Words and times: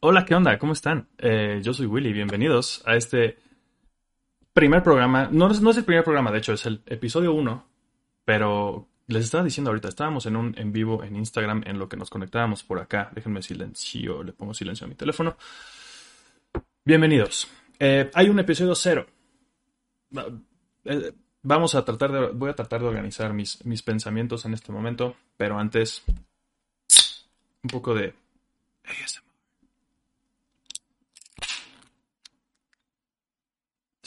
Hola, 0.00 0.24
¿qué 0.24 0.34
onda? 0.34 0.58
¿Cómo 0.58 0.72
están? 0.72 1.08
Eh, 1.18 1.60
yo 1.62 1.74
soy 1.74 1.86
Willy, 1.86 2.12
bienvenidos 2.12 2.82
a 2.86 2.94
este 2.94 3.38
primer 4.52 4.82
programa. 4.82 5.28
No, 5.30 5.48
no 5.48 5.70
es 5.70 5.76
el 5.76 5.84
primer 5.84 6.04
programa, 6.04 6.30
de 6.30 6.38
hecho, 6.38 6.52
es 6.52 6.66
el 6.66 6.82
episodio 6.86 7.32
1, 7.32 7.66
pero 8.24 8.86
les 9.08 9.24
estaba 9.24 9.42
diciendo 9.42 9.70
ahorita, 9.70 9.88
estábamos 9.88 10.26
en 10.26 10.36
un 10.36 10.56
en 10.56 10.72
vivo 10.72 11.02
en 11.02 11.16
Instagram 11.16 11.62
en 11.66 11.78
lo 11.78 11.88
que 11.88 11.96
nos 11.96 12.10
conectábamos 12.10 12.62
por 12.62 12.78
acá. 12.78 13.10
Déjenme 13.14 13.42
silencio, 13.42 14.22
le 14.22 14.32
pongo 14.32 14.54
silencio 14.54 14.84
a 14.84 14.88
mi 14.88 14.94
teléfono. 14.94 15.36
Bienvenidos. 16.84 17.48
Eh, 17.78 18.10
hay 18.14 18.28
un 18.28 18.38
episodio 18.38 18.74
cero. 18.74 19.06
Va- 20.16 20.26
eh, 20.84 21.12
Vamos 21.40 21.76
a 21.76 21.84
tratar 21.84 22.10
de, 22.12 22.26
voy 22.32 22.50
a 22.50 22.54
tratar 22.54 22.80
de 22.80 22.88
organizar 22.88 23.32
mis, 23.32 23.64
mis 23.64 23.82
pensamientos 23.82 24.44
en 24.44 24.54
este 24.54 24.72
momento, 24.72 25.14
pero 25.36 25.56
antes, 25.58 26.02
un 27.62 27.70
poco 27.70 27.94
de. 27.94 28.12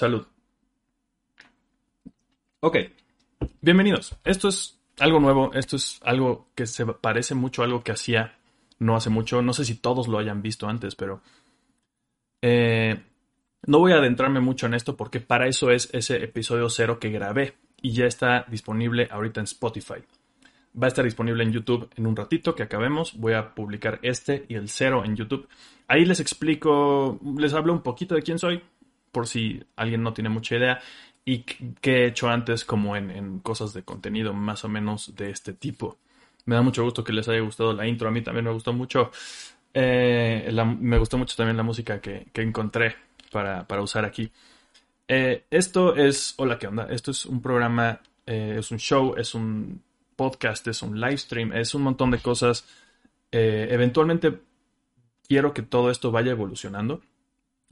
Salud. 0.01 0.25
Ok, 2.61 2.75
bienvenidos. 3.61 4.17
Esto 4.23 4.47
es 4.47 4.79
algo 4.97 5.19
nuevo, 5.19 5.53
esto 5.53 5.75
es 5.75 5.99
algo 6.01 6.47
que 6.55 6.65
se 6.65 6.87
parece 6.87 7.35
mucho 7.35 7.61
a 7.61 7.65
algo 7.65 7.83
que 7.83 7.91
hacía 7.91 8.35
no 8.79 8.95
hace 8.95 9.11
mucho. 9.11 9.43
No 9.43 9.53
sé 9.53 9.63
si 9.63 9.75
todos 9.75 10.07
lo 10.07 10.17
hayan 10.17 10.41
visto 10.41 10.67
antes, 10.67 10.95
pero 10.95 11.21
eh, 12.41 12.99
no 13.67 13.77
voy 13.77 13.91
a 13.91 13.97
adentrarme 13.97 14.39
mucho 14.39 14.65
en 14.65 14.73
esto 14.73 14.97
porque 14.97 15.19
para 15.19 15.47
eso 15.47 15.69
es 15.69 15.87
ese 15.93 16.15
episodio 16.23 16.67
cero 16.71 16.97
que 16.99 17.11
grabé 17.11 17.53
y 17.79 17.91
ya 17.91 18.05
está 18.05 18.47
disponible 18.49 19.07
ahorita 19.11 19.41
en 19.41 19.43
Spotify. 19.43 20.01
Va 20.81 20.85
a 20.85 20.87
estar 20.87 21.05
disponible 21.05 21.43
en 21.43 21.51
YouTube 21.51 21.87
en 21.95 22.07
un 22.07 22.15
ratito 22.15 22.55
que 22.55 22.63
acabemos. 22.63 23.15
Voy 23.19 23.33
a 23.33 23.53
publicar 23.53 23.99
este 24.01 24.47
y 24.49 24.55
el 24.55 24.67
cero 24.67 25.03
en 25.05 25.15
YouTube. 25.15 25.47
Ahí 25.87 26.05
les 26.05 26.19
explico, 26.19 27.19
les 27.37 27.53
hablo 27.53 27.71
un 27.71 27.83
poquito 27.83 28.15
de 28.15 28.23
quién 28.23 28.39
soy, 28.39 28.63
por 29.11 29.27
si 29.27 29.63
alguien 29.75 30.03
no 30.03 30.13
tiene 30.13 30.29
mucha 30.29 30.55
idea, 30.55 30.79
y 31.23 31.43
qué 31.43 32.03
he 32.03 32.07
hecho 32.07 32.29
antes 32.29 32.65
como 32.65 32.95
en, 32.95 33.11
en 33.11 33.39
cosas 33.39 33.73
de 33.73 33.83
contenido 33.83 34.33
más 34.33 34.65
o 34.65 34.69
menos 34.69 35.15
de 35.15 35.29
este 35.29 35.53
tipo. 35.53 35.97
Me 36.45 36.55
da 36.55 36.63
mucho 36.63 36.83
gusto 36.83 37.03
que 37.03 37.13
les 37.13 37.27
haya 37.29 37.41
gustado 37.41 37.73
la 37.73 37.87
intro. 37.87 38.07
A 38.07 38.11
mí 38.11 38.21
también 38.23 38.45
me 38.45 38.51
gustó 38.51 38.73
mucho. 38.73 39.11
eh, 39.73 40.51
me 40.79 40.97
gustó 40.97 41.17
mucho 41.19 41.35
también 41.35 41.57
la 41.57 41.63
música 41.63 42.01
que, 42.01 42.27
que 42.33 42.41
encontré 42.41 42.95
para, 43.31 43.67
para 43.67 43.83
usar 43.83 44.03
aquí. 44.05 44.31
Eh, 45.07 45.45
esto 45.51 45.95
es, 45.95 46.33
hola, 46.37 46.57
¿qué 46.57 46.67
onda? 46.67 46.87
Esto 46.89 47.11
es 47.11 47.25
un 47.27 47.41
programa, 47.41 47.99
eh, 48.25 48.55
es 48.59 48.71
un 48.71 48.79
show, 48.79 49.13
es 49.17 49.35
un 49.35 49.83
podcast, 50.15 50.67
es 50.67 50.81
un 50.81 50.99
live 50.99 51.17
stream, 51.17 51.53
es 51.53 51.75
un 51.75 51.83
montón 51.83 52.09
de 52.11 52.17
cosas. 52.17 52.65
Eventualmente 53.31 54.41
quiero 55.27 55.53
que 55.53 55.61
todo 55.61 55.91
esto 55.91 56.11
vaya 56.11 56.31
evolucionando. 56.31 57.01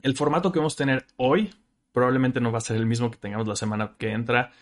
El 0.02 0.16
formato 0.16 0.52
que 0.52 0.58
vamos 0.58 0.74
a 0.74 0.78
tener 0.78 1.06
hoy 1.16 1.50
probablemente 1.92 2.40
no 2.40 2.52
va 2.52 2.58
a 2.58 2.62
ser 2.62 2.76
el 2.76 2.86
mismo 2.86 3.10
que 3.10 3.18
tengamos 3.18 3.46
la 3.46 3.56
semana 3.56 3.94
que 3.98 4.12
entra, 4.12 4.52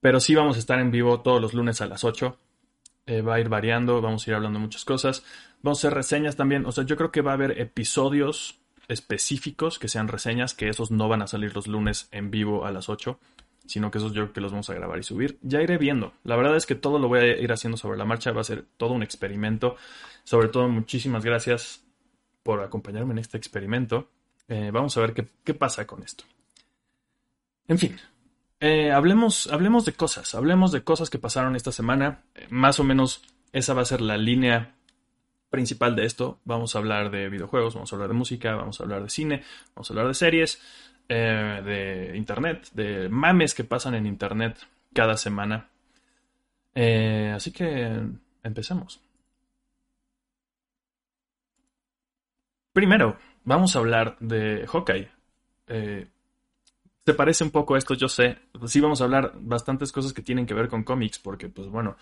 pero 0.00 0.20
sí 0.20 0.34
vamos 0.34 0.56
a 0.56 0.58
estar 0.58 0.78
en 0.78 0.90
vivo 0.90 1.20
todos 1.20 1.40
los 1.40 1.54
lunes 1.54 1.80
a 1.80 1.86
las 1.86 2.04
8. 2.04 2.38
Eh, 3.06 3.20
va 3.20 3.34
a 3.34 3.40
ir 3.40 3.48
variando, 3.48 4.00
vamos 4.00 4.26
a 4.26 4.30
ir 4.30 4.36
hablando 4.36 4.58
de 4.58 4.64
muchas 4.64 4.84
cosas. 4.84 5.24
Vamos 5.62 5.78
a 5.78 5.88
hacer 5.88 5.96
reseñas 5.96 6.36
también, 6.36 6.66
o 6.66 6.72
sea, 6.72 6.84
yo 6.84 6.96
creo 6.96 7.10
que 7.10 7.20
va 7.20 7.32
a 7.32 7.34
haber 7.34 7.60
episodios 7.60 8.60
específicos 8.88 9.78
que 9.78 9.88
sean 9.88 10.08
reseñas, 10.08 10.54
que 10.54 10.68
esos 10.68 10.90
no 10.90 11.08
van 11.08 11.22
a 11.22 11.26
salir 11.26 11.54
los 11.54 11.66
lunes 11.66 12.08
en 12.10 12.30
vivo 12.30 12.64
a 12.64 12.72
las 12.72 12.88
8, 12.88 13.18
sino 13.66 13.90
que 13.90 13.98
esos 13.98 14.12
yo 14.12 14.22
creo 14.22 14.32
que 14.32 14.40
los 14.40 14.52
vamos 14.52 14.70
a 14.70 14.74
grabar 14.74 14.98
y 14.98 15.02
subir. 15.02 15.38
Ya 15.42 15.62
iré 15.62 15.78
viendo. 15.78 16.12
La 16.24 16.36
verdad 16.36 16.56
es 16.56 16.66
que 16.66 16.74
todo 16.74 16.98
lo 16.98 17.08
voy 17.08 17.20
a 17.20 17.26
ir 17.38 17.52
haciendo 17.52 17.76
sobre 17.76 17.98
la 17.98 18.04
marcha, 18.04 18.32
va 18.32 18.40
a 18.40 18.44
ser 18.44 18.64
todo 18.76 18.92
un 18.92 19.02
experimento. 19.02 19.76
Sobre 20.24 20.48
todo, 20.48 20.68
muchísimas 20.68 21.24
gracias 21.24 21.84
por 22.42 22.60
acompañarme 22.60 23.12
en 23.12 23.18
este 23.18 23.38
experimento. 23.38 24.08
Eh, 24.48 24.70
vamos 24.72 24.96
a 24.96 25.00
ver 25.00 25.14
qué, 25.14 25.26
qué 25.44 25.54
pasa 25.54 25.86
con 25.86 26.02
esto. 26.02 26.24
En 27.68 27.78
fin, 27.78 27.96
eh, 28.60 28.92
hablemos, 28.92 29.46
hablemos 29.46 29.84
de 29.84 29.92
cosas, 29.92 30.34
hablemos 30.34 30.72
de 30.72 30.84
cosas 30.84 31.10
que 31.10 31.18
pasaron 31.18 31.56
esta 31.56 31.72
semana. 31.72 32.22
Eh, 32.34 32.46
más 32.50 32.78
o 32.80 32.84
menos 32.84 33.22
esa 33.52 33.74
va 33.74 33.82
a 33.82 33.86
ser 33.86 34.00
la 34.00 34.16
línea 34.16 34.74
principal 35.50 35.96
de 35.96 36.04
esto. 36.04 36.38
Vamos 36.44 36.74
a 36.74 36.78
hablar 36.78 37.10
de 37.10 37.28
videojuegos, 37.28 37.74
vamos 37.74 37.92
a 37.92 37.96
hablar 37.96 38.08
de 38.08 38.14
música, 38.14 38.54
vamos 38.54 38.80
a 38.80 38.84
hablar 38.84 39.02
de 39.02 39.10
cine, 39.10 39.42
vamos 39.74 39.90
a 39.90 39.92
hablar 39.92 40.08
de 40.08 40.14
series, 40.14 40.60
de 41.08 42.12
internet, 42.14 42.68
de 42.72 43.08
mames 43.10 43.52
que 43.52 43.64
pasan 43.64 43.94
en 43.94 44.06
internet 44.06 44.56
cada 44.94 45.16
semana. 45.16 45.68
Así 46.74 47.52
que 47.52 48.00
empecemos. 48.42 49.00
Primero, 52.72 53.18
vamos 53.44 53.74
a 53.74 53.78
hablar 53.78 54.16
de 54.20 54.66
Hawkeye. 54.66 55.10
Eh, 55.68 56.06
se 57.04 57.14
parece 57.14 57.44
un 57.44 57.50
poco 57.50 57.74
a 57.74 57.78
esto, 57.78 57.94
yo 57.94 58.08
sé. 58.08 58.38
Sí 58.66 58.80
vamos 58.80 59.00
a 59.00 59.04
hablar 59.04 59.32
bastantes 59.40 59.90
cosas 59.90 60.12
que 60.12 60.22
tienen 60.22 60.46
que 60.46 60.54
ver 60.54 60.68
con 60.68 60.84
cómics, 60.84 61.18
porque 61.18 61.48
pues 61.48 61.68
bueno, 61.68 61.96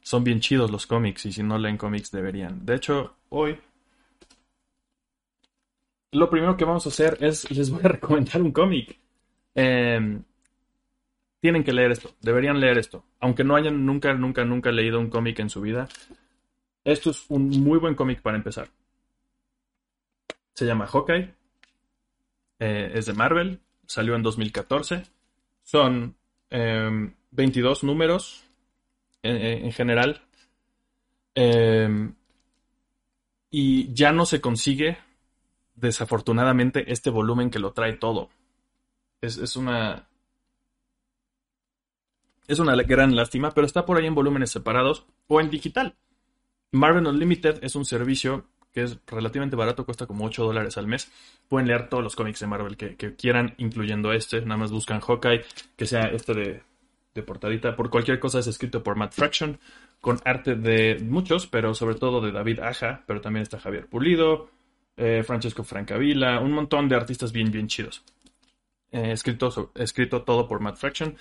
son 0.00 0.24
bien 0.24 0.40
chidos 0.40 0.70
los 0.70 0.86
cómics 0.86 1.26
y 1.26 1.32
si 1.32 1.42
no 1.42 1.58
leen 1.58 1.76
cómics 1.76 2.10
deberían. 2.10 2.64
De 2.64 2.76
hecho, 2.76 3.16
hoy 3.28 3.58
lo 6.12 6.30
primero 6.30 6.56
que 6.56 6.64
vamos 6.64 6.86
a 6.86 6.88
hacer 6.88 7.18
es 7.20 7.50
les 7.50 7.70
voy 7.70 7.80
a 7.84 7.88
recomendar 7.88 8.40
un 8.42 8.52
cómic. 8.52 8.98
Eh, 9.54 10.20
tienen 11.40 11.62
que 11.62 11.72
leer 11.72 11.92
esto, 11.92 12.14
deberían 12.22 12.58
leer 12.58 12.78
esto. 12.78 13.04
Aunque 13.20 13.44
no 13.44 13.56
hayan 13.56 13.84
nunca, 13.84 14.14
nunca, 14.14 14.44
nunca 14.44 14.72
leído 14.72 14.98
un 14.98 15.10
cómic 15.10 15.38
en 15.40 15.50
su 15.50 15.60
vida, 15.60 15.88
esto 16.84 17.10
es 17.10 17.24
un 17.28 17.50
muy 17.50 17.78
buen 17.78 17.94
cómic 17.94 18.22
para 18.22 18.36
empezar. 18.36 18.68
Se 20.56 20.64
llama 20.64 20.86
Hawkeye, 20.86 21.34
eh, 22.60 22.92
es 22.94 23.04
de 23.04 23.12
Marvel, 23.12 23.60
salió 23.86 24.14
en 24.16 24.22
2014. 24.22 25.02
Son 25.62 26.16
eh, 26.48 27.12
22 27.30 27.84
números 27.84 28.42
en, 29.22 29.36
en 29.36 29.72
general. 29.72 30.22
Eh, 31.34 32.10
y 33.50 33.92
ya 33.92 34.12
no 34.12 34.24
se 34.24 34.40
consigue, 34.40 34.96
desafortunadamente, 35.74 36.90
este 36.90 37.10
volumen 37.10 37.50
que 37.50 37.58
lo 37.58 37.74
trae 37.74 37.92
todo. 37.92 38.30
Es, 39.20 39.36
es 39.36 39.56
una. 39.56 40.08
Es 42.48 42.60
una 42.60 42.74
gran 42.76 43.14
lástima, 43.14 43.50
pero 43.50 43.66
está 43.66 43.84
por 43.84 43.98
ahí 43.98 44.06
en 44.06 44.14
volúmenes 44.14 44.52
separados 44.52 45.04
o 45.26 45.38
en 45.38 45.50
digital. 45.50 45.96
Marvel 46.72 47.06
Unlimited 47.06 47.62
es 47.62 47.76
un 47.76 47.84
servicio 47.84 48.46
que 48.76 48.82
es 48.82 48.98
relativamente 49.06 49.56
barato, 49.56 49.86
cuesta 49.86 50.04
como 50.04 50.26
8 50.26 50.44
dólares 50.44 50.76
al 50.76 50.86
mes. 50.86 51.10
Pueden 51.48 51.66
leer 51.66 51.88
todos 51.88 52.04
los 52.04 52.14
cómics 52.14 52.40
de 52.40 52.46
Marvel 52.46 52.76
que, 52.76 53.14
quieran, 53.16 53.54
incluyendo 53.56 54.12
este. 54.12 54.42
Nada 54.42 54.58
más 54.58 54.70
buscan 54.70 55.00
Hawkeye, 55.00 55.46
que 55.76 55.86
sea 55.86 56.08
este 56.08 56.34
de, 56.34 56.62
de 57.14 57.22
portadita. 57.22 57.74
Por 57.74 57.88
cualquier 57.88 58.20
cosa 58.20 58.38
es 58.38 58.48
escrito 58.48 58.82
por 58.82 58.96
Matt 58.96 59.14
Fraction, 59.14 59.58
con 60.02 60.20
arte 60.26 60.56
de 60.56 60.98
muchos, 61.02 61.46
pero 61.46 61.72
sobre 61.72 61.94
todo 61.94 62.20
de 62.20 62.32
David 62.32 62.60
Aja, 62.60 63.02
pero 63.06 63.22
también 63.22 63.44
está 63.44 63.58
Javier 63.58 63.86
Pulido, 63.86 64.50
eh, 64.98 65.22
Francesco 65.26 65.64
Francavilla, 65.64 66.40
un 66.40 66.52
montón 66.52 66.86
de 66.90 66.96
artistas 66.96 67.32
bien, 67.32 67.50
bien 67.50 67.68
chidos. 67.68 68.04
Eh, 68.92 69.12
escrito, 69.12 69.72
escrito 69.74 70.20
todo 70.20 70.46
por 70.46 70.60
Matt 70.60 70.76
Fraction. 70.76 71.16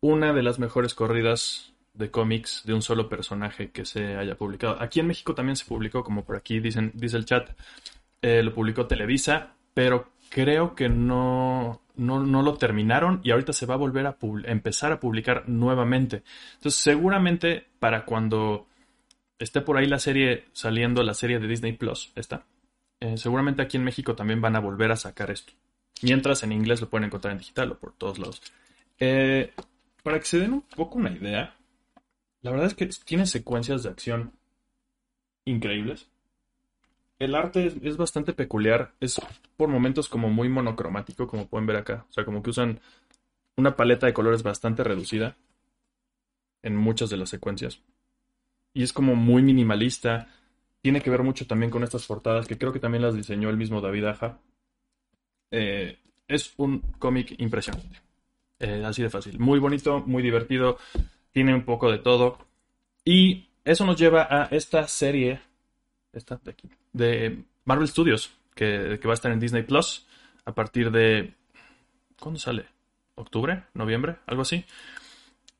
Una 0.00 0.34
de 0.34 0.42
las 0.42 0.58
mejores 0.58 0.92
corridas 0.92 1.72
de 1.92 2.10
cómics 2.10 2.62
de 2.64 2.74
un 2.74 2.82
solo 2.82 3.08
personaje 3.08 3.70
que 3.70 3.84
se 3.84 4.16
haya 4.16 4.36
publicado. 4.36 4.80
Aquí 4.80 5.00
en 5.00 5.06
México 5.06 5.34
también 5.34 5.56
se 5.56 5.64
publicó, 5.64 6.02
como 6.02 6.24
por 6.24 6.36
aquí 6.36 6.60
dicen, 6.60 6.92
dice 6.94 7.16
el 7.16 7.24
chat, 7.24 7.50
eh, 8.22 8.42
lo 8.42 8.54
publicó 8.54 8.86
Televisa, 8.86 9.54
pero 9.74 10.10
creo 10.28 10.74
que 10.74 10.88
no, 10.88 11.80
no, 11.96 12.22
no 12.22 12.42
lo 12.42 12.54
terminaron 12.54 13.20
y 13.24 13.32
ahorita 13.32 13.52
se 13.52 13.66
va 13.66 13.74
a 13.74 13.78
volver 13.78 14.06
a 14.06 14.16
empezar 14.44 14.92
a 14.92 15.00
publicar 15.00 15.48
nuevamente. 15.48 16.22
Entonces, 16.54 16.80
seguramente 16.80 17.66
para 17.78 18.04
cuando 18.04 18.66
esté 19.38 19.60
por 19.60 19.76
ahí 19.76 19.86
la 19.86 19.98
serie 19.98 20.44
saliendo, 20.52 21.02
la 21.02 21.14
serie 21.14 21.38
de 21.38 21.48
Disney 21.48 21.72
Plus, 21.72 22.12
está. 22.14 22.44
eh, 23.00 23.16
seguramente 23.16 23.62
aquí 23.62 23.76
en 23.78 23.84
México 23.84 24.14
también 24.14 24.40
van 24.40 24.56
a 24.56 24.60
volver 24.60 24.92
a 24.92 24.96
sacar 24.96 25.30
esto. 25.30 25.52
Mientras 26.02 26.42
en 26.42 26.52
inglés 26.52 26.80
lo 26.80 26.88
pueden 26.88 27.06
encontrar 27.06 27.32
en 27.32 27.38
digital 27.38 27.72
o 27.72 27.78
por 27.78 27.92
todos 27.92 28.18
lados. 28.18 28.42
Eh, 28.98 29.52
para 30.02 30.18
que 30.18 30.26
se 30.26 30.38
den 30.38 30.52
un 30.52 30.62
poco 30.62 30.98
una 30.98 31.10
idea, 31.10 31.54
la 32.42 32.50
verdad 32.50 32.66
es 32.66 32.74
que 32.74 32.88
tiene 33.04 33.26
secuencias 33.26 33.82
de 33.82 33.90
acción 33.90 34.32
increíbles. 35.44 36.08
El 37.18 37.34
arte 37.34 37.66
es, 37.66 37.96
bastante 37.98 38.32
peculiar, 38.32 38.94
es 38.98 39.20
por 39.58 39.68
momentos 39.68 40.08
como 40.08 40.30
muy 40.30 40.48
monocromático, 40.48 41.26
como 41.26 41.48
pueden 41.48 41.66
ver 41.66 41.76
acá. 41.76 42.06
O 42.08 42.12
sea, 42.12 42.24
como 42.24 42.42
que 42.42 42.50
usan 42.50 42.80
una 43.56 43.76
paleta 43.76 44.06
de 44.06 44.14
colores 44.14 44.42
bastante 44.42 44.82
reducida 44.82 45.36
en 46.62 46.76
muchas 46.76 47.10
de 47.10 47.18
las 47.18 47.28
secuencias. 47.28 47.82
Y 48.72 48.82
es 48.82 48.94
como 48.94 49.16
muy 49.16 49.42
minimalista. 49.42 50.28
Tiene 50.80 51.02
que 51.02 51.10
ver 51.10 51.22
mucho 51.22 51.46
también 51.46 51.70
con 51.70 51.82
estas 51.82 52.06
portadas, 52.06 52.46
que 52.46 52.56
creo 52.56 52.72
que 52.72 52.80
también 52.80 53.02
las 53.02 53.14
diseñó 53.14 53.50
el 53.50 53.58
mismo 53.58 53.82
David 53.82 54.04
Aja. 54.06 54.38
Eh, 55.50 55.98
es 56.26 56.54
un 56.56 56.80
cómic 56.98 57.34
impresionante. 57.38 58.00
Eh, 58.60 58.82
así 58.86 59.02
de 59.02 59.10
fácil. 59.10 59.38
Muy 59.38 59.58
bonito, 59.58 60.02
muy 60.06 60.22
divertido. 60.22 60.78
Tiene 61.32 61.54
un 61.54 61.64
poco 61.64 61.90
de 61.90 61.98
todo. 61.98 62.38
Y 63.04 63.48
eso 63.64 63.84
nos 63.84 63.96
lleva 63.96 64.26
a 64.30 64.44
esta 64.50 64.86
serie. 64.88 65.40
Esta 66.12 66.40
de 66.42 66.50
aquí. 66.50 66.68
De 66.92 67.44
Marvel 67.64 67.88
Studios. 67.88 68.32
que, 68.54 68.98
va 69.04 69.12
a 69.12 69.14
estar 69.14 69.32
en 69.32 69.40
Disney 69.40 69.62
Plus 69.62 70.06
a 70.44 70.54
partir 70.54 70.90
de... 70.90 71.34
¿Cuándo 72.18 72.38
sale? 72.38 72.66
¿Octubre? 73.14 73.64
¿Noviembre? 73.74 74.16
Algo 74.26 74.42
así. 74.42 74.64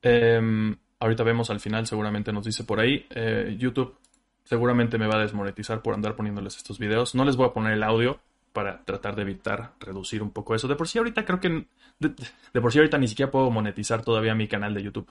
Em, 0.02 0.76
ahorita 0.98 1.24
vemos 1.24 1.50
al 1.50 1.60
final, 1.60 1.86
seguramente 1.86 2.32
nos 2.32 2.44
dice 2.44 2.64
por 2.64 2.80
ahí. 2.80 3.06
Eh, 3.10 3.56
YouTube 3.58 3.96
seguramente 4.44 4.98
me 4.98 5.06
va 5.06 5.16
a 5.16 5.20
desmonetizar 5.20 5.80
por 5.82 5.94
andar 5.94 6.16
poniéndoles 6.16 6.56
estos 6.56 6.78
videos. 6.78 7.14
No 7.14 7.24
les 7.24 7.36
voy 7.36 7.46
a 7.46 7.52
poner 7.52 7.72
el 7.72 7.82
audio 7.82 8.20
para 8.52 8.84
tratar 8.84 9.14
de 9.14 9.22
evitar 9.22 9.74
reducir 9.78 10.22
un 10.22 10.30
poco 10.30 10.54
eso. 10.54 10.68
De 10.68 10.76
por 10.76 10.88
sí 10.88 10.98
ahorita 10.98 11.24
creo 11.24 11.40
que... 11.40 11.66
De, 11.98 12.60
por 12.60 12.72
sí 12.72 12.78
ahorita 12.78 12.98
ni 12.98 13.08
siquiera 13.08 13.30
puedo 13.30 13.50
monetizar 13.50 14.02
todavía 14.02 14.34
mi 14.34 14.48
canal 14.48 14.74
de 14.74 14.82
YouTube. 14.82 15.08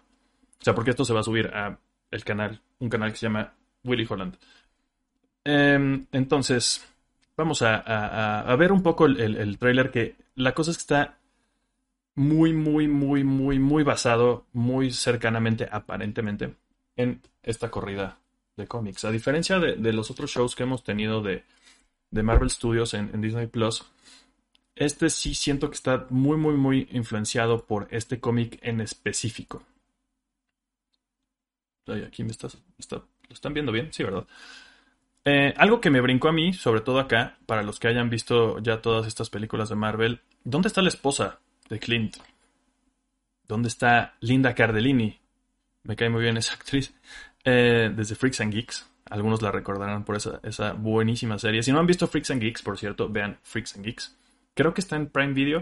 O 0.60 0.64
sea, 0.64 0.76
porque 0.76 0.92
esto 0.92 1.06
se 1.06 1.14
va 1.14 1.22
a 1.22 1.24
subir 1.24 1.48
a 1.48 1.78
el 2.12 2.24
canal, 2.24 2.62
un 2.80 2.90
canal 2.90 3.12
que 3.12 3.18
se 3.18 3.28
llama 3.28 3.54
Willy 3.84 4.06
Holland. 4.10 4.36
Em, 5.44 6.06
entonces, 6.12 6.86
vamos 7.38 7.62
a, 7.62 8.56
ver 8.58 8.72
un 8.72 8.84
poco 8.84 9.06
el, 9.06 9.20
el, 9.20 9.58
trailer 9.58 9.92
que 9.92 10.16
la 10.36 10.54
cosa 10.54 10.72
es 10.72 10.78
que 10.78 10.82
está 10.82 11.18
muy, 12.16 12.52
muy, 12.54 12.88
muy, 12.88 13.24
muy, 13.24 13.60
muy 13.60 13.84
basado, 13.84 14.46
muy 14.52 14.92
cercanamente, 14.92 15.68
aparentemente, 15.72 16.56
en 16.98 17.22
esta 17.44 17.72
corrida 17.72 18.20
de 18.58 18.68
cómics. 18.68 19.06
A 19.06 19.12
diferencia 19.12 19.58
de, 19.60 19.94
los 19.94 20.12
otros 20.12 20.30
shows 20.30 20.56
que 20.56 20.64
hemos 20.64 20.84
tenido 20.84 21.22
de, 21.22 21.44
Marvel 22.12 22.50
Studios 22.50 22.94
en, 22.94 23.22
Disney 23.22 23.48
Plus, 23.48 23.86
este 24.76 25.10
sí 25.10 25.34
siento 25.34 25.70
que 25.70 25.76
está 25.76 26.08
muy, 26.10 26.38
muy, 26.38 26.56
muy 26.56 26.90
influenciado 26.92 27.66
por 27.66 27.88
este 27.90 28.20
cómic 28.20 28.60
en 28.62 28.82
específico. 28.82 29.64
Aquí 31.94 32.24
me 32.24 32.32
estás, 32.32 32.58
¿Lo 32.92 33.04
están 33.30 33.54
viendo 33.54 33.72
bien? 33.72 33.90
Sí, 33.92 34.04
¿verdad? 34.04 34.26
Eh, 35.26 35.54
algo 35.58 35.82
que 35.82 35.90
me 35.90 36.02
brincó 36.02 36.30
a 36.30 36.34
mí, 36.34 36.54
sobre 36.54 36.82
todo 36.82 37.00
acá, 37.00 37.38
para 37.46 37.64
los 37.64 37.80
que 37.80 37.88
hayan 37.88 38.10
visto 38.10 38.60
ya 38.60 38.82
todas 38.82 39.06
estas 39.06 39.30
películas 39.30 39.70
de 39.70 39.76
Marvel, 39.76 40.22
¿dónde 40.44 40.68
está 40.68 40.82
la 40.82 40.90
esposa 40.90 41.40
de 41.70 41.80
Clint? 41.80 42.18
¿Dónde 43.48 43.68
está 43.68 44.16
Linda 44.22 44.56
Cardellini? 44.56 45.20
Me 45.84 45.96
cae 45.96 46.10
muy 46.10 46.22
bien 46.22 46.38
esa 46.38 46.54
actriz. 46.56 46.94
Eh, 47.44 47.92
desde 47.96 48.16
Freaks 48.16 48.42
and 48.42 48.54
Geeks. 48.54 48.88
Algunos 49.10 49.42
la 49.42 49.52
recordarán 49.52 50.04
por 50.06 50.16
esa, 50.16 50.40
esa, 50.44 50.74
buenísima 50.74 51.40
serie. 51.40 51.64
Si 51.64 51.72
no 51.72 51.80
han 51.80 51.88
visto 51.88 52.08
Freaks 52.08 52.32
and 52.32 52.42
Geeks, 52.42 52.62
por 52.62 52.78
cierto, 52.78 53.10
vean 53.10 53.40
Freaks 53.42 53.76
and 53.76 53.86
Geeks. 53.86 54.16
Creo 54.54 54.74
que 54.74 54.82
está 54.82 54.98
en 54.98 55.08
Prime 55.08 55.34
Video. 55.34 55.62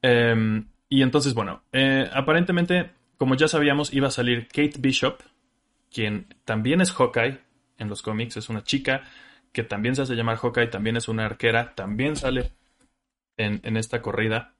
Em, 0.00 0.66
y 0.92 1.00
entonces, 1.00 1.32
bueno, 1.32 1.62
eh, 1.72 2.06
aparentemente, 2.12 2.90
como 3.16 3.34
ya 3.34 3.48
sabíamos, 3.48 3.94
iba 3.94 4.08
a 4.08 4.10
salir 4.10 4.46
Kate 4.48 4.74
Bishop, 4.78 5.22
quien 5.90 6.26
también 6.44 6.82
es 6.82 6.92
Hawkeye 6.92 7.40
en 7.78 7.88
los 7.88 8.02
cómics, 8.02 8.36
es 8.36 8.50
una 8.50 8.62
chica 8.62 9.00
que 9.52 9.62
también 9.62 9.96
se 9.96 10.02
hace 10.02 10.14
llamar 10.14 10.36
Hawkeye, 10.36 10.66
también 10.66 10.98
es 10.98 11.08
una 11.08 11.24
arquera, 11.24 11.74
también 11.74 12.14
sale 12.14 12.52
en, 13.38 13.74
esta 13.78 14.02
corrida. 14.02 14.52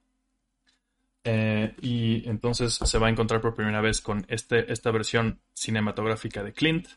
Eh, 1.22 1.74
y 1.82 2.26
entonces 2.26 2.76
se 2.82 2.98
va 2.98 3.08
a 3.08 3.10
encontrar 3.10 3.42
por 3.42 3.54
primera 3.54 3.82
vez 3.82 4.00
con 4.00 4.24
este, 4.28 4.72
esta 4.72 4.90
versión 4.90 5.38
cinematográfica 5.52 6.42
de 6.42 6.54
Clint. 6.54 6.88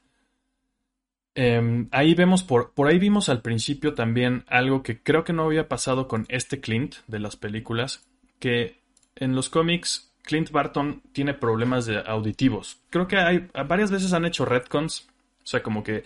Em, 1.34 1.90
ahí 1.92 2.16
vemos, 2.16 2.42
por, 2.42 2.72
por 2.72 2.88
ahí 2.88 3.00
vimos 3.00 3.28
al 3.28 3.42
principio 3.42 3.96
también 3.96 4.46
algo 4.48 4.82
que 4.82 5.04
creo 5.04 5.26
que 5.26 5.34
no 5.34 5.44
había 5.44 5.68
pasado 5.68 6.08
con 6.08 6.26
este 6.30 6.62
Clint 6.62 6.96
de 7.08 7.20
las 7.20 7.36
películas, 7.36 8.08
que 8.40 8.85
en 9.16 9.36
los 9.36 9.50
cómics 9.50 10.12
Clint 10.24 10.52
Barton 10.52 11.02
tiene 11.12 11.34
problemas 11.34 11.86
de 11.86 12.00
auditivos. 12.00 12.80
Creo 12.90 13.08
que 13.08 13.18
hay 13.18 13.48
varias 13.68 13.92
veces 13.92 14.14
han 14.14 14.26
hecho 14.26 14.46
retcons, 14.46 15.08
o 15.44 15.48
sea, 15.48 15.62
como 15.62 15.84
que 15.84 16.04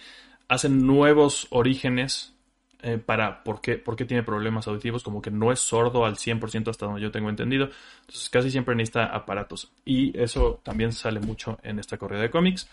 hacen 0.47 0.85
nuevos 0.85 1.47
orígenes 1.51 2.33
eh, 2.81 2.97
para 2.97 3.43
por 3.43 3.61
qué, 3.61 3.77
por 3.77 3.95
qué 3.95 4.05
tiene 4.05 4.23
problemas 4.23 4.67
auditivos, 4.67 5.03
como 5.03 5.21
que 5.21 5.31
no 5.31 5.51
es 5.51 5.59
sordo 5.59 6.05
al 6.05 6.15
100% 6.15 6.69
hasta 6.69 6.85
donde 6.85 7.01
yo 7.01 7.11
tengo 7.11 7.29
entendido. 7.29 7.69
Entonces 8.01 8.29
casi 8.29 8.51
siempre 8.51 8.75
necesita 8.75 9.05
aparatos. 9.05 9.71
Y 9.85 10.17
eso 10.17 10.59
también 10.63 10.91
sale 10.91 11.19
mucho 11.19 11.57
en 11.63 11.79
esta 11.79 11.97
corrida 11.97 12.21
de 12.21 12.31
cómics. 12.31 12.69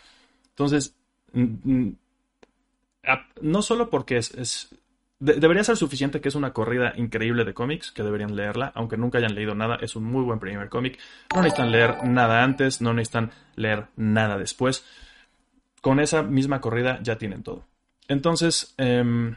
Entonces, 0.50 0.94
no 3.40 3.62
solo 3.62 3.90
porque 3.90 4.16
es, 4.16 4.68
debería 5.18 5.64
ser 5.64 5.76
suficiente 5.76 6.20
que 6.20 6.28
es 6.28 6.34
una 6.34 6.52
corrida 6.52 6.92
increíble 6.96 7.44
de 7.44 7.54
cómics, 7.54 7.90
que 7.90 8.02
deberían 8.02 8.36
leerla, 8.36 8.72
aunque 8.74 8.96
nunca 8.96 9.18
hayan 9.18 9.34
leído 9.34 9.54
nada, 9.54 9.78
es 9.80 9.96
un 9.96 10.04
muy 10.04 10.22
buen 10.22 10.38
primer 10.38 10.68
cómic. 10.68 10.98
No 11.34 11.42
necesitan 11.42 11.72
leer 11.72 12.04
nada 12.04 12.42
antes, 12.42 12.80
no 12.80 12.92
necesitan 12.92 13.32
leer 13.54 13.86
nada 13.96 14.38
después. 14.38 14.84
Con 15.80 16.00
esa 16.00 16.22
misma 16.22 16.60
corrida 16.60 16.98
ya 17.02 17.16
tienen 17.16 17.42
todo. 17.42 17.64
Entonces, 18.08 18.74
em, 18.76 19.36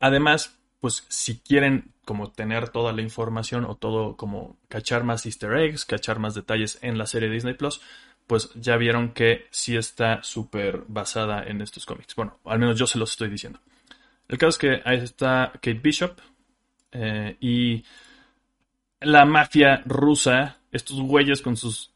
además, 0.00 0.56
pues 0.80 1.04
si 1.08 1.38
quieren 1.38 1.92
como 2.04 2.30
tener 2.30 2.70
toda 2.70 2.92
la 2.92 3.02
información 3.02 3.64
o 3.64 3.74
todo 3.76 4.16
como 4.16 4.56
cachar 4.68 5.04
más 5.04 5.26
easter 5.26 5.52
eggs, 5.54 5.84
cachar 5.84 6.18
más 6.18 6.34
detalles 6.34 6.78
en 6.80 6.96
la 6.96 7.06
serie 7.06 7.28
Disney 7.28 7.54
Plus, 7.54 7.82
pues 8.26 8.50
ya 8.54 8.76
vieron 8.76 9.12
que 9.12 9.46
sí 9.50 9.76
está 9.76 10.22
súper 10.22 10.84
basada 10.88 11.42
en 11.44 11.60
estos 11.60 11.84
cómics. 11.84 12.14
Bueno, 12.14 12.38
al 12.44 12.58
menos 12.58 12.78
yo 12.78 12.86
se 12.86 12.98
los 12.98 13.10
estoy 13.10 13.28
diciendo. 13.28 13.60
El 14.28 14.38
caso 14.38 14.50
es 14.50 14.58
que 14.58 14.82
ahí 14.84 14.98
está 14.98 15.52
Kate 15.54 15.80
Bishop 15.82 16.18
eh, 16.92 17.36
y 17.40 17.84
la 19.00 19.24
mafia 19.24 19.82
rusa, 19.86 20.58
estos 20.70 21.00
güeyes 21.00 21.40
con 21.40 21.56
sus 21.56 21.92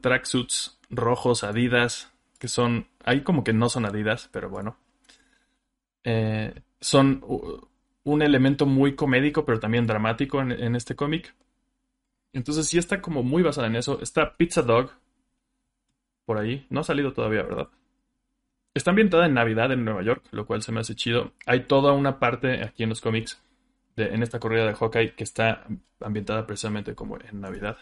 tracksuits 0.00 0.78
rojos, 0.90 1.44
Adidas, 1.44 2.12
que 2.38 2.48
son, 2.48 2.86
ahí 3.04 3.22
como 3.22 3.44
que 3.44 3.52
no 3.52 3.68
son 3.68 3.84
Adidas, 3.84 4.28
pero 4.32 4.48
bueno, 4.48 4.78
eh, 6.04 6.62
son 6.80 7.22
un 8.04 8.22
elemento 8.22 8.64
muy 8.66 8.94
comédico, 8.94 9.44
pero 9.44 9.60
también 9.60 9.86
dramático 9.86 10.40
en, 10.40 10.52
en 10.52 10.76
este 10.76 10.96
cómic. 10.96 11.34
Entonces 12.32 12.66
sí 12.68 12.78
está 12.78 13.02
como 13.02 13.22
muy 13.22 13.42
basada 13.42 13.66
en 13.66 13.76
eso. 13.76 14.00
Está 14.00 14.36
Pizza 14.36 14.62
Dog 14.62 14.92
por 16.24 16.38
ahí. 16.38 16.66
No 16.70 16.80
ha 16.80 16.84
salido 16.84 17.12
todavía, 17.12 17.42
¿verdad? 17.42 17.68
Está 18.72 18.90
ambientada 18.90 19.26
en 19.26 19.34
Navidad 19.34 19.72
en 19.72 19.84
Nueva 19.84 20.02
York, 20.02 20.24
lo 20.30 20.46
cual 20.46 20.62
se 20.62 20.70
me 20.72 20.80
hace 20.80 20.94
chido. 20.94 21.32
Hay 21.46 21.64
toda 21.64 21.92
una 21.92 22.18
parte 22.18 22.62
aquí 22.62 22.84
en 22.84 22.90
los 22.90 23.00
cómics, 23.00 23.42
de, 23.96 24.14
en 24.14 24.22
esta 24.22 24.38
corrida 24.38 24.66
de 24.66 24.74
Hawkeye, 24.74 25.14
que 25.14 25.24
está 25.24 25.66
ambientada 26.00 26.46
precisamente 26.46 26.94
como 26.94 27.18
en 27.18 27.40
Navidad. 27.40 27.78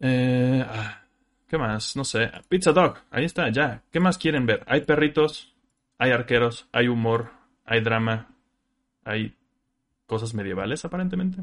Eh, 0.00 0.64
ah, 0.66 1.02
¿Qué 1.46 1.58
más? 1.58 1.94
No 1.96 2.04
sé. 2.04 2.30
Pizza 2.48 2.72
Dog, 2.72 2.98
ahí 3.10 3.24
está, 3.26 3.50
ya. 3.50 3.82
¿Qué 3.90 4.00
más 4.00 4.16
quieren 4.16 4.46
ver? 4.46 4.64
Hay 4.66 4.80
perritos, 4.80 5.54
hay 5.98 6.10
arqueros, 6.10 6.66
hay 6.72 6.88
humor, 6.88 7.30
hay 7.66 7.82
drama, 7.82 8.34
hay 9.04 9.36
cosas 10.06 10.32
medievales 10.32 10.84
aparentemente. 10.86 11.42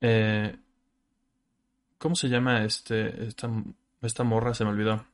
Eh, 0.00 0.56
¿Cómo 1.98 2.14
se 2.14 2.28
llama 2.28 2.64
este, 2.64 3.26
esta, 3.26 3.50
esta 4.00 4.24
morra? 4.24 4.54
Se 4.54 4.64
me 4.64 4.70
olvidó. 4.70 5.04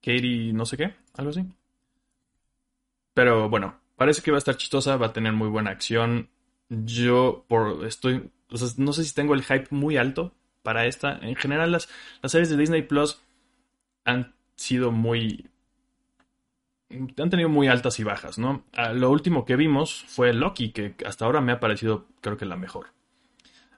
Katie 0.00 0.52
no 0.52 0.66
sé 0.66 0.76
qué, 0.76 0.94
algo 1.14 1.30
así. 1.30 1.44
Pero 3.14 3.48
bueno, 3.48 3.80
parece 3.96 4.22
que 4.22 4.30
va 4.30 4.36
a 4.36 4.38
estar 4.38 4.56
chistosa, 4.56 4.96
va 4.96 5.06
a 5.06 5.12
tener 5.12 5.32
muy 5.32 5.48
buena 5.48 5.70
acción. 5.70 6.28
Yo 6.68 7.44
por 7.48 7.86
estoy, 7.86 8.30
no 8.76 8.92
sé 8.92 9.04
si 9.04 9.14
tengo 9.14 9.34
el 9.34 9.42
hype 9.42 9.68
muy 9.70 9.96
alto 9.96 10.34
para 10.62 10.86
esta. 10.86 11.18
En 11.22 11.36
general 11.36 11.72
las, 11.72 11.88
las 12.22 12.32
series 12.32 12.50
de 12.50 12.56
Disney 12.56 12.82
Plus 12.82 13.22
han 14.04 14.34
sido 14.56 14.92
muy 14.92 15.50
han 16.90 17.30
tenido 17.30 17.48
muy 17.48 17.68
altas 17.68 17.98
y 17.98 18.04
bajas, 18.04 18.38
¿no? 18.38 18.64
Ah, 18.72 18.92
lo 18.92 19.10
último 19.10 19.44
que 19.44 19.56
vimos 19.56 20.04
fue 20.08 20.32
Loki, 20.32 20.70
que 20.72 20.94
hasta 21.04 21.24
ahora 21.24 21.40
me 21.40 21.52
ha 21.52 21.60
parecido 21.60 22.06
creo 22.20 22.36
que 22.36 22.44
la 22.44 22.56
mejor. 22.56 22.95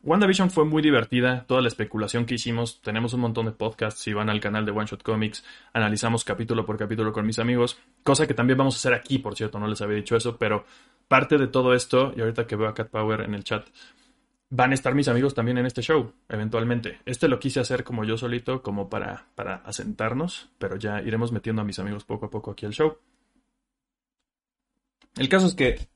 WandaVision 0.08 0.50
fue 0.50 0.64
muy 0.64 0.80
divertida, 0.80 1.44
toda 1.46 1.60
la 1.60 1.68
especulación 1.68 2.24
que 2.24 2.36
hicimos, 2.36 2.80
tenemos 2.80 3.12
un 3.12 3.20
montón 3.20 3.44
de 3.44 3.52
podcasts, 3.52 4.00
si 4.00 4.14
van 4.14 4.30
al 4.30 4.40
canal 4.40 4.64
de 4.64 4.72
One 4.72 4.86
Shot 4.86 5.02
Comics, 5.02 5.44
analizamos 5.74 6.24
capítulo 6.24 6.64
por 6.64 6.78
capítulo 6.78 7.12
con 7.12 7.26
mis 7.26 7.38
amigos, 7.38 7.78
cosa 8.02 8.26
que 8.26 8.32
también 8.32 8.56
vamos 8.56 8.74
a 8.74 8.78
hacer 8.78 8.94
aquí, 8.94 9.18
por 9.18 9.36
cierto, 9.36 9.58
no 9.58 9.66
les 9.66 9.82
había 9.82 9.96
dicho 9.96 10.16
eso, 10.16 10.38
pero 10.38 10.64
parte 11.08 11.36
de 11.36 11.46
todo 11.46 11.74
esto, 11.74 12.14
y 12.16 12.22
ahorita 12.22 12.46
que 12.46 12.56
veo 12.56 12.68
a 12.68 12.74
Cat 12.74 12.88
Power 12.88 13.20
en 13.20 13.34
el 13.34 13.44
chat, 13.44 13.68
van 14.48 14.70
a 14.70 14.74
estar 14.74 14.94
mis 14.94 15.08
amigos 15.08 15.34
también 15.34 15.58
en 15.58 15.66
este 15.66 15.82
show, 15.82 16.14
eventualmente. 16.30 17.00
Este 17.04 17.28
lo 17.28 17.38
quise 17.38 17.60
hacer 17.60 17.84
como 17.84 18.02
yo 18.04 18.16
solito, 18.16 18.62
como 18.62 18.88
para, 18.88 19.26
para 19.34 19.56
asentarnos, 19.56 20.48
pero 20.56 20.76
ya 20.76 21.02
iremos 21.02 21.32
metiendo 21.32 21.60
a 21.60 21.66
mis 21.66 21.78
amigos 21.80 22.04
poco 22.04 22.24
a 22.24 22.30
poco 22.30 22.52
aquí 22.52 22.64
al 22.64 22.72
show. 22.72 22.96
El 25.16 25.28
caso 25.28 25.48
es 25.48 25.54
que 25.54 25.86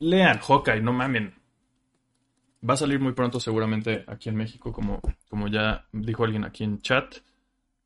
lean 0.00 0.38
Hawkeye, 0.38 0.82
no 0.82 0.92
mamen. 0.92 1.35
Va 2.68 2.74
a 2.74 2.76
salir 2.76 2.98
muy 3.00 3.12
pronto 3.12 3.38
seguramente 3.38 4.04
aquí 4.06 4.28
en 4.28 4.36
México, 4.36 4.72
como, 4.72 5.00
como 5.28 5.48
ya 5.48 5.86
dijo 5.92 6.24
alguien 6.24 6.44
aquí 6.44 6.64
en 6.64 6.80
chat. 6.80 7.16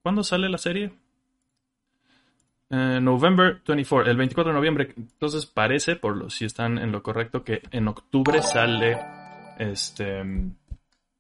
¿Cuándo 0.03 0.23
sale 0.25 0.49
la 0.49 0.59
serie? 0.59 0.93
Eh, 2.71 3.01
November 3.03 3.61
24, 3.67 4.11
el 4.11 4.17
24 4.17 4.53
de 4.53 4.57
noviembre. 4.57 4.95
Entonces 4.97 5.45
parece, 5.45 5.97
por 5.97 6.17
lo, 6.17 6.31
si 6.31 6.45
están 6.45 6.79
en 6.79 6.93
lo 6.93 7.03
correcto, 7.03 7.45
que 7.45 7.63
en 7.73 7.89
octubre 7.89 8.41
sale 8.43 8.99
este 9.59 10.23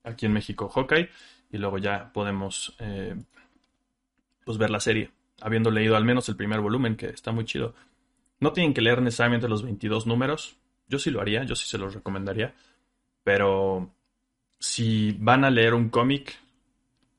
aquí 0.05 0.27
en 0.27 0.33
México 0.33 0.69
Hawkeye 0.69 1.11
y 1.51 1.59
luego 1.59 1.77
ya 1.79 2.11
podemos 2.13 2.75
eh, 2.79 3.15
pues 4.45 4.57
ver 4.57 4.71
la 4.71 4.81
serie 4.81 5.11
habiendo 5.41 5.71
leído 5.71 5.97
al 5.97 6.05
menos 6.05 6.29
el 6.29 6.37
primer 6.37 6.61
volumen, 6.61 6.97
que 6.97 7.07
está 7.07 7.33
muy 7.33 7.45
chido. 7.45 7.75
No 8.39 8.53
tienen 8.53 8.73
que 8.73 8.81
leer 8.81 9.03
necesariamente 9.03 9.49
los 9.49 9.63
22 9.63 10.07
números. 10.07 10.57
Yo 10.89 10.99
sí 10.99 11.11
lo 11.11 11.21
haría, 11.21 11.45
yo 11.45 11.55
sí 11.57 11.69
se 11.69 11.79
los 11.79 11.95
recomendaría. 11.95 12.55
Pero 13.33 13.89
si 14.59 15.13
van 15.13 15.45
a 15.45 15.51
leer 15.51 15.75
un 15.75 15.89
cómic 15.89 16.37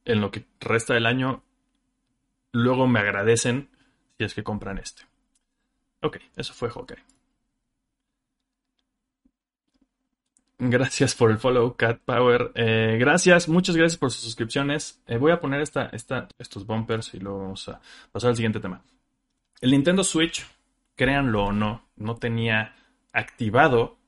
en 0.03 0.19
lo 0.19 0.29
que 0.29 0.43
resta 0.59 0.93
del 0.93 1.05
año, 1.05 1.41
luego 2.51 2.85
me 2.85 2.99
agradecen 2.99 3.69
si 4.17 4.25
es 4.25 4.33
que 4.33 4.43
compran 4.43 4.77
este. 4.77 5.03
Ok, 6.01 6.17
eso 6.35 6.53
fue 6.53 6.69
Hawkeye. 6.69 7.01
Gracias 10.59 11.15
por 11.15 11.31
el 11.31 11.37
follow, 11.37 11.77
Cat 11.77 12.01
Power. 12.03 12.51
Eh, 12.55 12.97
gracias, 12.99 13.47
muchas 13.47 13.77
gracias 13.77 13.97
por 13.97 14.11
sus 14.11 14.25
suscripciones. 14.25 15.01
Eh, 15.07 15.15
voy 15.15 15.31
a 15.31 15.39
poner 15.39 15.61
esta, 15.61 15.85
esta, 15.93 16.27
estos 16.39 16.65
bumpers 16.65 17.13
y 17.13 17.19
luego 17.19 17.39
vamos 17.39 17.69
a 17.69 17.79
pasar 18.11 18.31
al 18.31 18.35
siguiente 18.35 18.59
tema. 18.59 18.83
El 19.61 19.71
Nintendo 19.71 20.03
Switch, 20.03 20.45
créanlo 20.93 21.45
o 21.45 21.51
no, 21.53 21.85
no 21.95 22.17
tenía 22.17 22.75
activado 23.13 24.00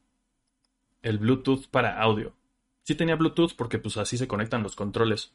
el 1.03 1.19
Bluetooth 1.19 1.67
para 1.67 2.01
audio. 2.01 2.33
Sí 2.81 2.95
tenía 2.95 3.15
Bluetooth 3.15 3.53
porque 3.55 3.77
pues 3.77 3.97
así 3.97 4.17
se 4.17 4.27
conectan 4.27 4.63
los 4.63 4.75
controles. 4.75 5.33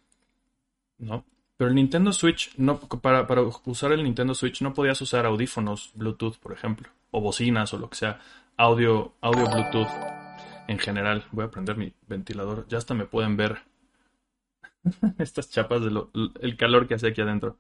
¿No? 0.98 1.24
Pero 1.56 1.68
el 1.68 1.76
Nintendo 1.76 2.12
Switch, 2.12 2.52
no, 2.56 2.80
para, 2.80 3.26
para 3.26 3.42
usar 3.42 3.92
el 3.92 4.02
Nintendo 4.02 4.34
Switch 4.34 4.62
no 4.62 4.74
podías 4.74 5.00
usar 5.00 5.26
audífonos 5.26 5.92
Bluetooth, 5.94 6.38
por 6.38 6.52
ejemplo. 6.52 6.88
O 7.10 7.20
bocinas 7.20 7.72
o 7.72 7.78
lo 7.78 7.88
que 7.88 7.96
sea. 7.96 8.20
Audio, 8.56 9.14
audio 9.20 9.44
Bluetooth 9.48 9.88
en 10.66 10.78
general. 10.78 11.24
Voy 11.32 11.44
a 11.44 11.50
prender 11.50 11.76
mi 11.76 11.92
ventilador. 12.06 12.66
Ya 12.68 12.78
hasta 12.78 12.94
me 12.94 13.06
pueden 13.06 13.36
ver 13.36 13.58
estas 15.18 15.50
chapas 15.50 15.82
del 15.82 16.56
calor 16.56 16.88
que 16.88 16.94
hace 16.94 17.08
aquí 17.08 17.20
adentro. 17.20 17.56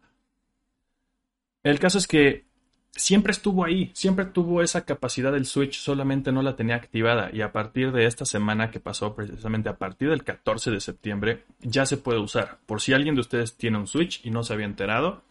El 1.62 1.78
caso 1.78 1.98
es 1.98 2.06
que 2.06 2.47
siempre 2.92 3.32
estuvo 3.32 3.64
ahí, 3.64 3.90
siempre 3.94 4.26
tuvo 4.26 4.62
esa 4.62 4.84
capacidad 4.84 5.32
del 5.32 5.46
Switch, 5.46 5.78
solamente 5.78 6.32
no 6.32 6.42
la 6.42 6.56
tenía 6.56 6.76
activada 6.76 7.30
y 7.32 7.42
a 7.42 7.52
partir 7.52 7.92
de 7.92 8.06
esta 8.06 8.24
semana 8.24 8.70
que 8.70 8.80
pasó, 8.80 9.14
precisamente 9.14 9.68
a 9.68 9.76
partir 9.76 10.10
del 10.10 10.24
14 10.24 10.70
de 10.70 10.80
septiembre, 10.80 11.44
ya 11.60 11.86
se 11.86 11.96
puede 11.96 12.18
usar. 12.18 12.58
Por 12.66 12.80
si 12.80 12.92
alguien 12.92 13.14
de 13.14 13.20
ustedes 13.20 13.56
tiene 13.56 13.78
un 13.78 13.86
Switch 13.86 14.24
y 14.24 14.30
no 14.30 14.42
se 14.42 14.52
había 14.52 14.66
enterado, 14.66 15.22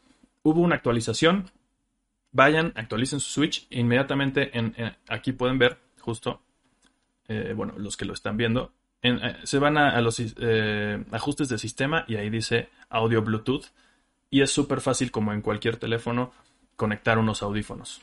hubo 0.44 0.62
una 0.62 0.76
actualización. 0.76 1.52
Vayan, 2.32 2.74
actualicen 2.76 3.20
su 3.20 3.30
Switch 3.30 3.68
e 3.70 3.80
inmediatamente 3.80 4.58
en, 4.58 4.74
aquí 5.08 5.32
pueden 5.32 5.58
ver 5.58 5.78
justo 6.00 6.42
eh, 7.28 7.54
bueno, 7.56 7.74
los 7.78 7.98
que 7.98 8.06
lo 8.06 8.14
están 8.14 8.38
viendo, 8.38 8.72
eh, 9.02 9.36
se 9.44 9.60
van 9.60 9.78
a, 9.78 10.00
los 10.02 10.20
eh, 10.20 11.04
ajustes 11.12 11.50
de 11.50 11.58
sistema 11.58 12.06
y 12.08 12.16
ahí 12.16 12.30
dice 12.30 12.70
audio 12.90 13.22
Bluetooth 13.22 13.66
y 14.30 14.42
es 14.42 14.52
súper 14.52 14.82
fácil 14.82 15.12
como 15.12 15.34
en 15.34 15.42
cualquier 15.42 15.78
teléfono 15.78 16.32
conectar 16.78 17.18
unos 17.18 17.44
audífonos. 17.44 18.02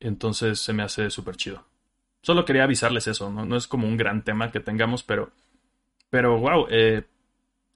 Entonces 0.00 0.58
se 0.58 0.72
me 0.72 0.82
hace 0.82 1.10
súper 1.10 1.36
chido. 1.36 1.64
Solo 2.22 2.44
quería 2.44 2.64
avisarles 2.64 3.06
eso, 3.06 3.30
¿no? 3.30 3.46
no 3.46 3.56
es 3.56 3.68
como 3.68 3.86
un 3.86 3.96
gran 3.96 4.24
tema 4.24 4.50
que 4.50 4.58
tengamos, 4.58 5.04
pero, 5.04 5.30
pero 6.10 6.40
wow, 6.40 6.66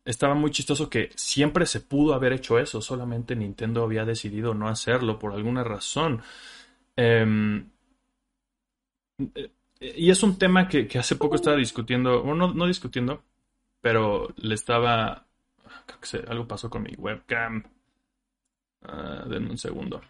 estaba 0.04 0.35
muy 0.35 0.50
chistoso 0.50 0.90
que 0.90 1.11
siempre 1.14 1.66
se 1.66 1.80
pudo 1.80 2.14
haber 2.14 2.32
hecho 2.32 2.59
eso, 2.59 2.82
solamente 2.82 3.37
Nintendo 3.37 3.85
había 3.85 4.04
decidido 4.04 4.54
no 4.54 4.68
hacerlo 4.68 5.20
por 5.20 5.32
alguna 5.32 5.62
razón. 5.62 6.23
Eh, 6.97 7.64
y 9.80 10.11
es 10.11 10.23
un 10.23 10.38
tema 10.38 10.68
que, 10.68 10.87
hace 10.99 11.16
poco 11.16 11.37
estaba 11.37 11.56
discutiendo, 11.56 12.23
o 12.23 12.35
no, 12.35 12.52
no 12.52 12.66
discutiendo, 12.66 13.23
pero 13.80 14.28
le 14.37 14.54
estaba... 14.54 15.26
Creo 15.87 16.00
que 16.00 16.30
algo 16.30 16.47
pasó 16.47 16.68
con 16.68 16.82
mi 16.82 16.94
webcam. 16.97 17.64
Uh, 18.82 19.28
denme 19.28 19.50
un 19.50 19.59
segundo. 19.59 20.00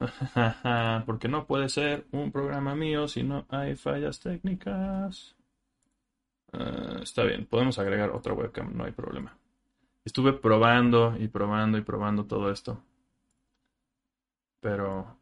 Porque 1.06 1.28
no 1.28 1.46
puede 1.46 1.68
ser 1.68 2.06
un 2.12 2.30
programa 2.32 2.74
mío 2.74 3.08
si 3.08 3.22
no 3.22 3.46
hay 3.48 3.76
fallas 3.76 4.20
técnicas. 4.20 5.36
Ah, 6.52 6.98
está 7.02 7.24
bien, 7.24 7.46
podemos 7.46 7.78
agregar 7.78 8.10
otra 8.10 8.32
webcam, 8.34 8.76
no 8.76 8.84
hay 8.84 8.92
problema. 8.92 9.36
Estuve 10.04 10.32
probando 10.32 11.16
y 11.18 11.28
probando 11.28 11.78
y 11.78 11.82
probando 11.82 12.24
todo 12.26 12.50
esto. 12.50 12.82
Pero 14.60 15.16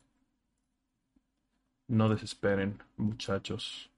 no 1.89 2.09
desesperen, 2.09 2.83
muchachos. 2.97 3.91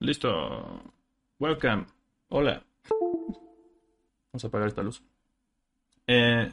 Listo. 0.00 0.82
Welcome. 1.38 1.86
Hola. 2.28 2.64
Vamos 4.32 4.44
a 4.44 4.46
apagar 4.48 4.68
esta 4.68 4.82
luz. 4.82 5.02
Eh, 6.12 6.50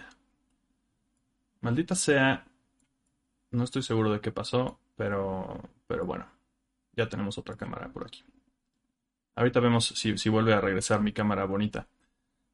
maldita 1.61 1.95
sea. 1.95 2.45
No 3.49 3.63
estoy 3.63 3.81
seguro 3.81 4.11
de 4.11 4.21
qué 4.21 4.31
pasó, 4.31 4.79
pero, 4.95 5.59
pero 5.87 6.05
bueno. 6.05 6.27
Ya 6.93 7.09
tenemos 7.09 7.39
otra 7.39 7.55
cámara 7.55 7.87
por 7.89 8.05
aquí. 8.05 8.23
Ahorita 9.35 9.59
vemos 9.59 9.85
si, 9.87 10.15
si 10.17 10.29
vuelve 10.29 10.53
a 10.53 10.61
regresar 10.61 11.01
mi 11.01 11.11
cámara 11.11 11.45
bonita. 11.45 11.87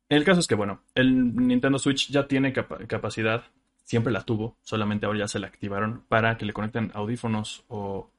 El 0.07 0.23
caso 0.23 0.39
es 0.39 0.47
que, 0.47 0.55
bueno, 0.55 0.83
el 0.95 1.35
Nintendo 1.35 1.77
Switch 1.77 2.09
ya 2.09 2.25
tiene 2.25 2.53
capacidad 2.53 3.43
siempre 3.83 4.13
la 4.13 4.23
tuvo, 4.23 4.57
solamente 4.61 5.05
ahora 5.05 5.19
ya 5.19 5.27
se 5.27 5.39
la 5.39 5.47
activaron 5.47 6.05
para 6.07 6.37
que 6.37 6.45
le 6.45 6.53
conecten 6.53 6.91
audífonos 6.93 7.65
o, 7.67 8.09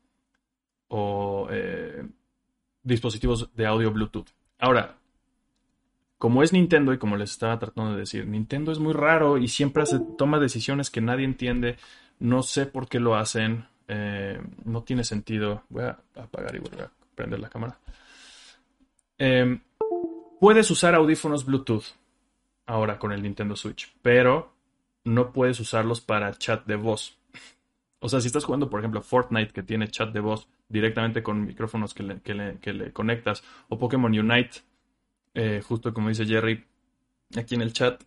eh, 1.51 2.07
dispositivos 2.83 3.55
de 3.55 3.67
audio 3.67 3.91
Bluetooth. 3.91 4.29
Ahora, 4.59 4.99
como 6.25 6.43
es 6.43 6.55
Nintendo 6.55 6.95
y 6.95 6.97
como 6.97 7.19
les 7.19 7.33
estaba 7.33 7.59
tratando 7.59 7.93
de 7.93 7.99
decir, 7.99 8.27
Nintendo 8.27 8.73
es 8.73 8.79
muy 8.79 8.95
raro 8.95 9.37
y 9.37 9.47
siempre 9.47 9.85
se 9.85 10.01
toma 10.17 10.39
decisiones 10.39 10.89
que 10.89 11.03
nadie 11.03 11.27
entiende. 11.27 11.77
No 12.19 12.43
sé 12.43 12.65
por 12.65 12.89
qué 12.89 12.99
lo 12.99 13.15
hacen. 13.15 13.67
Eh, 13.89 14.41
no 14.65 14.83
tiene 14.85 15.05
sentido. 15.05 15.65
Voy 15.69 15.85
a 15.85 15.99
apagar 16.17 16.57
y 16.57 16.61
volver 16.61 16.85
a 16.85 16.91
prender 17.15 17.41
la 17.41 17.51
cámara. 17.51 17.79
Em, 19.19 19.61
puedes 20.41 20.71
usar 20.71 20.95
audífonos 20.95 21.45
Bluetooth 21.45 21.85
ahora 22.65 22.99
con 22.99 23.13
el 23.13 23.23
Nintendo 23.23 23.55
Switch, 23.55 23.95
pero 24.01 24.51
no 25.05 25.31
puedes 25.31 25.61
usarlos 25.61 26.01
para 26.01 26.33
chat 26.39 26.65
de 26.65 26.77
voz. 26.77 27.19
O 27.99 28.09
sea, 28.09 28.23
si 28.23 28.29
estás 28.29 28.47
jugando, 28.47 28.71
por 28.71 28.81
ejemplo, 28.81 29.03
Fortnite, 29.03 29.53
que 29.53 29.63
tiene 29.63 29.89
chat 29.89 30.11
de 30.11 30.21
voz 30.21 30.49
directamente 30.71 31.23
con 31.23 31.45
micrófonos 31.45 31.93
que 31.93 32.03
le, 32.03 32.93
conectas, 32.95 33.45
o 33.69 33.79
Pokémon 33.79 34.19
Unite, 34.19 34.63
eh, 35.35 35.63
justo 35.67 35.93
como 35.93 36.09
dice 36.09 36.27
Jerry 36.27 36.65
aquí 37.37 37.55
en 37.55 37.63
el 37.63 37.73
chat, 37.73 38.03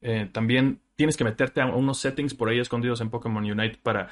eh, 0.00 0.28
también 0.32 0.80
tienes 0.94 1.16
que 1.16 1.24
meterte 1.24 1.60
a 1.60 1.66
unos 1.66 1.98
settings 1.98 2.34
por 2.34 2.48
ahí 2.48 2.58
escondidos 2.58 3.00
en 3.00 3.10
Pokémon 3.10 3.44
Unite 3.44 3.78
para 3.82 4.10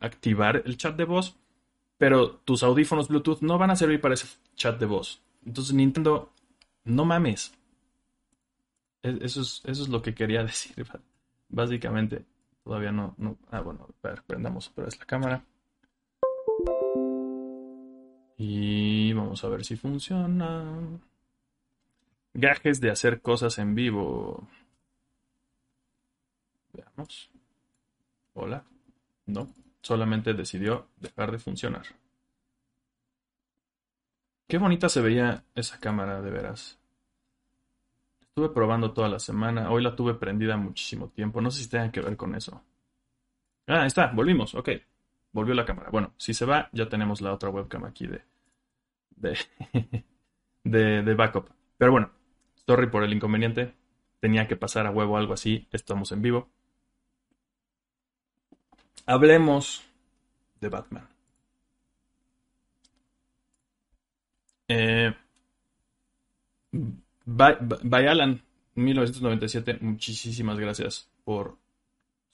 activar 0.00 0.62
el 0.64 0.76
chat 0.76 0.96
de 0.96 1.04
voz, 1.04 1.36
pero 1.98 2.30
tus 2.44 2.62
audífonos 2.62 3.08
Bluetooth 3.08 3.40
no 3.40 3.58
van 3.58 3.70
a 3.70 3.76
servir 3.76 4.00
para 4.00 4.14
ese 4.14 4.26
chat 4.54 4.78
de 4.78 4.86
voz. 4.86 5.22
Entonces, 5.44 5.74
Nintendo, 5.74 6.32
no 6.84 7.04
mames. 7.04 7.52
E, 9.02 9.18
eso 9.22 9.42
es, 9.42 9.62
eso 9.64 9.82
es 9.82 9.88
lo 9.88 10.02
que 10.02 10.14
quería 10.14 10.42
decir. 10.44 10.86
Básicamente, 11.48 12.24
todavía 12.62 12.92
no, 12.92 13.14
no. 13.18 13.38
Ah, 13.50 13.60
bueno, 13.60 13.88
a 14.02 14.08
ver, 14.08 14.22
prendamos 14.26 14.68
otra 14.68 14.84
vez 14.86 14.98
la 14.98 15.06
cámara. 15.06 15.44
Y 18.36 19.12
vamos 19.12 19.44
a 19.44 19.48
ver 19.48 19.64
si 19.64 19.76
funciona. 19.76 21.00
Gajes 22.34 22.80
de 22.80 22.90
hacer 22.90 23.22
cosas 23.22 23.58
en 23.58 23.76
vivo. 23.76 24.48
Veamos. 26.72 27.30
Hola. 28.32 28.64
No, 29.26 29.48
solamente 29.80 30.34
decidió 30.34 30.88
dejar 30.96 31.30
de 31.30 31.38
funcionar. 31.38 31.86
Qué 34.48 34.58
bonita 34.58 34.88
se 34.88 35.00
veía 35.00 35.44
esa 35.54 35.78
cámara, 35.78 36.20
de 36.20 36.30
veras. 36.30 36.78
Estuve 38.20 38.48
probando 38.48 38.92
toda 38.92 39.08
la 39.08 39.20
semana. 39.20 39.70
Hoy 39.70 39.82
la 39.82 39.94
tuve 39.94 40.14
prendida 40.14 40.56
muchísimo 40.56 41.08
tiempo. 41.10 41.40
No 41.40 41.52
sé 41.52 41.62
si 41.62 41.70
tenga 41.70 41.92
que 41.92 42.00
ver 42.00 42.16
con 42.16 42.34
eso. 42.34 42.62
Ah, 43.68 43.86
está, 43.86 44.08
volvimos. 44.08 44.56
Ok. 44.56 44.70
Volvió 45.32 45.54
la 45.54 45.64
cámara. 45.64 45.90
Bueno, 45.90 46.12
si 46.16 46.34
se 46.34 46.44
va, 46.44 46.68
ya 46.72 46.88
tenemos 46.88 47.20
la 47.20 47.32
otra 47.32 47.48
webcam 47.48 47.84
aquí 47.84 48.08
de. 48.08 48.22
de. 49.10 49.38
de, 50.64 51.02
de 51.02 51.14
backup. 51.14 51.48
Pero 51.78 51.92
bueno, 51.92 52.10
sorry 52.66 52.88
por 52.88 53.04
el 53.04 53.12
inconveniente. 53.12 53.74
Tenía 54.20 54.48
que 54.48 54.56
pasar 54.56 54.86
a 54.86 54.90
huevo 54.90 55.16
algo 55.16 55.34
así. 55.34 55.68
Estamos 55.70 56.12
en 56.12 56.22
vivo. 56.22 56.48
Hablemos 59.06 59.82
de 60.60 60.68
Batman. 60.68 61.08
Eh, 64.68 65.14
Bayalan 67.26 68.42
1997, 68.74 69.78
muchísimas 69.80 70.58
gracias 70.58 71.08
por 71.24 71.56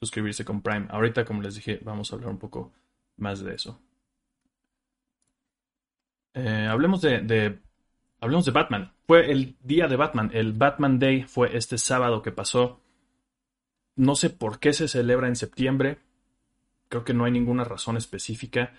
suscribirse 0.01 0.45
con 0.45 0.63
Prime. 0.63 0.87
Ahorita, 0.91 1.25
como 1.25 1.43
les 1.43 1.55
dije, 1.57 1.81
vamos 1.83 2.13
a 2.13 2.17
hablar 2.17 2.31
un 2.31 2.39
poco 2.39 2.73
más 3.17 3.41
de 3.41 3.55
eso. 3.55 3.81
Eh, 6.35 6.67
hablemos 6.69 7.01
de, 7.03 7.59
hablemos 8.21 8.45
de 8.45 8.53
Batman. 8.53 8.93
Fue 9.07 9.31
el 9.31 9.57
día 9.63 9.89
de 9.89 9.97
Batman. 9.97 10.31
El 10.33 10.53
Batman 10.53 10.99
Day 10.99 11.23
fue 11.25 11.57
este 11.57 11.79
sábado 11.79 12.23
que 12.23 12.33
pasó. 12.33 12.81
No 13.97 14.15
sé 14.15 14.31
por 14.31 14.61
qué 14.61 14.73
se 14.73 14.89
celebra 14.89 15.29
en 15.29 15.37
septiembre. 15.37 15.99
Creo 16.89 17.05
que 17.05 17.15
no 17.15 17.25
hay 17.25 17.33
ninguna 17.33 17.65
razón 17.65 17.97
específica. 17.97 18.73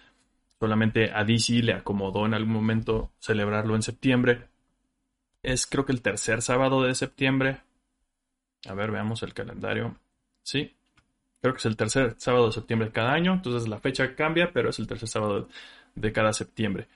Solamente 0.60 1.12
a 1.12 1.24
DC 1.24 1.64
le 1.64 1.74
acomodó 1.74 2.26
en 2.26 2.34
algún 2.34 2.54
momento 2.54 3.12
celebrarlo 3.20 3.76
en 3.76 3.82
septiembre. 3.82 4.48
Es 5.44 5.66
creo 5.66 5.86
que 5.86 5.92
el 5.92 6.02
tercer 6.02 6.42
sábado 6.42 6.84
de 6.84 6.94
septiembre. 6.94 7.62
A 8.70 8.74
ver, 8.74 8.92
veamos 8.92 9.24
el 9.24 9.34
calendario. 9.34 9.98
Sí, 10.44 10.76
creo 11.42 11.54
que 11.54 11.60
es 11.60 11.66
el 11.66 11.78
tercer 11.78 12.16
sábado 12.18 12.48
de 12.48 12.54
septiembre 12.54 12.88
de 12.90 12.94
cada 12.94 13.14
año. 13.14 13.34
Entonces 13.34 13.68
la 13.68 13.80
fecha 13.80 14.16
cambia, 14.16 14.52
pero 14.54 14.70
es 14.70 14.78
el 14.78 14.88
tercer 14.88 15.10
sábado 15.10 15.50
de 15.96 16.12
cada 16.12 16.32
septiembre. 16.32 16.88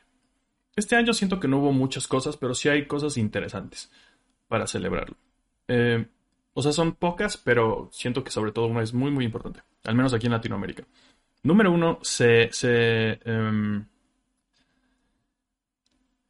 Este 0.76 0.96
año 0.96 1.14
siento 1.14 1.40
que 1.40 1.48
no 1.48 1.60
hubo 1.60 1.72
muchas 1.72 2.08
cosas, 2.08 2.36
pero 2.36 2.54
sí 2.54 2.68
hay 2.68 2.86
cosas 2.86 3.18
interesantes 3.18 3.90
para 4.48 4.68
celebrarlo. 4.68 5.16
Eh, 5.68 6.06
o 6.54 6.62
sea, 6.62 6.72
son 6.72 6.94
pocas, 6.94 7.38
pero 7.38 7.90
siento 7.92 8.24
que 8.24 8.32
sobre 8.32 8.52
todo 8.52 8.68
una 8.68 8.82
es 8.82 8.94
muy, 8.94 9.12
muy 9.12 9.26
importante. 9.26 9.62
Al 9.86 9.96
menos 9.96 10.14
aquí 10.14 10.28
en 10.28 10.34
Latinoamérica. 10.34 10.84
Número 11.44 11.72
uno, 11.72 12.00
se, 12.02 12.50
se, 12.52 13.20
em, 13.24 13.86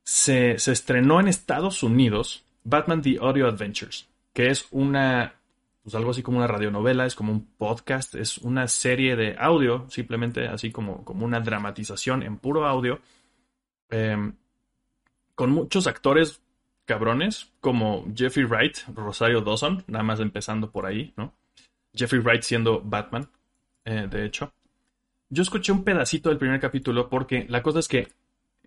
se, 0.03 0.55
estrenó 0.55 1.19
en 1.19 1.27
Estados 1.27 1.83
Unidos 1.83 2.43
Batman 2.63 3.01
The 3.01 3.17
Audio 3.21 3.47
Adventures, 3.47 4.09
que 4.33 4.49
es 4.49 4.67
una, 4.71 5.35
pues 5.83 5.95
algo 5.95 6.11
así 6.11 6.21
como 6.21 6.37
una 6.37 6.47
radionovela, 6.47 7.05
es 7.05 7.15
como 7.15 7.31
un 7.31 7.45
podcast, 7.57 8.15
es 8.15 8.37
una 8.39 8.67
serie 8.67 9.15
de 9.15 9.35
audio, 9.39 9.85
simplemente 9.89 10.47
así 10.47 10.71
como, 10.71 11.05
como 11.05 11.25
una 11.25 11.39
dramatización 11.39 12.23
en 12.23 12.37
puro 12.37 12.67
audio, 12.67 12.99
em, 13.89 14.33
con 15.35 15.51
muchos 15.51 15.87
actores 15.87 16.41
cabrones, 16.85 17.51
como 17.59 18.05
Jeffrey 18.15 18.45
Wright, 18.45 18.77
Rosario 18.93 19.41
Dawson, 19.41 19.83
nada 19.87 20.03
más 20.03 20.19
empezando 20.19 20.71
por 20.71 20.85
ahí, 20.85 21.13
¿no? 21.17 21.33
Jeffrey 21.93 22.21
Wright 22.21 22.43
siendo 22.43 22.81
Batman, 22.81 23.27
eh, 23.83 24.07
de 24.09 24.25
hecho. 24.25 24.53
Yo 25.29 25.41
escuché 25.41 25.71
un 25.71 25.83
pedacito 25.83 26.29
del 26.29 26.37
primer 26.37 26.59
capítulo 26.59 27.09
porque 27.09 27.45
la 27.49 27.63
cosa 27.63 27.79
es 27.79 27.87
que 27.87 28.07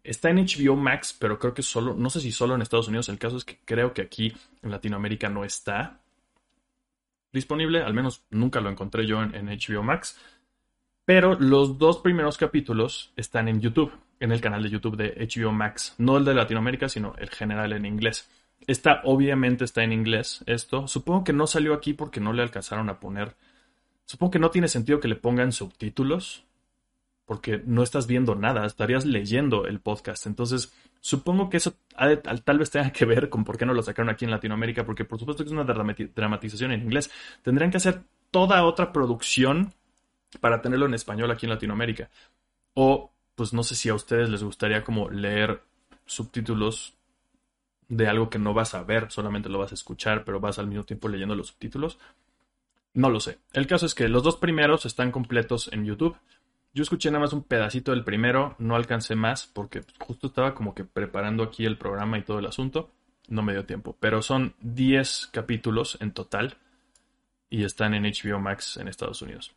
está 0.03 0.31
en 0.31 0.39
HBO 0.39 0.77
Max, 0.77 1.17
pero 1.19 1.39
creo 1.39 1.55
que 1.55 1.63
solo, 1.63 1.95
no 1.95 2.11
sé 2.11 2.21
si 2.21 2.33
solo 2.33 2.55
en 2.55 2.63
Estados 2.63 2.89
Unidos, 2.89 3.09
el 3.09 3.19
caso 3.19 3.37
es 3.37 3.45
que 3.45 3.59
creo 3.65 3.93
que 3.93 4.03
aquí 4.03 4.35
en 4.63 4.71
Latinoamérica 4.71 5.29
no 5.29 5.45
está 5.45 6.01
disponible, 7.33 7.83
al 7.83 7.95
menos 7.95 8.25
nunca 8.31 8.61
lo 8.61 8.71
encontré 8.71 9.07
yo 9.07 9.23
en, 9.23 9.47
HBO 9.47 9.83
Max. 9.83 10.19
Pero 11.09 11.37
los 11.41 11.79
dos 11.79 12.01
primeros 12.01 12.37
capítulos 12.37 13.15
están 13.17 13.49
en 13.49 13.63
YouTube, 13.63 13.91
en 14.21 14.31
el 14.31 14.43
canal 14.43 14.63
de 14.63 14.69
YouTube 14.69 14.99
de 14.99 15.15
HBO 15.27 15.53
Max. 15.53 15.95
No 15.97 16.19
el 16.19 16.25
de 16.27 16.35
Latinoamérica, 16.35 16.91
sino 16.91 17.15
el 17.17 17.31
general 17.31 17.73
en 17.73 17.87
inglés. 17.87 18.29
Esta 18.67 19.01
obviamente 19.05 19.65
está 19.65 19.83
en 19.83 19.95
inglés, 19.95 20.45
esto. 20.45 20.87
Supongo 20.87 21.25
que 21.25 21.33
no 21.33 21.47
salió 21.47 21.73
aquí 21.73 21.95
porque 21.95 22.21
no 22.21 22.35
le 22.35 22.43
alcanzaron 22.43 22.91
a 22.91 23.01
poner... 23.01 23.37
Supongo 24.05 24.33
que 24.33 24.39
no 24.39 24.51
tiene 24.51 24.69
sentido 24.69 25.01
que 25.01 25.09
le 25.09 25.17
pongan 25.17 25.53
subtítulos 25.53 26.45
porque 27.25 27.63
no 27.65 27.83
estás 27.83 28.07
viendo 28.07 28.35
nada, 28.35 28.67
estarías 28.67 29.07
leyendo 29.07 29.65
el 29.65 29.81
podcast. 29.81 30.27
Entonces, 30.27 30.75
supongo 31.01 31.49
que 31.49 31.57
eso 31.57 31.73
tal 32.45 32.59
vez 32.59 32.71
tenga 32.71 32.93
que 32.93 33.07
ver 33.07 33.31
con 33.31 33.45
por 33.45 33.57
qué 33.57 33.65
no 33.65 33.73
lo 33.73 33.83
sacaron 33.83 34.11
aquí 34.11 34.27
en 34.27 34.31
Latinoamérica, 34.31 34.85
porque 34.85 35.07
por 35.07 35.19
supuesto 35.19 35.43
que 35.43 35.49
es 35.49 35.53
una 35.53 35.65
dramatización 35.65 36.73
en 36.73 36.83
inglés. 36.83 37.11
Tendrían 37.41 37.71
que 37.71 37.79
hacer 37.79 38.03
toda 38.31 38.63
otra 38.67 38.93
producción 38.93 39.73
para 40.41 40.61
tenerlo 40.61 40.87
en 40.87 40.95
español 40.95 41.31
aquí 41.31 41.47
en 41.47 41.51
Latinoamérica. 41.51 42.11
O, 42.75 43.13
pues 43.35 43.53
no 43.53 43.63
sé 43.63 43.75
si 43.75 43.89
a 43.89 43.95
ustedes 43.95 44.29
les 44.29 44.43
gustaría 44.43 44.85
como 44.85 45.11
leer 45.11 45.63
subtítulos 46.07 46.95
de 47.89 48.07
algo 48.07 48.29
que 48.29 48.39
no 48.39 48.55
vas 48.55 48.75
a 48.75 48.83
ver, 48.83 49.11
solamente 49.11 49.49
lo 49.49 49.59
vas 49.59 49.73
a 49.73 49.75
escuchar, 49.75 50.25
pero 50.25 50.41
vas 50.41 50.59
al 50.59 50.67
mismo 50.67 50.85
tiempo 50.85 51.09
leyendo 51.09 51.35
los 51.35 51.49
subtítulos. 51.49 51.99
No 52.95 53.11
lo 53.11 53.21
sé. 53.21 53.39
El 53.53 53.67
caso 53.67 53.87
es 53.87 53.95
que 53.95 54.09
los 54.09 54.23
dos 54.23 54.37
primeros 54.37 54.85
están 54.87 55.11
completos 55.11 55.71
en 55.73 55.85
YouTube. 55.85 56.17
Yo 56.75 56.83
escuché 56.83 57.11
nada 57.11 57.23
más 57.23 57.33
un 57.33 57.43
pedacito 57.43 57.93
del 57.93 58.05
primero, 58.05 58.55
no 58.59 58.77
alcancé 58.77 59.15
más 59.15 59.47
porque 59.47 59.83
justo 59.99 60.27
estaba 60.27 60.55
como 60.55 60.75
que 60.75 60.85
preparando 60.85 61.43
aquí 61.43 61.65
el 61.65 61.79
programa 61.79 62.19
y 62.19 62.23
todo 62.23 62.39
el 62.39 62.47
asunto. 62.47 62.91
No 63.29 63.43
me 63.43 63.53
dio 63.53 63.65
tiempo, 63.65 63.97
pero 63.99 64.23
son 64.23 64.55
10 64.61 65.31
capítulos 65.33 65.99
en 66.01 66.13
total 66.13 66.57
y 67.51 67.65
están 67.65 67.95
en 67.95 68.05
HBO 68.05 68.39
Max 68.39 68.77
en 68.77 68.89
Estados 68.89 69.23
Unidos. 69.23 69.55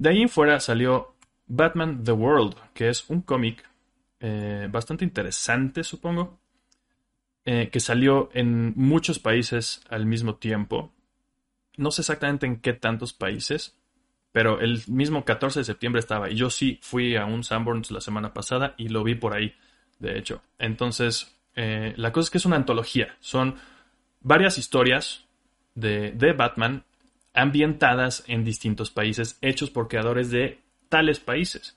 De 0.00 0.08
ahí 0.08 0.22
en 0.22 0.30
fuera 0.30 0.58
salió 0.60 1.14
Batman 1.46 2.02
The 2.02 2.12
World, 2.12 2.54
que 2.72 2.88
es 2.88 3.10
un 3.10 3.20
cómic 3.20 3.68
eh, 4.18 4.66
bastante 4.70 5.04
interesante, 5.04 5.84
supongo, 5.84 6.40
eh, 7.44 7.68
que 7.70 7.80
salió 7.80 8.30
en 8.32 8.72
muchos 8.76 9.18
países 9.18 9.82
al 9.90 10.06
mismo 10.06 10.36
tiempo. 10.36 10.94
No 11.76 11.90
sé 11.90 12.00
exactamente 12.00 12.46
en 12.46 12.62
qué 12.62 12.72
tantos 12.72 13.12
países, 13.12 13.78
pero 14.32 14.60
el 14.60 14.82
mismo 14.86 15.22
14 15.26 15.60
de 15.60 15.64
septiembre 15.64 16.00
estaba. 16.00 16.30
Y 16.30 16.34
yo 16.34 16.48
sí 16.48 16.78
fui 16.80 17.14
a 17.16 17.26
un 17.26 17.44
Sanborns 17.44 17.90
la 17.90 18.00
semana 18.00 18.32
pasada 18.32 18.74
y 18.78 18.88
lo 18.88 19.04
vi 19.04 19.16
por 19.16 19.34
ahí, 19.34 19.54
de 19.98 20.16
hecho. 20.16 20.40
Entonces, 20.58 21.38
eh, 21.56 21.92
la 21.98 22.10
cosa 22.10 22.28
es 22.28 22.30
que 22.30 22.38
es 22.38 22.46
una 22.46 22.56
antología. 22.56 23.18
Son 23.20 23.56
varias 24.22 24.56
historias 24.56 25.26
de, 25.74 26.12
de 26.12 26.32
Batman 26.32 26.84
ambientadas 27.40 28.24
en 28.26 28.44
distintos 28.44 28.90
países, 28.90 29.38
hechos 29.40 29.70
por 29.70 29.88
creadores 29.88 30.30
de 30.30 30.60
tales 30.88 31.20
países. 31.20 31.76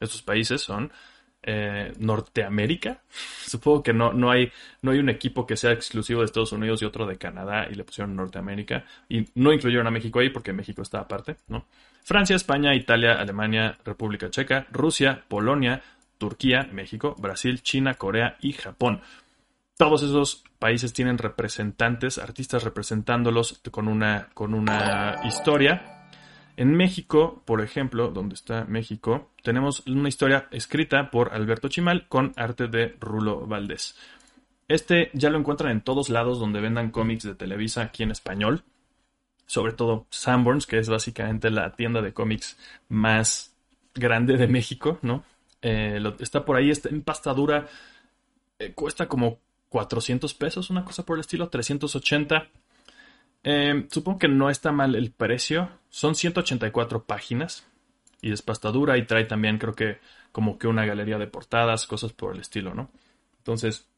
Estos 0.00 0.22
países 0.22 0.60
son 0.60 0.92
eh, 1.42 1.92
Norteamérica. 1.98 3.02
Supongo 3.46 3.82
que 3.82 3.92
no, 3.92 4.12
no, 4.12 4.30
hay, 4.30 4.50
no 4.82 4.92
hay 4.92 4.98
un 4.98 5.08
equipo 5.08 5.46
que 5.46 5.56
sea 5.56 5.72
exclusivo 5.72 6.20
de 6.20 6.26
Estados 6.26 6.52
Unidos 6.52 6.82
y 6.82 6.84
otro 6.84 7.06
de 7.06 7.16
Canadá 7.16 7.68
y 7.70 7.74
le 7.74 7.84
pusieron 7.84 8.16
Norteamérica. 8.16 8.84
Y 9.08 9.26
no 9.34 9.52
incluyeron 9.52 9.86
a 9.86 9.90
México 9.90 10.20
ahí 10.20 10.30
porque 10.30 10.52
México 10.52 10.82
está 10.82 11.00
aparte, 11.00 11.36
¿no? 11.48 11.66
Francia, 12.02 12.36
España, 12.36 12.74
Italia, 12.74 13.14
Alemania, 13.14 13.78
República 13.84 14.30
Checa, 14.30 14.66
Rusia, 14.70 15.24
Polonia, 15.26 15.82
Turquía, 16.18 16.68
México, 16.72 17.14
Brasil, 17.18 17.62
China, 17.62 17.94
Corea 17.94 18.36
y 18.40 18.52
Japón. 18.52 19.00
Todos 19.76 20.02
esos 20.02 20.44
países 20.58 20.92
tienen 20.92 21.18
representantes, 21.18 22.18
artistas 22.18 22.62
representándolos 22.62 23.60
con 23.70 23.88
una, 23.88 24.28
con 24.34 24.54
una 24.54 25.20
historia 25.24 25.94
en 26.56 26.76
México, 26.76 27.42
por 27.44 27.62
ejemplo, 27.62 28.10
donde 28.10 28.34
está 28.34 28.64
México, 28.64 29.30
tenemos 29.42 29.84
una 29.86 30.08
historia 30.08 30.46
escrita 30.52 31.10
por 31.10 31.34
Alberto 31.34 31.68
Chimal 31.68 32.06
con 32.08 32.32
arte 32.36 32.68
de 32.68 32.96
Rulo 33.00 33.46
Valdés. 33.46 33.96
Este 34.68 35.10
ya 35.14 35.30
lo 35.30 35.38
encuentran 35.38 35.72
en 35.72 35.80
todos 35.80 36.10
lados 36.10 36.38
donde 36.38 36.60
vendan 36.60 36.90
cómics 36.90 37.24
de 37.24 37.34
Televisa 37.34 37.82
aquí 37.82 38.04
en 38.04 38.12
español. 38.12 38.62
Sobre 39.46 39.72
todo 39.72 40.06
Sanborns, 40.10 40.66
que 40.66 40.78
es 40.78 40.88
básicamente 40.88 41.50
la 41.50 41.74
tienda 41.74 42.00
de 42.00 42.14
cómics 42.14 42.56
más 42.88 43.52
grande 43.94 44.36
de 44.36 44.46
México, 44.46 44.98
¿no? 45.02 45.24
Eh, 45.60 46.00
está 46.20 46.44
por 46.44 46.56
ahí, 46.56 46.70
está 46.70 46.88
en 46.88 47.02
pastadura. 47.02 47.66
Eh, 48.58 48.72
cuesta 48.72 49.06
como 49.06 49.40
400 49.74 50.34
pesos, 50.34 50.70
una 50.70 50.84
cosa 50.84 51.04
por 51.04 51.16
el 51.16 51.22
estilo, 51.22 51.48
380. 51.48 52.46
Em, 53.42 53.88
supongo 53.90 54.20
que 54.20 54.28
no 54.28 54.48
está 54.48 54.70
mal 54.70 54.94
el 54.94 55.10
precio. 55.10 55.68
Son 55.90 56.14
184 56.14 57.02
páginas. 57.02 57.66
Y 58.20 58.30
es 58.30 58.40
pastadura 58.40 58.96
y 58.98 59.04
trae 59.04 59.24
también 59.24 59.58
creo 59.58 59.74
que 59.74 59.98
como 60.30 60.60
que 60.60 60.68
una 60.68 60.86
galería 60.86 61.18
de 61.18 61.26
portadas, 61.26 61.88
cosas 61.88 62.12
por 62.12 62.34
el 62.34 62.40
estilo, 62.40 62.72
¿no? 62.72 62.88
Entonces, 63.38 63.88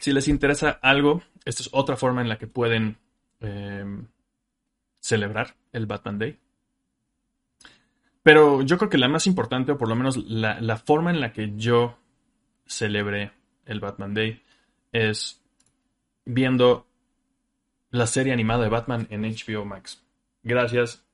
si 0.00 0.14
les 0.14 0.28
interesa 0.28 0.70
algo, 0.80 1.22
esta 1.44 1.62
es 1.62 1.68
otra 1.72 1.98
forma 1.98 2.22
en 2.22 2.30
la 2.30 2.38
que 2.38 2.46
pueden 2.46 2.96
em, 3.40 4.06
celebrar 4.98 5.56
el 5.72 5.84
Batman 5.84 6.18
Day. 6.18 6.38
Pero 8.22 8.62
yo 8.62 8.78
creo 8.78 8.88
que 8.88 8.96
la 8.96 9.08
más 9.08 9.26
importante, 9.26 9.72
o 9.72 9.78
por 9.78 9.90
lo 9.90 9.94
menos 9.94 10.16
la, 10.16 10.58
la 10.58 10.78
forma 10.78 11.10
en 11.10 11.20
la 11.20 11.34
que 11.34 11.52
yo 11.54 11.98
celebré 12.66 13.41
el 13.66 13.80
Batman 13.80 14.14
Day, 14.14 14.42
es 14.92 15.40
viendo 16.24 16.86
la 17.90 18.06
serie 18.06 18.32
animada 18.32 18.64
de 18.64 18.70
Batman 18.70 19.06
en 19.10 19.22
HBO 19.22 19.64
Max. 19.64 20.02
Gracias, 20.42 21.04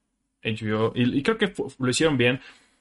HBO. 0.42 0.92
Y, 0.94 1.22
creo 1.22 1.38
que 1.38 1.52
lo 1.78 1.90
hicieron 1.90 2.16
bien. 2.16 2.40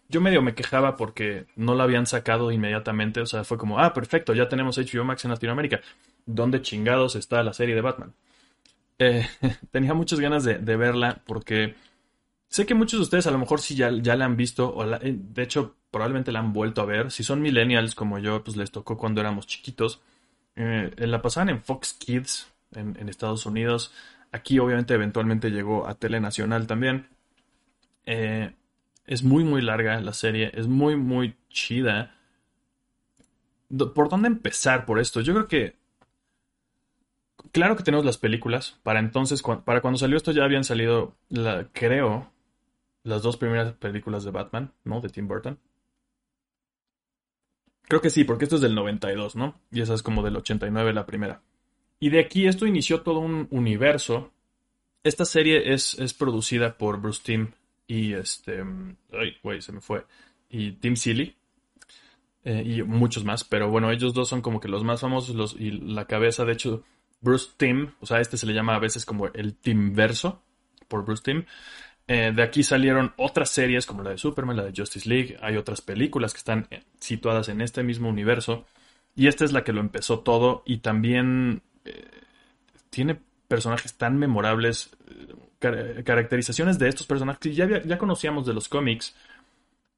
Yo 0.09 0.21
medio 0.21 0.41
me 0.41 0.55
quejaba 0.55 0.95
porque 0.95 1.47
no 1.55 1.75
la 1.75 1.83
habían 1.83 2.05
sacado 2.05 2.51
inmediatamente. 2.51 3.19
O 3.21 3.25
sea, 3.25 3.43
fue 3.43 3.57
como, 3.57 3.79
ah, 3.79 3.93
perfecto, 3.93 4.33
ya 4.33 4.47
tenemos 4.47 4.77
HBO 4.77 5.03
Max 5.03 5.25
en 5.25 5.31
Latinoamérica. 5.31 5.81
¿Dónde 6.25 6.61
chingados 6.61 7.15
está 7.15 7.43
la 7.43 7.53
serie 7.53 7.75
de 7.75 7.81
Batman? 7.81 8.13
Eh, 8.99 9.27
tenía 9.71 9.93
muchas 9.93 10.19
ganas 10.19 10.43
de, 10.43 10.57
verla 10.77 11.21
porque 11.25 11.75
sé 12.47 12.65
que 12.65 12.73
muchos 12.73 12.99
de 12.99 13.03
ustedes 13.03 13.27
a 13.27 13.31
lo 13.31 13.37
mejor 13.37 13.59
sí 13.59 13.75
ya, 13.75 13.91
la 13.91 14.25
han 14.25 14.37
visto. 14.37 14.69
O 14.69 14.85
eh, 14.85 14.99
de 15.17 15.43
hecho, 15.43 15.75
probablemente 15.97 16.31
la 16.31 16.39
han 16.39 16.53
vuelto 16.53 16.81
a 16.81 16.85
ver. 16.85 17.09
Si 17.09 17.23
son 17.23 17.41
millennials 17.41 17.95
como 17.95 18.19
yo, 18.19 18.43
pues 18.43 18.55
les 18.55 18.69
tocó 18.69 18.97
cuando 18.97 19.19
éramos 19.19 19.47
chiquitos. 19.47 19.99
Eh, 20.55 20.93
la 20.95 21.23
pasaban 21.23 21.49
en 21.49 21.63
Fox 21.63 21.93
Kids 21.93 22.53
en, 22.75 23.09
Estados 23.09 23.47
Unidos. 23.47 23.91
Aquí 24.31 24.59
obviamente 24.59 24.93
eventualmente 24.93 25.49
llegó 25.49 25.87
a 25.87 25.95
Telenacional 25.95 26.67
también. 26.67 27.07
Eh, 28.05 28.53
es 29.07 29.23
muy 29.23 29.43
muy 29.43 29.63
larga 29.63 29.99
la 29.99 30.13
serie, 30.13 30.51
es 30.53 30.67
muy 30.67 30.95
muy 30.95 31.35
chida. 31.49 32.15
¿por 33.95 34.07
dónde 34.07 34.27
empezar 34.27 34.85
por 34.85 34.99
esto? 34.99 35.21
Yo 35.21 35.33
creo 35.33 35.47
que 35.47 35.75
claro 37.51 37.75
que 37.75 37.83
tenemos 37.83 38.05
las 38.05 38.19
películas. 38.19 38.77
Para 38.83 38.99
entonces, 38.99 39.41
para 39.65 39.81
cuando 39.81 39.97
salió 39.97 40.15
esto 40.15 40.31
ya 40.31 40.43
habían 40.43 40.63
salido, 40.63 41.15
creo, 41.73 42.31
las 43.01 43.23
dos 43.23 43.37
primeras 43.37 43.73
películas 43.73 44.23
de 44.25 44.31
Batman, 44.31 44.73
¿no? 44.83 45.01
De 45.01 45.09
Tim 45.09 45.27
Burton. 45.27 45.57
Creo 47.87 48.01
que 48.01 48.09
sí, 48.09 48.23
porque 48.23 48.45
esto 48.45 48.57
es 48.57 48.61
del 48.61 48.75
92, 48.75 49.35
¿no? 49.35 49.59
Y 49.71 49.81
esa 49.81 49.93
es 49.93 50.03
como 50.03 50.23
del 50.23 50.35
89 50.35 50.93
la 50.93 51.05
primera. 51.05 51.41
Y 51.99 52.09
de 52.09 52.19
aquí 52.19 52.47
esto 52.47 52.65
inició 52.65 53.01
todo 53.01 53.19
un 53.19 53.47
universo. 53.49 54.31
Esta 55.03 55.25
serie 55.25 55.73
es, 55.73 55.97
es 55.99 56.13
producida 56.13 56.77
por 56.77 56.99
Bruce 56.99 57.21
Timm 57.23 57.51
y 57.87 58.13
este... 58.13 58.63
Ay, 59.13 59.37
güey, 59.41 59.61
se 59.61 59.71
me 59.71 59.81
fue. 59.81 60.05
Y 60.49 60.73
Tim 60.73 60.95
Seeley. 60.95 61.35
Eh, 62.43 62.63
y 62.65 62.83
muchos 62.83 63.25
más, 63.25 63.43
pero 63.43 63.69
bueno, 63.69 63.91
ellos 63.91 64.13
dos 64.13 64.29
son 64.29 64.41
como 64.41 64.61
que 64.61 64.69
los 64.69 64.81
más 64.83 65.01
famosos 65.01 65.55
y 65.59 65.71
la 65.71 66.05
cabeza, 66.05 66.45
de 66.45 66.53
hecho, 66.53 66.83
Bruce 67.19 67.49
Tim, 67.57 67.91
o 67.99 68.05
sea, 68.05 68.21
este 68.21 68.37
se 68.37 68.45
le 68.45 68.53
llama 68.53 68.75
a 68.75 68.79
veces 68.79 69.05
como 69.05 69.27
el 69.27 69.55
Tim 69.55 69.93
Verso, 69.93 70.41
por 70.87 71.03
Bruce 71.03 71.23
Tim. 71.23 71.45
Eh, 72.07 72.31
de 72.33 72.41
aquí 72.41 72.63
salieron 72.63 73.13
otras 73.17 73.49
series 73.49 73.85
como 73.85 74.01
la 74.01 74.11
de 74.11 74.17
Superman, 74.17 74.57
la 74.57 74.63
de 74.63 74.73
Justice 74.75 75.07
League, 75.07 75.37
hay 75.41 75.57
otras 75.57 75.81
películas 75.81 76.33
que 76.33 76.37
están 76.37 76.67
eh, 76.71 76.83
situadas 76.99 77.49
en 77.49 77.61
este 77.61 77.83
mismo 77.83 78.09
universo. 78.09 78.65
Y 79.15 79.27
esta 79.27 79.45
es 79.45 79.51
la 79.51 79.63
que 79.63 79.73
lo 79.73 79.81
empezó 79.81 80.19
todo 80.19 80.63
y 80.65 80.77
también 80.77 81.61
tiene 82.89 83.19
personajes 83.47 83.95
tan 83.95 84.17
memorables, 84.17 84.91
caracterizaciones 85.59 86.77
de 86.77 86.89
estos 86.89 87.07
personajes 87.07 87.39
que 87.39 87.53
ya, 87.53 87.81
ya 87.83 87.97
conocíamos 87.97 88.45
de 88.45 88.53
los 88.53 88.67
cómics 88.67 89.15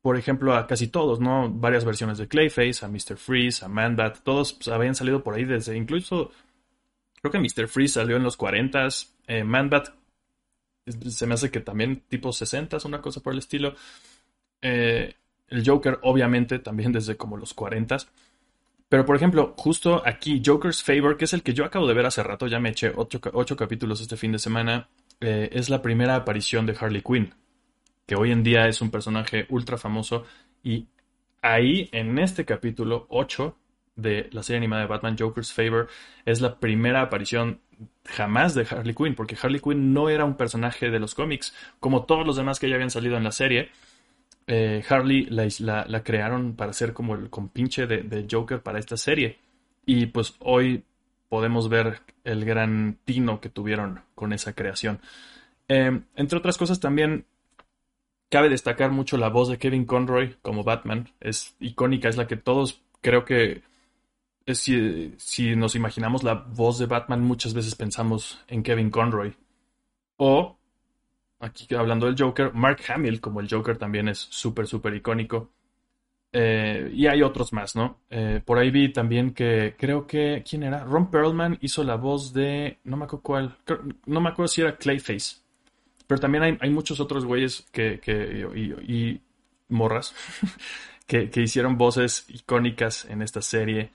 por 0.01 0.17
ejemplo, 0.17 0.55
a 0.55 0.65
casi 0.67 0.87
todos, 0.87 1.19
¿no? 1.19 1.49
Varias 1.49 1.83
versiones 1.83 2.17
de 2.17 2.27
Clayface, 2.27 2.85
a 2.85 2.87
Mr. 2.87 3.17
Freeze, 3.17 3.65
a 3.65 3.67
Manbat, 3.67 4.19
todos 4.19 4.53
pues, 4.53 4.69
habían 4.69 4.95
salido 4.95 5.23
por 5.23 5.35
ahí 5.35 5.43
desde, 5.43 5.75
incluso, 5.75 6.31
creo 7.21 7.31
que 7.31 7.39
Mr. 7.39 7.67
Freeze 7.67 7.95
salió 7.95 8.15
en 8.15 8.23
los 8.23 8.37
40s, 8.37 9.09
eh, 9.27 9.43
se 11.09 11.27
me 11.27 11.33
hace 11.33 11.51
que 11.51 11.59
también 11.59 12.03
tipo 12.07 12.29
60s, 12.29 12.85
una 12.85 13.01
cosa 13.01 13.21
por 13.21 13.33
el 13.33 13.39
estilo. 13.39 13.75
Eh, 14.61 15.13
el 15.47 15.67
Joker, 15.67 15.99
obviamente, 16.03 16.59
también 16.59 16.91
desde 16.91 17.17
como 17.17 17.37
los 17.37 17.55
40s. 17.55 18.07
Pero, 18.87 19.05
por 19.05 19.15
ejemplo, 19.15 19.53
justo 19.57 20.01
aquí, 20.05 20.41
Joker's 20.43 20.83
Favor, 20.83 21.17
que 21.17 21.25
es 21.25 21.33
el 21.33 21.43
que 21.43 21.53
yo 21.53 21.65
acabo 21.65 21.87
de 21.87 21.93
ver 21.93 22.05
hace 22.05 22.23
rato, 22.23 22.47
ya 22.47 22.59
me 22.59 22.69
eché 22.69 22.91
ocho, 22.95 23.55
capítulos 23.55 24.01
este 24.01 24.17
fin 24.17 24.31
de 24.31 24.39
semana, 24.39 24.89
eh, 25.19 25.49
es 25.51 25.69
la 25.69 25.81
primera 25.81 26.15
aparición 26.15 26.65
de 26.65 26.75
Harley 26.79 27.01
Quinn 27.01 27.33
que 28.09 28.15
hoy 28.15 28.31
en 28.31 28.41
día 28.41 28.67
es 28.67 28.81
un 28.81 28.89
personaje 28.89 29.45
ultra 29.49 29.77
famoso. 29.77 30.25
Y 30.63 30.87
ahí, 31.43 31.89
en 31.91 32.17
este 32.17 32.43
capítulo 32.43 33.05
8 33.09 33.55
de 33.95 34.29
la 34.31 34.41
serie 34.41 34.57
animada 34.57 34.81
de 34.81 34.87
Batman 34.87 35.15
Joker's 35.15 35.53
Favor, 35.53 35.87
es 36.25 36.41
la 36.41 36.59
primera 36.59 37.03
aparición 37.03 37.61
jamás 38.05 38.53
de 38.55 38.67
Harley 38.69 38.93
Quinn, 38.93 39.15
porque 39.15 39.37
Harley 39.41 39.59
Quinn 39.59 39.93
no 39.93 40.09
era 40.09 40.25
un 40.25 40.35
personaje 40.35 40.89
de 40.89 40.99
los 40.99 41.15
cómics, 41.15 41.53
como 41.79 42.05
todos 42.05 42.25
los 42.25 42.35
demás 42.35 42.59
que 42.59 42.69
ya 42.69 42.75
habían 42.75 42.91
salido 42.91 43.17
en 43.17 43.23
la 43.23 43.31
serie. 43.31 43.69
Eh, 44.47 44.83
Harley 44.89 45.25
la, 45.25 46.03
crearon 46.03 46.55
para 46.55 46.73
ser 46.73 46.93
como 46.93 47.15
el 47.15 47.29
compinche 47.29 47.87
de, 47.87 48.27
Joker 48.29 48.61
para 48.61 48.79
esta 48.79 48.97
serie. 48.97 49.39
Y 49.85 50.07
pues 50.07 50.35
hoy 50.39 50.83
podemos 51.29 51.69
ver 51.69 52.01
el 52.23 52.45
gran 52.45 52.97
tino 53.05 53.39
que 53.39 53.49
tuvieron 53.49 54.01
con 54.15 54.33
esa 54.33 54.53
creación. 54.53 54.99
Eh, 55.67 56.01
entre 56.15 56.37
otras 56.37 56.57
cosas, 56.57 56.79
también 56.79 57.25
Cabe 58.29 58.49
destacar 58.49 58.91
mucho 58.91 59.17
la 59.17 59.29
voz 59.29 59.49
de 59.49 59.57
Kevin 59.57 59.85
Conroy 59.85 60.35
como 60.43 60.63
Batman. 60.63 61.09
Es 61.19 61.55
icónica, 61.59 62.09
es 62.09 62.15
la 62.15 62.27
que 62.27 62.37
todos 62.37 62.83
creo 63.01 63.25
que 63.25 63.63
si, 64.55 65.13
si, 65.17 65.55
nos 65.55 65.75
imaginamos 65.75 66.23
la 66.23 66.33
voz 66.33 66.79
de 66.79 66.85
Batman, 66.85 67.21
muchas 67.23 67.53
veces 67.53 67.75
pensamos 67.75 68.43
en 68.47 68.63
Kevin 68.63 68.89
Conroy. 68.89 69.35
O, 70.17 70.57
aquí 71.39 71.73
hablando 71.75 72.05
del 72.05 72.15
Joker, 72.17 72.53
Mark 72.53 72.81
Hamill 72.87 73.21
como 73.21 73.39
el 73.39 73.49
Joker 73.49 73.77
también 73.77 74.07
es 74.09 74.19
súper, 74.19 74.67
súper 74.67 74.95
icónico. 74.95 75.51
Eh, 76.31 76.91
y 76.93 77.07
hay 77.07 77.23
otros 77.23 77.53
más, 77.53 77.75
¿no? 77.75 78.01
Eh, 78.09 78.41
por 78.45 78.59
ahí 78.59 78.69
vi 78.69 78.93
también 78.93 79.33
que 79.33 79.75
creo 79.77 80.05
que, 80.05 80.43
¿quién 80.47 80.63
era? 80.63 80.83
Ron 80.83 81.09
Perlman 81.09 81.57
hizo 81.61 81.83
la 81.83 81.95
voz 81.95 82.33
de, 82.33 82.77
no 82.83 82.97
me 82.97 83.05
acuerdo 83.05 83.23
cuál, 83.23 83.57
no 84.05 84.21
me 84.21 84.29
acuerdo 84.29 84.47
si 84.47 84.61
era 84.61 84.77
Clayface. 84.77 85.37
Pero 86.05 86.21
también 86.21 86.57
hay, 86.59 86.69
muchos 86.71 86.99
otros 86.99 87.23
güeyes 87.23 87.67
que, 87.71 87.99
y, 88.87 89.21
morras 89.67 90.15
que, 91.05 91.29
hicieron 91.35 91.77
voces 91.77 92.25
icónicas 92.29 93.05
en 93.05 93.21
esta 93.21 93.43
serie. 93.43 93.91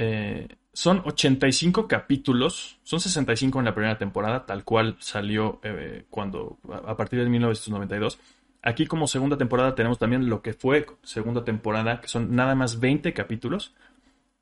Eh, 0.00 0.46
son 0.72 1.02
85 1.04 1.88
capítulos, 1.88 2.78
son 2.84 3.00
65 3.00 3.58
en 3.58 3.64
la 3.64 3.74
primera 3.74 3.98
temporada, 3.98 4.46
tal 4.46 4.62
cual 4.62 4.96
salió 5.00 5.58
eh, 5.64 6.04
cuando 6.08 6.58
a 6.86 6.96
partir 6.96 7.18
de 7.18 7.28
1992. 7.28 8.20
Aquí 8.62 8.86
como 8.86 9.08
segunda 9.08 9.36
temporada 9.36 9.74
tenemos 9.74 9.98
también 9.98 10.28
lo 10.28 10.40
que 10.40 10.52
fue 10.52 10.86
segunda 11.02 11.44
temporada, 11.44 12.00
que 12.00 12.06
son 12.06 12.36
nada 12.36 12.54
más 12.54 12.78
20 12.78 13.12
capítulos. 13.12 13.74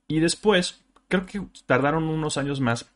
Y 0.09 0.21
después, 0.21 0.85
creo 1.09 1.25
que 1.25 1.40
tardaron 1.64 2.05
unos 2.05 2.37
años 2.37 2.61
más 2.61 2.92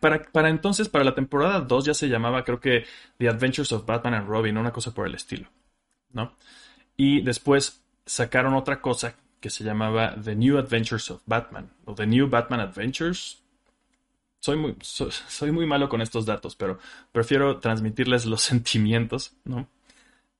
para, 0.00 0.48
entonces, 0.48 0.88
para 0.88 1.04
la 1.04 1.16
temporada 1.16 1.60
2 1.60 1.84
ya 1.86 1.94
se 1.94 2.08
llamaba, 2.08 2.44
creo 2.44 2.60
que, 2.60 2.84
The 3.18 3.28
Adventures 3.28 3.72
of 3.72 3.84
Batman 3.84 4.14
and 4.14 4.28
Robin, 4.28 4.58
una 4.58 4.72
cosa 4.72 4.94
por 4.94 5.08
el 5.08 5.14
estilo, 5.14 5.48
¿no? 6.12 6.36
Y 6.96 7.22
después 7.22 7.82
sacaron 8.06 8.54
otra 8.54 8.80
cosa 8.80 9.16
que 9.40 9.50
se 9.50 9.64
llamaba 9.64 10.14
The 10.22 10.34
New 10.34 10.58
Adventures 10.58 11.10
of 11.10 11.22
Batman, 11.26 11.70
o 11.84 11.94
The 11.94 12.06
New 12.06 12.28
Batman 12.28 12.60
Adventures. 12.60 13.42
Soy 14.40 14.56
muy, 14.56 14.76
soy, 14.80 15.52
muy 15.52 15.66
malo 15.66 15.88
con 15.88 16.00
estos 16.00 16.26
datos, 16.26 16.56
pero 16.56 16.78
prefiero 17.12 17.58
transmitirles 17.58 18.26
los 18.26 18.40
sentimientos, 18.50 19.32
¿no? 19.44 19.68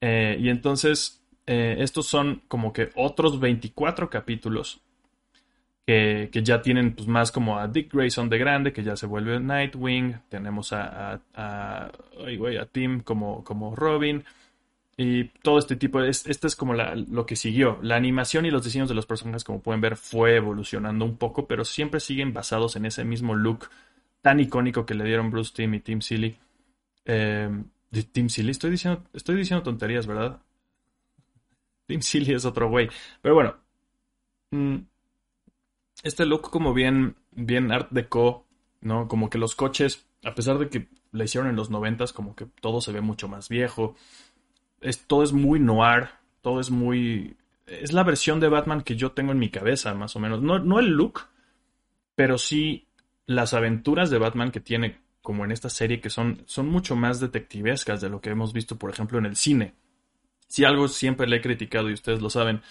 Eh, 0.01 0.37
y 0.41 0.49
entonces, 0.49 1.23
eh, 1.47 1.77
estos 1.79 2.07
son 2.07 2.43
como 2.49 2.73
que 2.73 2.91
otros 2.95 3.41
24 3.41 4.11
capítulos 4.11 4.81
que, 5.89 6.43
ya 6.45 6.61
tienen 6.61 6.93
pues, 6.93 7.09
más 7.09 7.33
como 7.33 7.59
a 7.59 7.67
Dick 7.67 7.95
Grayson 7.95 8.29
de 8.29 8.37
grande, 8.37 8.75
que 8.75 8.83
ya 8.83 8.95
se 8.95 9.07
vuelve 9.07 9.41
Nightwing, 9.41 10.21
tenemos 10.29 10.75
a, 10.75 11.15
a, 11.15 11.21
a, 11.35 11.91
a 11.91 12.67
Tim 12.71 13.01
como, 13.01 13.43
como 13.43 13.75
Robin, 13.75 14.23
y 15.01 15.27
todo 15.43 15.61
este 15.61 15.77
tipo, 15.77 16.01
de, 16.01 16.11
este 16.11 16.47
es 16.49 16.57
como 16.57 16.75
lo 16.75 17.25
que 17.25 17.37
siguió. 17.37 17.79
La 17.83 17.95
animación 17.95 18.47
y 18.47 18.51
los 18.51 18.65
diseños 18.65 18.89
de 18.89 18.97
los 18.97 19.07
personajes, 19.07 19.45
como 19.45 19.63
pueden 19.63 19.81
ver, 19.81 19.97
fue 19.97 20.35
evolucionando 20.35 21.05
un 21.05 21.17
poco, 21.17 21.47
pero 21.47 21.65
siempre 21.65 22.01
siguen 22.01 22.35
basados 22.35 22.75
en 22.75 22.85
ese 22.85 23.05
mismo 23.05 23.37
look 23.37 23.71
tan 24.23 24.41
icónico 24.41 24.85
que 24.85 24.95
le 24.95 25.05
dieron 25.05 25.31
Bruce 25.31 25.53
Tim 25.55 25.75
y 25.75 25.81
Tim 25.81 26.01
Silly. 26.01 26.37
Eh, 27.05 27.49
Tim 28.11 28.29
Silly, 28.29 28.51
estoy 28.51 28.73
diciendo, 28.73 29.05
estoy 29.13 29.37
diciendo 29.37 29.63
tonterías, 29.63 30.05
¿verdad? 30.09 30.43
Tim 31.87 32.03
Silly 32.03 32.35
es 32.35 32.45
otro 32.45 32.69
güey. 32.69 32.89
Pero 33.23 33.37
bueno, 33.37 33.55
mm, 34.51 34.79
este 36.03 36.27
look 36.27 36.51
como 36.51 36.75
bien, 36.75 37.15
bien 37.31 37.71
art 37.71 37.89
deco, 37.93 38.47
¿no? 38.81 39.07
Como 39.07 39.31
que 39.31 39.39
los 39.39 39.55
coches, 39.55 40.09
a 40.25 40.35
pesar 40.35 40.59
de 40.59 40.69
que 40.69 40.89
la 41.13 41.23
hicieron 41.23 41.49
en 41.49 41.57
los 41.57 41.71
noventas, 41.71 42.13
como 42.13 42.35
que 42.35 42.47
todo 42.61 42.81
se 42.81 42.91
ve 42.91 43.01
mucho 43.01 43.29
más 43.29 43.49
viejo. 43.49 43.95
Es, 44.81 45.07
todo 45.07 45.23
es 45.23 45.33
muy 45.33 45.61
noir, 45.61 46.09
todo 46.43 46.61
es 46.61 46.71
muy... 46.71 47.37
Es 47.67 47.93
la 47.93 48.03
versión 48.03 48.41
de 48.41 48.49
Batman 48.49 48.83
que 48.83 48.97
yo 48.97 49.13
tengo 49.13 49.33
en 49.33 49.39
mi 49.39 49.51
cabeza, 49.51 49.95
más 49.95 50.17
o 50.17 50.21
menos. 50.21 50.41
No, 50.41 50.59
no 50.59 50.79
el 50.79 50.89
look, 50.89 51.23
pero 52.15 52.39
sí 52.39 52.87
las 53.27 53.53
aventuras 53.53 54.11
de 54.11 54.19
Batman 54.19 54.51
que 54.51 54.61
tiene 54.61 54.99
como 55.21 55.45
en 55.45 55.53
esta 55.53 55.69
serie 55.69 56.01
que 56.01 56.09
son, 56.09 56.43
son 56.47 56.69
mucho 56.69 56.97
más 56.97 57.21
detectivescas 57.21 58.01
de 58.01 58.09
lo 58.09 58.21
que 58.23 58.31
hemos 58.31 58.55
visto, 58.55 58.79
por 58.79 58.91
ejemplo, 58.91 59.19
en 59.19 59.27
el 59.27 59.37
cine. 59.37 59.75
Si 60.47 60.65
algo 60.65 60.89
siempre 60.89 61.27
le 61.27 61.37
he 61.37 61.41
criticado 61.43 61.91
y 61.91 61.93
ustedes 61.93 62.23
lo 62.23 62.31
saben, 62.31 62.63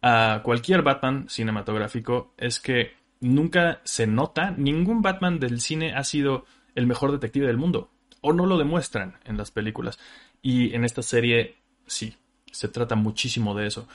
a 0.00 0.40
cualquier 0.42 0.80
Batman 0.80 1.28
cinematográfico 1.28 2.32
es 2.38 2.58
que 2.58 2.94
nunca 3.20 3.80
se 3.84 4.06
nota, 4.06 4.52
ningún 4.52 5.02
Batman 5.02 5.38
del 5.38 5.60
cine 5.60 5.94
ha 5.94 6.04
sido 6.04 6.46
el 6.74 6.86
mejor 6.86 7.12
detective 7.12 7.46
del 7.46 7.58
mundo. 7.58 7.90
O 8.22 8.32
no 8.32 8.46
lo 8.46 8.56
demuestran 8.56 9.18
en 9.24 9.36
las 9.36 9.50
películas. 9.50 9.98
Y 10.42 10.74
en 10.74 10.84
esta 10.84 11.02
serie 11.02 11.56
sí, 11.86 12.16
se 12.50 12.68
trata 12.68 12.94
muchísimo 12.94 13.54
de 13.54 13.66
eso. 13.66 13.88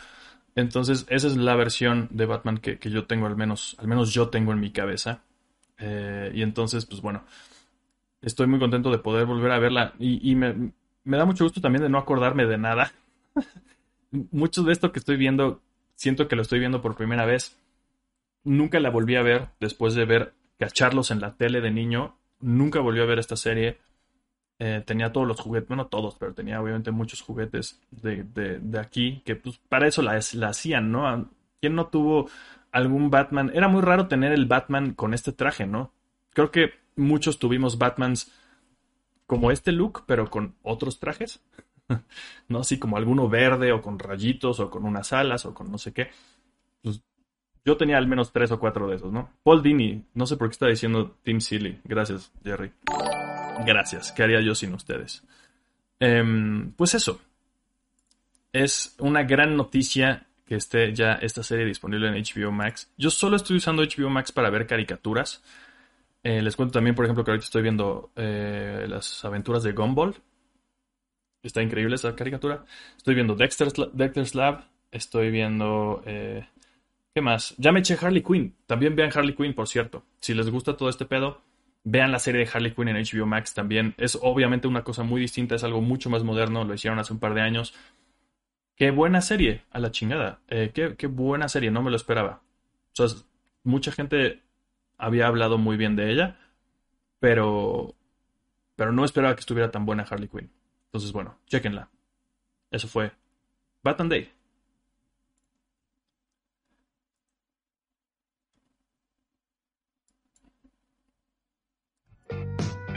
Entonces, 0.55 1.05
esa 1.09 1.27
es 1.27 1.37
la 1.37 1.55
versión 1.55 2.09
de 2.11 2.25
Batman 2.25 2.57
que, 2.57 2.77
yo 2.89 3.05
tengo, 3.05 3.25
al 3.25 3.37
menos, 3.37 3.75
al 3.79 3.87
menos 3.87 4.13
yo 4.13 4.29
tengo 4.29 4.51
en 4.51 4.59
mi 4.59 4.71
cabeza. 4.71 5.21
Eh, 5.77 6.31
y 6.35 6.41
entonces, 6.41 6.85
pues 6.85 7.01
bueno, 7.01 7.23
estoy 8.21 8.47
muy 8.47 8.59
contento 8.59 8.91
de 8.91 8.99
poder 8.99 9.25
volver 9.25 9.51
a 9.51 9.59
verla. 9.59 9.93
Y, 9.99 10.35
me, 10.35 10.73
me 11.03 11.17
da 11.17 11.25
mucho 11.25 11.45
gusto 11.45 11.61
también 11.61 11.83
de 11.83 11.89
no 11.89 11.97
acordarme 11.97 12.45
de 12.45 12.57
nada. 12.57 12.93
Mucho 14.11 14.63
de 14.63 14.73
esto 14.73 14.91
que 14.91 14.99
estoy 14.99 15.15
viendo 15.15 15.61
siento 15.95 16.27
que 16.27 16.35
lo 16.35 16.41
estoy 16.41 16.59
viendo 16.59 16.81
por 16.81 16.95
primera 16.95 17.25
vez. 17.25 17.57
Nunca 18.43 18.79
la 18.79 18.89
volví 18.89 19.15
a 19.15 19.21
ver 19.21 19.49
después 19.59 19.93
de 19.93 20.05
ver 20.05 20.33
cacharlos 20.57 21.11
en 21.11 21.21
la 21.21 21.35
tele 21.35 21.61
de 21.61 21.71
niño. 21.71 22.17
Nunca 22.39 22.79
volví 22.79 22.99
a 22.99 23.05
ver 23.05 23.19
esta 23.19 23.35
serie. 23.35 23.77
Eh, 24.63 24.83
tenía 24.85 25.11
todos 25.11 25.27
los 25.27 25.39
juguetes, 25.39 25.67
bueno, 25.67 25.87
todos, 25.87 26.15
pero 26.19 26.35
tenía 26.35 26.61
obviamente 26.61 26.91
muchos 26.91 27.19
juguetes 27.21 27.81
de, 27.89 28.61
aquí 28.79 29.23
que 29.25 29.35
pues 29.35 29.57
para 29.57 29.87
eso 29.87 30.03
la, 30.03 30.19
la 30.33 30.49
hacían, 30.49 30.91
¿no? 30.91 31.31
¿Quién 31.59 31.73
no 31.73 31.87
tuvo 31.87 32.29
algún 32.71 33.09
Batman? 33.09 33.49
Era 33.55 33.67
muy 33.67 33.81
raro 33.81 34.07
tener 34.07 34.31
el 34.33 34.45
Batman 34.45 34.93
con 34.93 35.15
este 35.15 35.31
traje, 35.31 35.65
¿no? 35.65 35.91
Creo 36.33 36.51
que 36.51 36.75
muchos 36.95 37.39
tuvimos 37.39 37.79
Batmans 37.79 38.31
como 39.25 39.49
este 39.49 39.71
look, 39.71 40.03
pero 40.05 40.29
con 40.29 40.53
otros 40.61 40.99
trajes. 40.99 41.41
¿No? 42.47 42.59
Así 42.59 42.77
como 42.77 42.97
alguno 42.97 43.27
verde 43.27 43.71
o 43.71 43.81
con 43.81 43.97
rayitos 43.97 44.59
o 44.59 44.69
con 44.69 44.85
unas 44.85 45.11
alas 45.11 45.43
o 45.47 45.55
con 45.55 45.71
no 45.71 45.79
sé 45.79 45.91
qué. 45.91 46.11
Pues, 46.83 47.01
yo 47.65 47.77
tenía 47.77 47.97
al 47.97 48.05
menos 48.05 48.31
tres 48.31 48.51
o 48.51 48.59
cuatro 48.59 48.87
de 48.87 48.97
esos, 48.97 49.11
¿no? 49.11 49.31
Paul 49.41 49.63
Dini, 49.63 50.05
no 50.13 50.27
sé 50.27 50.37
por 50.37 50.49
qué 50.49 50.51
está 50.51 50.67
diciendo 50.67 51.17
Team 51.23 51.41
Silly. 51.41 51.81
Gracias, 51.83 52.31
Jerry. 52.43 52.71
Gracias. 53.65 54.11
¿Qué 54.11 54.23
haría 54.23 54.41
yo 54.41 54.55
sin 54.55 54.73
ustedes? 54.73 55.23
Em, 55.99 56.71
pues 56.73 56.95
eso. 56.95 57.21
Es 58.53 58.95
una 58.99 59.23
gran 59.23 59.55
noticia 59.55 60.27
que 60.45 60.55
esté 60.55 60.93
ya 60.93 61.13
esta 61.13 61.43
serie 61.43 61.65
disponible 61.65 62.07
en 62.07 62.15
HBO 62.15 62.51
Max. 62.51 62.91
Yo 62.97 63.09
solo 63.09 63.37
estoy 63.37 63.57
usando 63.57 63.83
HBO 63.83 64.09
Max 64.09 64.31
para 64.31 64.49
ver 64.49 64.67
caricaturas. 64.67 65.41
Eh, 66.23 66.41
les 66.41 66.55
cuento 66.55 66.73
también, 66.73 66.95
por 66.95 67.05
ejemplo, 67.05 67.23
que 67.23 67.31
ahorita 67.31 67.45
estoy 67.45 67.61
viendo 67.61 68.11
eh, 68.15 68.85
las 68.89 69.23
aventuras 69.23 69.63
de 69.63 69.71
Gumball. 69.71 70.15
Está 71.41 71.61
increíble 71.61 71.95
esa 71.95 72.15
caricatura. 72.15 72.65
Estoy 72.97 73.15
viendo 73.15 73.35
Dexter's, 73.35 73.73
Dexter's 73.93 74.35
Lab. 74.35 74.65
Estoy 74.91 75.31
viendo... 75.31 76.03
Eh, 76.05 76.45
¿Qué 77.13 77.21
más? 77.21 77.55
Ya 77.57 77.71
me 77.71 77.79
eché 77.79 77.97
Harley 77.99 78.21
Quinn. 78.21 78.55
También 78.67 78.95
vean 78.95 79.11
Harley 79.13 79.35
Quinn, 79.35 79.53
por 79.53 79.67
cierto. 79.67 80.03
Si 80.19 80.33
les 80.33 80.49
gusta 80.49 80.77
todo 80.77 80.89
este 80.89 81.05
pedo, 81.05 81.41
vean 81.83 82.11
la 82.11 82.19
serie 82.19 82.45
de 82.45 82.51
Harley 82.51 82.71
Quinn 82.73 82.89
en 82.89 82.97
HBO 82.97 83.25
Max 83.25 83.53
también. 83.53 83.93
Es 83.97 84.17
obviamente 84.21 84.67
una 84.67 84.83
cosa 84.83 85.03
muy 85.03 85.21
distinta, 85.21 85.55
es 85.55 85.63
algo 85.63 85.81
mucho 85.81 86.09
más 86.09 86.23
moderno. 86.23 86.63
Lo 86.63 86.73
hicieron 86.73 86.99
hace 86.99 87.13
un 87.13 87.19
par 87.19 87.33
de 87.33 87.41
años. 87.41 87.73
Qué 88.75 88.91
buena 88.91 89.21
serie, 89.21 89.63
a 89.71 89.79
la 89.79 89.91
chingada. 89.91 90.39
qué, 90.47 90.95
qué 90.97 91.07
buena 91.07 91.47
serie, 91.49 91.71
no 91.71 91.81
me 91.81 91.91
lo 91.91 91.95
esperaba. 91.97 92.41
Mucha 93.63 93.91
gente 93.91 94.41
había 94.97 95.27
hablado 95.27 95.57
muy 95.57 95.77
bien 95.77 95.95
de 95.95 96.11
ella, 96.11 96.37
pero, 97.19 97.95
pero 98.75 98.91
no 98.91 99.05
esperaba 99.05 99.35
que 99.35 99.41
estuviera 99.41 99.71
tan 99.71 99.85
buena 99.85 100.05
Harley 100.09 100.27
Quinn. 100.27 100.51
Entonces, 100.85 101.11
bueno, 101.11 101.37
chequenla. 101.47 101.89
Eso 102.71 102.87
fue 102.87 103.11
Batman 103.83 104.09
Day. 104.09 104.31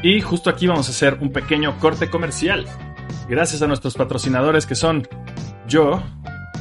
Y 0.04 0.20
justo 0.20 0.50
aquí 0.50 0.66
vamos 0.66 0.86
a 0.88 0.90
hacer 0.90 1.16
un 1.22 1.32
pequeño 1.32 1.80
corte 1.80 2.10
comercial. 2.10 2.66
Gracias 3.26 3.62
a 3.62 3.66
nuestros 3.66 3.94
patrocinadores 3.94 4.66
que 4.66 4.74
son 4.74 5.08
yo 5.66 6.02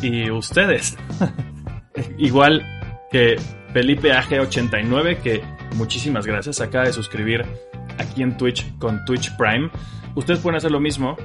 y 0.01 0.31
ustedes. 0.31 0.97
Igual 2.17 2.65
que 3.11 3.35
Felipe 3.73 4.13
AG89, 4.13 5.21
que 5.21 5.43
muchísimas 5.75 6.25
gracias. 6.25 6.61
Acaba 6.61 6.85
de 6.85 6.93
suscribir 6.93 7.45
aquí 7.97 8.23
en 8.23 8.37
Twitch 8.37 8.77
con 8.77 9.03
Twitch 9.03 9.35
Prime. 9.35 9.69
Ustedes 10.15 10.39
pueden 10.39 10.55
hacer 10.55 10.71
lo 10.71 10.79
mismo. 10.79 11.17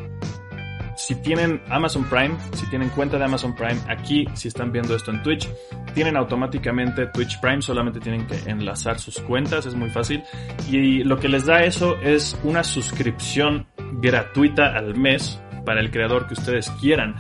Si 1.09 1.15
tienen 1.15 1.63
Amazon 1.71 2.05
Prime, 2.05 2.37
si 2.53 2.67
tienen 2.67 2.91
cuenta 2.91 3.17
de 3.17 3.25
Amazon 3.25 3.55
Prime, 3.55 3.81
aquí, 3.89 4.27
si 4.35 4.49
están 4.49 4.71
viendo 4.71 4.95
esto 4.95 5.11
en 5.11 5.23
Twitch, 5.23 5.49
tienen 5.95 6.19
automáticamente 6.19 7.07
Twitch 7.07 7.41
Prime, 7.41 7.63
solamente 7.63 7.99
tienen 7.99 8.27
que 8.27 8.37
enlazar 8.45 8.99
sus 8.99 9.19
cuentas, 9.21 9.65
es 9.65 9.75
muy 9.75 9.89
fácil. 9.89 10.23
Y 10.71 11.05
lo 11.05 11.19
que 11.19 11.31
les 11.31 11.47
da 11.47 11.65
eso 11.65 11.97
es 12.03 12.39
una 12.45 12.63
suscripción 12.63 13.67
gratuita 14.03 14.77
al 14.77 14.99
mes 14.99 15.41
para 15.65 15.81
el 15.81 15.91
creador 15.91 16.27
que 16.27 16.35
ustedes 16.35 16.69
quieran. 16.73 17.15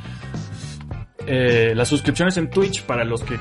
Eh, 1.26 1.72
las 1.74 1.88
suscripciones 1.88 2.36
en 2.36 2.50
Twitch, 2.50 2.82
para 2.82 3.04
los 3.04 3.22
que 3.22 3.38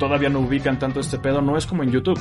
todavía 0.00 0.28
no 0.28 0.40
ubican 0.40 0.76
tanto 0.76 0.98
este 0.98 1.20
pedo, 1.20 1.40
no 1.40 1.56
es 1.56 1.66
como 1.66 1.84
en 1.84 1.92
YouTube. 1.92 2.18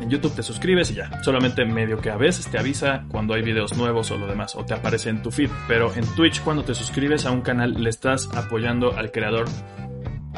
En 0.00 0.10
YouTube 0.10 0.34
te 0.34 0.42
suscribes 0.42 0.90
y 0.90 0.94
ya, 0.94 1.22
solamente 1.22 1.64
medio 1.64 2.00
que 2.00 2.10
a 2.10 2.16
veces 2.16 2.46
te 2.46 2.58
avisa 2.58 3.04
cuando 3.08 3.34
hay 3.34 3.42
videos 3.42 3.76
nuevos 3.76 4.10
o 4.10 4.16
lo 4.16 4.26
demás, 4.26 4.54
o 4.54 4.64
te 4.64 4.74
aparece 4.74 5.10
en 5.10 5.22
tu 5.22 5.30
feed. 5.30 5.50
Pero 5.66 5.92
en 5.94 6.06
Twitch, 6.14 6.42
cuando 6.42 6.64
te 6.64 6.74
suscribes 6.74 7.26
a 7.26 7.32
un 7.32 7.40
canal, 7.40 7.82
le 7.82 7.90
estás 7.90 8.28
apoyando 8.34 8.96
al 8.96 9.10
creador 9.10 9.46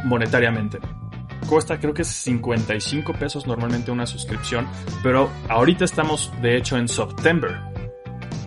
monetariamente. 0.05 0.79
Cuesta 1.46 1.79
creo 1.79 1.92
que 1.92 2.03
es 2.03 2.09
55 2.09 3.12
pesos 3.14 3.46
normalmente 3.46 3.90
una 3.90 4.07
suscripción, 4.07 4.68
pero 5.03 5.31
ahorita 5.49 5.85
estamos 5.85 6.33
de 6.40 6.57
hecho 6.57 6.77
en 6.77 6.88
September. 6.88 7.59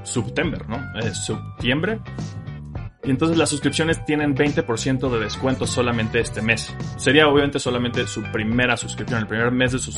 September, 0.03 0.67
¿no? 0.67 0.77
Eh, 0.99 1.13
septiembre. 1.13 1.99
Y 3.03 3.09
entonces 3.09 3.37
las 3.37 3.49
suscripciones 3.49 4.05
tienen 4.05 4.33
20% 4.35 5.09
de 5.09 5.19
descuento 5.19 5.67
solamente 5.67 6.21
este 6.21 6.41
mes. 6.41 6.73
Sería 6.95 7.27
obviamente 7.27 7.59
solamente 7.59 8.07
su 8.07 8.23
primera 8.31 8.77
suscripción. 8.77 9.19
El 9.19 9.27
primer 9.27 9.51
mes 9.51 9.73
de, 9.73 9.79
su 9.79 9.91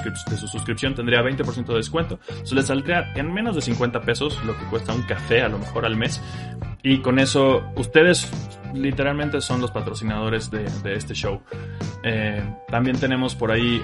suscripción 0.47 0.95
tendría 0.95 1.21
20% 1.21 1.65
de 1.65 1.75
descuento. 1.75 2.19
Se 2.43 2.55
les 2.55 2.65
saldría 2.65 3.13
en 3.15 3.31
menos 3.31 3.55
de 3.55 3.61
50 3.61 4.01
pesos, 4.01 4.43
lo 4.43 4.57
que 4.57 4.65
cuesta 4.65 4.93
un 4.93 5.03
café 5.03 5.41
a 5.41 5.49
lo 5.49 5.59
mejor 5.59 5.85
al 5.85 5.95
mes. 5.95 6.19
Y 6.81 6.99
con 6.99 7.19
eso 7.19 7.63
ustedes 7.75 8.31
literalmente 8.73 9.39
son 9.39 9.61
los 9.61 9.69
patrocinadores 9.69 10.49
de, 10.49 10.65
este 10.95 11.13
show. 11.13 11.41
Eh, 12.03 12.43
también 12.67 12.99
tenemos 12.99 13.35
por 13.35 13.51
ahí 13.51 13.81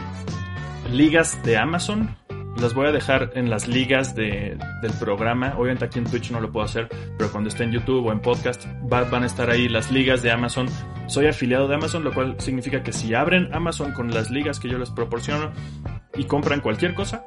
ligas 0.92 1.42
de 1.44 1.58
Amazon 1.58 2.16
las 2.58 2.74
voy 2.74 2.88
a 2.88 2.92
dejar 2.92 3.32
en 3.36 3.50
las 3.50 3.68
ligas 3.68 4.16
de, 4.16 4.58
del 4.82 4.92
programa. 5.00 5.56
Obviamente 5.58 5.86
aquí 5.86 6.00
en 6.00 6.06
Twitch 6.06 6.32
no 6.32 6.42
lo 6.42 6.52
puedo 6.52 6.66
hacer, 6.66 6.90
pero 7.18 7.32
cuando 7.32 7.50
esté 7.50 7.64
en 7.64 7.72
YouTube 7.72 8.06
o 8.06 8.12
en 8.12 8.20
podcast 8.20 8.66
van 8.84 9.24
a 9.24 9.26
estar 9.26 9.50
ahí 9.50 9.70
las 9.70 9.92
ligas 9.92 10.22
de 10.22 10.32
Amazon. 10.32 10.68
Soy 11.08 11.28
afiliado 11.28 11.68
de 11.68 11.76
Amazon, 11.76 12.04
lo 12.04 12.14
cual 12.14 12.36
significa 12.40 12.84
que 12.84 12.94
si 12.94 13.14
abren 13.14 13.54
Amazon 13.54 13.94
con 13.94 14.12
las 14.12 14.30
ligas 14.30 14.60
que 14.60 14.70
yo 14.70 14.78
les 14.78 14.90
proporciono 14.90 15.52
y 16.16 16.26
compran 16.26 16.62
cualquier 16.62 16.94
cosa, 16.94 17.26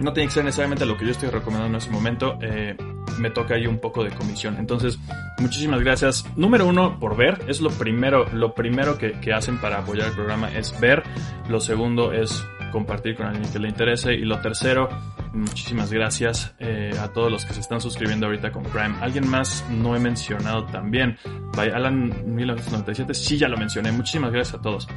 no 0.00 0.12
tiene 0.12 0.28
que 0.28 0.34
ser 0.34 0.44
necesariamente 0.44 0.86
lo 0.86 0.96
que 0.96 1.04
yo 1.04 1.12
estoy 1.12 1.30
recomendando 1.30 1.76
en 1.78 1.82
ese 1.82 1.90
momento. 1.90 2.38
Eh, 2.40 2.76
me 3.18 3.30
toca 3.30 3.54
ahí 3.54 3.66
un 3.66 3.78
poco 3.78 4.02
de 4.02 4.10
comisión. 4.10 4.56
Entonces, 4.58 4.98
muchísimas 5.38 5.80
gracias. 5.80 6.24
Número 6.36 6.66
uno, 6.66 6.98
por 6.98 7.16
ver. 7.16 7.42
Es 7.48 7.60
lo 7.60 7.70
primero, 7.70 8.26
lo 8.32 8.54
primero 8.54 8.98
que, 8.98 9.12
que 9.20 9.32
hacen 9.32 9.58
para 9.60 9.78
apoyar 9.78 10.08
el 10.08 10.14
programa 10.14 10.50
es 10.52 10.78
ver. 10.80 11.02
Lo 11.48 11.60
segundo 11.60 12.12
es 12.12 12.44
compartir 12.74 13.14
con 13.16 13.26
alguien 13.26 13.50
que 13.52 13.58
le 13.60 13.68
interese. 13.68 14.12
Y 14.14 14.24
lo 14.24 14.40
tercero, 14.40 14.88
muchísimas 15.32 15.92
gracias 15.92 16.54
eh, 16.58 16.90
a 17.00 17.12
todos 17.12 17.30
los 17.30 17.46
que 17.46 17.54
se 17.54 17.60
están 17.60 17.80
suscribiendo 17.80 18.26
ahorita 18.26 18.50
con 18.50 18.64
Prime. 18.64 18.96
Alguien 19.00 19.28
más 19.28 19.64
no 19.70 19.94
he 19.94 20.00
mencionado 20.00 20.66
también. 20.66 21.16
By 21.56 21.70
Alan 21.70 22.34
1997, 22.34 23.14
sí 23.14 23.38
ya 23.38 23.48
lo 23.48 23.56
mencioné. 23.56 23.92
Muchísimas 23.92 24.32
gracias 24.32 24.58
a 24.58 24.62
todos. 24.62 24.88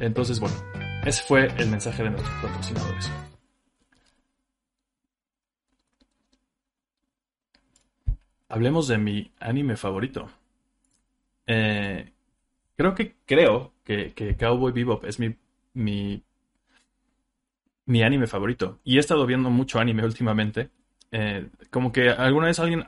Entonces, 0.00 0.40
bueno, 0.40 0.56
ese 1.04 1.22
fue 1.22 1.46
el 1.58 1.68
mensaje 1.68 2.02
de 2.02 2.10
nuestros 2.10 2.34
patrocinadores. 2.42 3.12
Hablemos 8.48 8.88
de 8.88 8.96
mi 8.96 9.30
anime 9.40 9.76
favorito. 9.76 10.30
Eh, 11.46 12.12
creo 12.76 12.94
que 12.94 13.16
creo 13.26 13.74
que, 13.84 14.14
que 14.14 14.36
Cowboy 14.36 14.72
Bebop 14.72 15.04
es 15.04 15.18
mi, 15.18 15.36
mi 15.74 16.24
mi 17.86 18.02
anime 18.02 18.26
favorito. 18.26 18.80
Y 18.84 18.96
he 18.96 19.00
estado 19.00 19.26
viendo 19.26 19.50
mucho 19.50 19.78
anime 19.78 20.04
últimamente. 20.04 20.70
Eh, 21.10 21.48
como 21.70 21.92
que 21.92 22.10
alguna 22.10 22.46
vez 22.46 22.58
alguien, 22.58 22.84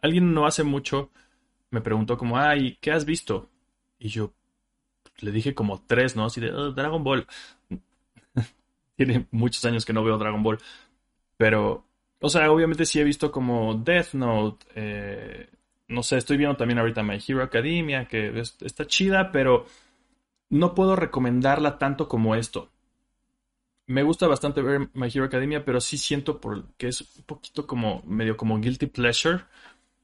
alguien 0.00 0.34
no 0.34 0.46
hace 0.46 0.62
mucho 0.62 1.10
me 1.72 1.80
preguntó 1.80 2.16
como, 2.18 2.38
ay, 2.38 2.76
¿qué 2.80 2.92
has 2.92 3.04
visto? 3.04 3.48
Y 3.98 4.08
yo 4.08 4.34
le 5.20 5.32
dije 5.32 5.54
como 5.54 5.82
tres, 5.86 6.14
¿no? 6.14 6.26
Así 6.26 6.40
de, 6.40 6.52
oh, 6.52 6.70
Dragon 6.72 7.02
Ball. 7.02 7.26
Tiene 8.96 9.26
muchos 9.30 9.64
años 9.64 9.84
que 9.84 9.94
no 9.94 10.04
veo 10.04 10.18
Dragon 10.18 10.42
Ball. 10.42 10.58
Pero, 11.38 11.86
o 12.20 12.28
sea, 12.28 12.50
obviamente 12.52 12.84
sí 12.84 13.00
he 13.00 13.04
visto 13.04 13.32
como 13.32 13.74
Death 13.74 14.12
Note. 14.12 14.66
Eh, 14.74 15.48
no 15.88 16.02
sé, 16.02 16.18
estoy 16.18 16.36
viendo 16.36 16.56
también 16.56 16.78
ahorita 16.78 17.02
My 17.02 17.18
Hero 17.26 17.42
Academia, 17.42 18.04
que 18.04 18.38
está 18.38 18.86
chida, 18.86 19.32
pero 19.32 19.64
no 20.50 20.74
puedo 20.74 20.94
recomendarla 20.94 21.78
tanto 21.78 22.06
como 22.06 22.34
esto 22.34 22.71
me 23.92 24.02
gusta 24.02 24.26
bastante 24.26 24.62
ver 24.62 24.88
My 24.94 25.08
Hero 25.08 25.26
Academia, 25.26 25.64
pero 25.64 25.80
sí 25.80 25.98
siento 25.98 26.40
por 26.40 26.64
que 26.78 26.88
es 26.88 27.02
un 27.18 27.24
poquito 27.24 27.66
como 27.66 28.02
medio 28.06 28.36
como 28.36 28.58
guilty 28.58 28.86
pleasure 28.86 29.44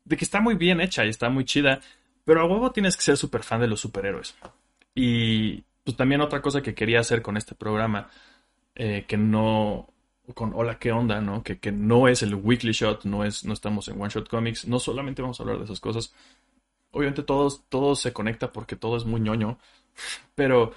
de 0.05 0.16
que 0.16 0.24
está 0.24 0.40
muy 0.40 0.55
bien 0.57 0.81
hecha 0.81 1.07
y 1.07 1.09
está 1.09 1.31
muy 1.31 1.44
chida, 1.44 1.81
pero 2.24 2.42
a 2.42 2.44
huevo 2.44 2.70
tienes 2.70 2.96
que 2.96 3.03
ser 3.03 3.16
súper 3.16 3.42
fan 3.42 3.61
de 3.61 3.66
los 3.68 3.81
superhéroes. 3.81 4.37
Y 4.94 5.64
pues 5.85 5.96
también 5.96 6.20
otra 6.20 6.42
cosa 6.42 6.62
que 6.62 6.74
quería 6.74 7.01
hacer 7.01 7.22
con 7.22 7.37
este 7.37 7.55
programa, 7.55 8.11
eh, 8.74 9.05
que 9.09 9.16
no 9.16 9.88
con 10.35 10.53
Hola, 10.55 10.79
¿qué 10.79 10.92
onda? 10.92 11.22
¿no? 11.22 11.42
Que, 11.42 11.59
que, 11.59 11.72
no 11.72 12.09
es 12.09 12.22
el 12.22 12.35
weekly 12.35 12.72
shot, 12.72 13.05
no, 13.05 13.24
es, 13.24 13.44
no 13.46 13.55
estamos 13.55 13.88
en 13.88 13.98
One 13.98 14.11
Shot 14.11 14.29
Comics, 14.29 14.68
no 14.68 14.79
solamente 14.79 15.22
vamos 15.22 15.40
a 15.40 15.42
hablar 15.42 15.59
de 15.59 15.64
esas 15.64 15.81
cosas. 15.81 16.14
Obviamente 16.90 17.22
todo, 17.22 17.51
todo 17.70 17.96
se 17.96 18.12
conecta 18.12 18.53
porque 18.53 18.77
todo 18.77 18.98
es 18.98 19.07
muy 19.07 19.20
ñoño, 19.20 19.59
pero 20.35 20.72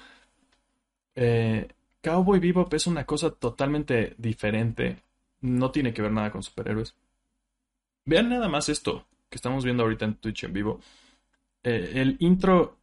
eh, 1.16 1.68
Cowboy 2.02 2.40
Bebop 2.40 2.74
es 2.74 2.88
una 2.88 3.06
cosa 3.06 3.32
totalmente 3.32 4.16
diferente. 4.18 5.04
No 5.42 5.72
tiene 5.72 5.94
que 5.94 6.02
ver 6.02 6.12
nada 6.12 6.32
con 6.32 6.44
superhéroes. 6.44 6.96
Vean 8.06 8.30
nada 8.30 8.48
más 8.50 8.70
esto 8.70 9.06
que 9.30 9.36
estamos 9.36 9.64
viendo 9.64 9.84
ahorita 9.84 10.06
en 10.06 10.16
Twitch 10.16 10.44
en 10.44 10.54
vivo. 10.54 10.80
Eh, 11.64 11.94
el 11.96 12.18
intro 12.20 12.78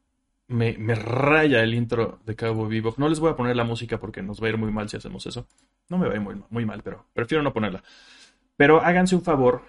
me, 0.48 0.78
me, 0.78 0.94
raya 0.94 1.62
el 1.62 1.74
intro 1.74 2.20
de 2.24 2.36
Cowboy 2.36 2.68
Bebop. 2.68 2.98
No 2.98 3.08
les 3.08 3.20
voy 3.20 3.30
a 3.30 3.36
poner 3.36 3.56
la 3.56 3.64
música 3.64 3.98
porque 3.98 4.22
nos 4.22 4.42
va 4.42 4.46
a 4.46 4.50
ir 4.50 4.56
muy 4.56 4.72
mal 4.72 4.88
si 4.88 4.96
hacemos 4.96 5.26
eso. 5.26 5.46
No 5.88 5.98
me 5.98 6.06
va 6.06 6.12
a 6.12 6.16
ir 6.16 6.22
muy, 6.22 6.42
muy 6.50 6.64
mal, 6.64 6.82
pero 6.82 7.04
prefiero 7.12 7.42
no 7.42 7.52
ponerla. 7.52 7.82
Pero 8.56 8.80
háganse 8.80 9.14
un 9.14 9.22
favor. 9.22 9.62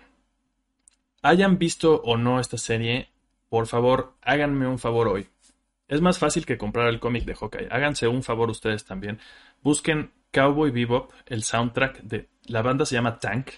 Hayan 1.21 1.57
visto 1.57 2.01
o 2.01 2.17
no 2.17 2.39
esta 2.39 2.57
serie, 2.57 3.09
por 3.49 3.67
favor, 3.67 4.13
háganme 4.21 4.67
un 4.67 4.79
favor 4.79 5.07
hoy. 5.07 5.27
Es 5.89 6.01
más 6.01 6.19
fácil 6.19 6.45
que 6.45 6.57
comprar 6.57 6.87
el 6.87 6.99
cómic 6.99 7.25
de 7.25 7.33
Hawkeye. 7.33 7.67
Háganse 7.71 8.07
un 8.07 8.21
favor 8.21 8.49
ustedes 8.51 8.85
también. 8.85 9.19
Busquen 9.63 10.11
Cowboy 10.31 10.69
Bebop, 10.69 11.11
el 11.25 11.43
soundtrack 11.43 12.01
de 12.03 12.29
la 12.45 12.61
banda 12.61 12.85
se 12.85 12.93
llama 12.93 13.19
Tank. 13.19 13.49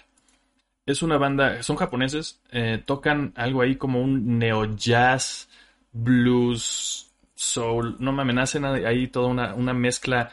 Es 0.86 1.02
una 1.02 1.18
banda, 1.18 1.62
son 1.62 1.76
japoneses, 1.76 2.40
eh, 2.50 2.82
tocan 2.84 3.34
algo 3.36 3.60
ahí 3.60 3.76
como 3.76 4.00
un 4.00 4.38
neo 4.38 4.74
jazz, 4.74 5.50
blues, 5.92 7.12
soul. 7.34 7.96
No 8.00 8.12
me 8.12 8.22
amenacen 8.22 8.64
ahí 8.64 9.08
toda 9.08 9.28
una, 9.28 9.54
una 9.54 9.74
mezcla 9.74 10.30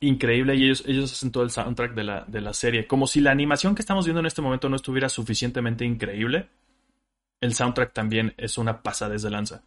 increíble 0.00 0.56
y 0.56 0.64
ellos, 0.64 0.82
ellos 0.86 1.12
hacen 1.12 1.30
todo 1.30 1.44
el 1.44 1.50
soundtrack 1.50 1.94
de 1.94 2.04
la, 2.04 2.24
de 2.26 2.40
la 2.40 2.54
serie. 2.54 2.88
Como 2.88 3.06
si 3.06 3.20
la 3.20 3.30
animación 3.30 3.76
que 3.76 3.82
estamos 3.82 4.04
viendo 4.04 4.20
en 4.20 4.26
este 4.26 4.42
momento 4.42 4.68
no 4.68 4.74
estuviera 4.74 5.08
suficientemente 5.08 5.84
increíble, 5.84 6.48
el 7.40 7.54
soundtrack 7.54 7.92
también 7.92 8.34
es 8.36 8.58
una 8.58 8.82
pasada 8.82 9.12
desde 9.12 9.30
lanza. 9.30 9.62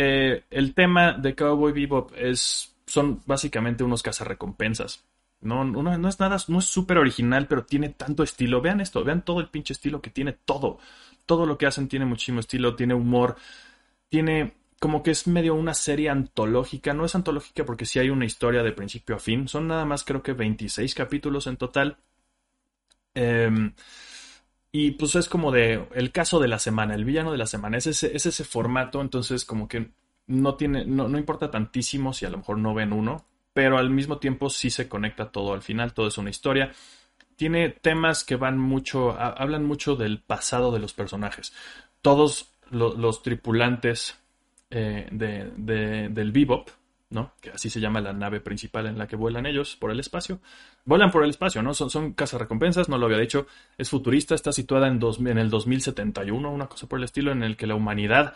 Eh, 0.00 0.44
el 0.50 0.74
tema 0.74 1.14
de 1.14 1.34
Cowboy 1.34 1.72
Bebop 1.72 2.12
es, 2.16 2.72
son 2.86 3.20
básicamente 3.26 3.82
unos 3.82 4.00
cazarrecompensas. 4.00 5.04
No, 5.40 5.64
no, 5.64 5.82
no 5.82 6.08
es 6.08 6.20
nada, 6.20 6.36
no 6.46 6.60
es 6.60 6.66
súper 6.66 6.98
original, 6.98 7.48
pero 7.48 7.64
tiene 7.64 7.88
tanto 7.88 8.22
estilo. 8.22 8.60
Vean 8.60 8.80
esto, 8.80 9.02
vean 9.02 9.24
todo 9.24 9.40
el 9.40 9.48
pinche 9.48 9.72
estilo 9.72 10.00
que 10.00 10.10
tiene 10.10 10.32
todo. 10.32 10.78
Todo 11.26 11.46
lo 11.46 11.58
que 11.58 11.66
hacen 11.66 11.88
tiene 11.88 12.04
muchísimo 12.04 12.38
estilo, 12.38 12.76
tiene 12.76 12.94
humor, 12.94 13.36
tiene 14.08 14.54
como 14.78 15.02
que 15.02 15.10
es 15.10 15.26
medio 15.26 15.56
una 15.56 15.74
serie 15.74 16.10
antológica. 16.10 16.94
No 16.94 17.04
es 17.04 17.16
antológica 17.16 17.64
porque 17.64 17.84
sí 17.84 17.98
hay 17.98 18.10
una 18.10 18.24
historia 18.24 18.62
de 18.62 18.72
principio 18.72 19.16
a 19.16 19.18
fin. 19.18 19.48
Son 19.48 19.66
nada 19.66 19.84
más 19.84 20.04
creo 20.04 20.22
que 20.22 20.32
26 20.32 20.94
capítulos 20.94 21.48
en 21.48 21.56
total. 21.56 21.98
Eh, 23.14 23.72
y 24.70 24.92
pues 24.92 25.14
es 25.14 25.28
como 25.28 25.50
de 25.50 25.86
el 25.94 26.12
caso 26.12 26.40
de 26.40 26.48
la 26.48 26.58
semana, 26.58 26.94
el 26.94 27.04
villano 27.04 27.32
de 27.32 27.38
la 27.38 27.46
semana. 27.46 27.78
Es 27.78 27.86
ese, 27.86 28.14
es 28.14 28.26
ese 28.26 28.44
formato, 28.44 29.00
entonces 29.00 29.44
como 29.44 29.68
que 29.68 29.90
no 30.26 30.54
tiene, 30.56 30.84
no, 30.84 31.08
no 31.08 31.18
importa 31.18 31.50
tantísimo 31.50 32.12
si 32.12 32.26
a 32.26 32.30
lo 32.30 32.38
mejor 32.38 32.58
no 32.58 32.74
ven 32.74 32.92
uno, 32.92 33.24
pero 33.52 33.78
al 33.78 33.90
mismo 33.90 34.18
tiempo 34.18 34.50
sí 34.50 34.70
se 34.70 34.88
conecta 34.88 35.30
todo 35.30 35.54
al 35.54 35.62
final, 35.62 35.94
todo 35.94 36.08
es 36.08 36.18
una 36.18 36.30
historia. 36.30 36.72
Tiene 37.36 37.70
temas 37.70 38.24
que 38.24 38.36
van 38.36 38.58
mucho, 38.58 39.12
hablan 39.18 39.64
mucho 39.64 39.96
del 39.96 40.20
pasado 40.20 40.72
de 40.72 40.80
los 40.80 40.92
personajes. 40.92 41.52
Todos 42.02 42.52
los 42.70 43.22
tripulantes 43.22 44.18
eh, 44.70 45.08
de, 45.10 45.50
de, 45.56 46.08
del 46.10 46.32
Bebop, 46.32 46.68
¿no? 47.10 47.32
Que 47.40 47.50
así 47.50 47.70
se 47.70 47.80
llama 47.80 48.00
la 48.00 48.12
nave 48.12 48.40
principal 48.40 48.86
en 48.86 48.98
la 48.98 49.06
que 49.06 49.16
vuelan 49.16 49.46
ellos 49.46 49.76
por 49.76 49.90
el 49.90 50.00
espacio. 50.00 50.40
Vuelan 50.84 51.10
por 51.10 51.24
el 51.24 51.30
espacio, 51.30 51.62
¿no? 51.62 51.74
Son, 51.74 51.90
son 51.90 52.14
recompensas 52.16 52.88
no 52.88 52.98
lo 52.98 53.06
había 53.06 53.18
dicho. 53.18 53.46
Es 53.76 53.90
futurista, 53.90 54.34
está 54.34 54.52
situada 54.52 54.88
en, 54.88 54.98
dos, 54.98 55.18
en 55.18 55.38
el 55.38 55.50
2071, 55.50 56.50
una 56.50 56.66
cosa 56.66 56.86
por 56.86 56.98
el 56.98 57.04
estilo, 57.04 57.32
en 57.32 57.42
el 57.42 57.56
que 57.56 57.66
la 57.66 57.74
humanidad 57.74 58.34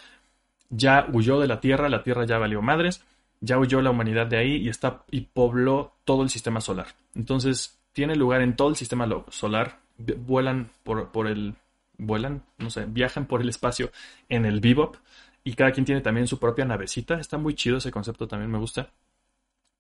ya 0.71 1.07
huyó 1.13 1.39
de 1.39 1.49
la 1.49 1.61
Tierra, 1.61 1.89
la 1.89 2.03
Tierra 2.03 2.25
ya 2.25 2.39
valió 2.39 2.63
madres, 2.63 3.05
ya 3.41 3.59
huyó 3.59 3.83
la 3.83 3.91
humanidad 3.91 4.27
de 4.27 4.39
ahí 4.39 4.57
y 4.57 4.69
está 4.69 5.05
y 5.11 5.23
pobló 5.23 5.97
todo 6.05 6.23
el 6.23 6.31
sistema 6.31 6.61
solar. 6.61 6.89
Entonces, 7.15 7.79
tiene 7.93 8.17
lugar 8.17 8.41
en 8.41 8.57
todo 8.57 8.71
el 8.71 8.77
sistema 8.77 9.07
solar, 9.29 9.81
vuelan 9.99 10.71
por, 10.83 11.13
por 11.13 11.27
el 11.27 11.55
vuelan, 11.99 12.43
no 12.59 12.71
sé, 12.71 12.87
viajan 12.87 13.27
por 13.27 13.43
el 13.43 13.49
espacio 13.49 13.91
en 14.29 14.45
el 14.45 14.61
Bebop 14.61 14.97
y 15.45 15.55
cada 15.55 15.73
quien 15.73 15.85
tiene 15.85 16.01
también 16.01 16.27
su 16.27 16.39
propia 16.39 16.65
navecita. 16.65 17.19
Está 17.19 17.39
muy 17.39 17.55
chido 17.55 17.79
ese 17.79 17.91
concepto, 17.91 18.29
también 18.29 18.51
me 18.51 18.59
gusta. 18.59 18.91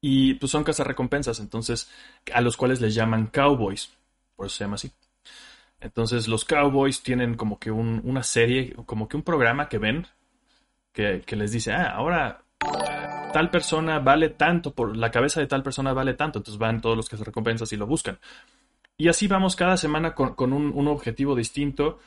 Y 0.01 0.35
pues 0.35 0.51
son 0.51 0.64
recompensas, 0.64 1.38
entonces, 1.38 1.88
a 2.35 2.40
los 2.40 2.57
cuales 2.57 2.81
les 2.81 2.94
llaman 2.94 3.29
cowboys, 3.29 3.92
por 4.35 4.46
eso 4.46 4.57
se 4.57 4.64
llama 4.64 4.75
así. 4.75 4.90
Entonces 5.81 6.29
los 6.29 6.44
cowboys 6.44 7.03
tienen 7.03 7.37
como 7.37 7.59
que 7.59 7.70
una 7.70 8.22
serie, 8.22 8.75
como 8.87 9.09
que 9.09 9.16
un 9.16 9.22
programa 9.22 9.68
que 9.68 9.79
ven, 9.79 10.07
que, 10.92 11.22
que, 11.25 11.37
les 11.37 11.53
dice, 11.53 11.72
ah, 11.72 11.92
ahora 11.94 12.42
tal 13.33 13.51
persona 13.51 13.98
vale 13.98 14.31
tanto, 14.31 14.75
por 14.75 14.96
la 14.96 15.11
cabeza 15.11 15.40
de 15.40 15.46
tal 15.46 15.62
persona 15.62 15.92
vale 15.92 16.14
tanto, 16.14 16.38
entonces 16.38 16.59
van 16.59 16.81
todos 16.81 16.96
los 16.96 17.09
que 17.09 17.16
recompensas 17.16 17.72
y 17.72 17.77
lo 17.77 17.87
buscan. 17.87 18.18
Y 18.96 19.09
así 19.09 19.27
vamos 19.27 19.57
cada 19.57 19.77
semana 19.77 20.14
con, 20.14 20.35
con 20.35 20.53
un, 20.53 20.70
un, 20.75 20.87
objetivo 20.87 21.35
distinto 21.35 21.98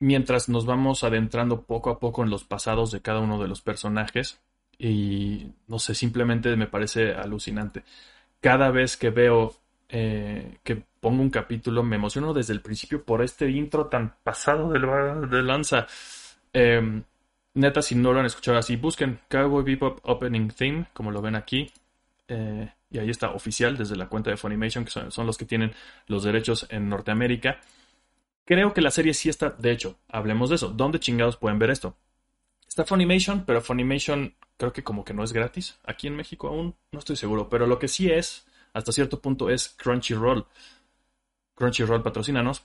mientras 0.00 0.48
nos 0.48 0.66
vamos 0.66 1.04
adentrando 1.04 1.62
poco 1.62 1.90
a 1.90 2.00
poco 2.00 2.24
en 2.24 2.30
los 2.30 2.44
pasados 2.44 2.90
de 2.90 3.00
cada 3.00 3.20
uno 3.20 3.40
de 3.40 3.48
los 3.48 3.60
personajes. 3.62 4.40
Y 4.78 5.52
no 5.68 5.78
sé, 5.78 5.94
simplemente 5.94 6.56
me 6.56 6.66
parece 6.66 7.12
alucinante. 7.14 7.84
Cada 8.40 8.70
vez 8.70 8.96
que 8.96 9.10
veo 9.10 9.54
eh, 9.90 10.58
que 10.62 10.82
pongo 11.00 11.22
un 11.22 11.30
capítulo, 11.30 11.82
me 11.82 11.96
emociono 11.96 12.32
desde 12.32 12.52
el 12.52 12.60
principio 12.60 13.04
por 13.04 13.22
este 13.22 13.50
intro 13.50 13.86
tan 13.86 14.14
pasado 14.22 14.70
de, 14.70 15.42
lanza. 15.42 15.86
Em, 16.52 17.02
neta, 17.54 17.82
si 17.82 17.94
no 17.94 18.12
lo 18.12 18.20
han 18.20 18.26
escuchado 18.26 18.58
así, 18.58 18.76
busquen 18.76 19.20
Cowboy 19.28 19.64
Bebop 19.64 20.00
Opening 20.04 20.48
Theme, 20.48 20.86
como 20.92 21.10
lo 21.10 21.20
ven 21.20 21.34
aquí. 21.36 21.70
Eh, 22.28 22.70
y 22.90 22.98
ahí 22.98 23.10
está 23.10 23.30
oficial 23.30 23.76
desde 23.76 23.96
la 23.96 24.08
cuenta 24.08 24.30
de 24.30 24.36
Funimation, 24.36 24.84
que 24.84 24.90
son, 24.90 25.26
los 25.26 25.36
que 25.36 25.44
tienen 25.44 25.72
los 26.06 26.24
derechos 26.24 26.66
en 26.70 26.88
Norteamérica. 26.88 27.60
Creo 28.44 28.74
que 28.74 28.80
la 28.80 28.90
serie 28.90 29.14
sí 29.14 29.28
está, 29.28 29.50
de 29.50 29.70
hecho, 29.70 29.98
hablemos 30.08 30.50
de 30.50 30.56
eso. 30.56 30.68
¿Dónde 30.68 30.98
chingados 30.98 31.36
pueden 31.36 31.58
ver 31.58 31.70
esto? 31.70 31.96
Está 32.68 32.84
Funimation, 32.84 33.44
pero 33.44 33.60
Funimation 33.60 34.34
creo 34.56 34.72
que 34.72 34.84
como 34.84 35.04
que 35.04 35.14
no 35.14 35.24
es 35.24 35.32
gratis. 35.32 35.78
Aquí 35.84 36.06
en 36.06 36.16
México 36.16 36.48
aún 36.48 36.76
no 36.92 36.98
estoy 36.98 37.16
seguro, 37.16 37.48
pero 37.48 37.66
lo 37.66 37.78
que 37.78 37.88
sí 37.88 38.10
es, 38.10 38.46
hasta 38.72 38.92
cierto 38.92 39.20
punto, 39.20 39.50
es 39.50 39.70
Crunchyroll. 39.70 40.46
Crunchyroll 41.54 42.02
patrocínanos. 42.02 42.62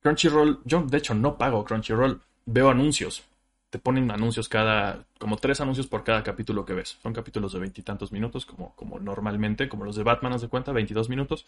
Crunchyroll, 0.00 0.60
yo 0.64 0.82
de 0.82 0.98
hecho 0.98 1.14
no 1.14 1.38
pago 1.38 1.64
Crunchyroll, 1.64 2.20
veo 2.46 2.70
anuncios. 2.70 3.24
Te 3.70 3.78
ponen 3.78 4.10
anuncios 4.10 4.48
cada, 4.48 5.04
como 5.18 5.36
tres 5.36 5.60
anuncios 5.60 5.86
por 5.86 6.04
cada 6.04 6.22
capítulo 6.22 6.64
que 6.64 6.74
ves. 6.74 6.98
Son 7.02 7.12
capítulos 7.12 7.52
de 7.54 7.58
veintitantos 7.58 8.12
minutos, 8.12 8.46
como, 8.46 8.74
como 8.76 9.00
normalmente, 9.00 9.68
como 9.68 9.84
los 9.84 9.96
de 9.96 10.04
Batman, 10.04 10.34
haz 10.34 10.42
de 10.42 10.48
cuenta, 10.48 10.72
22 10.72 11.08
minutos. 11.08 11.46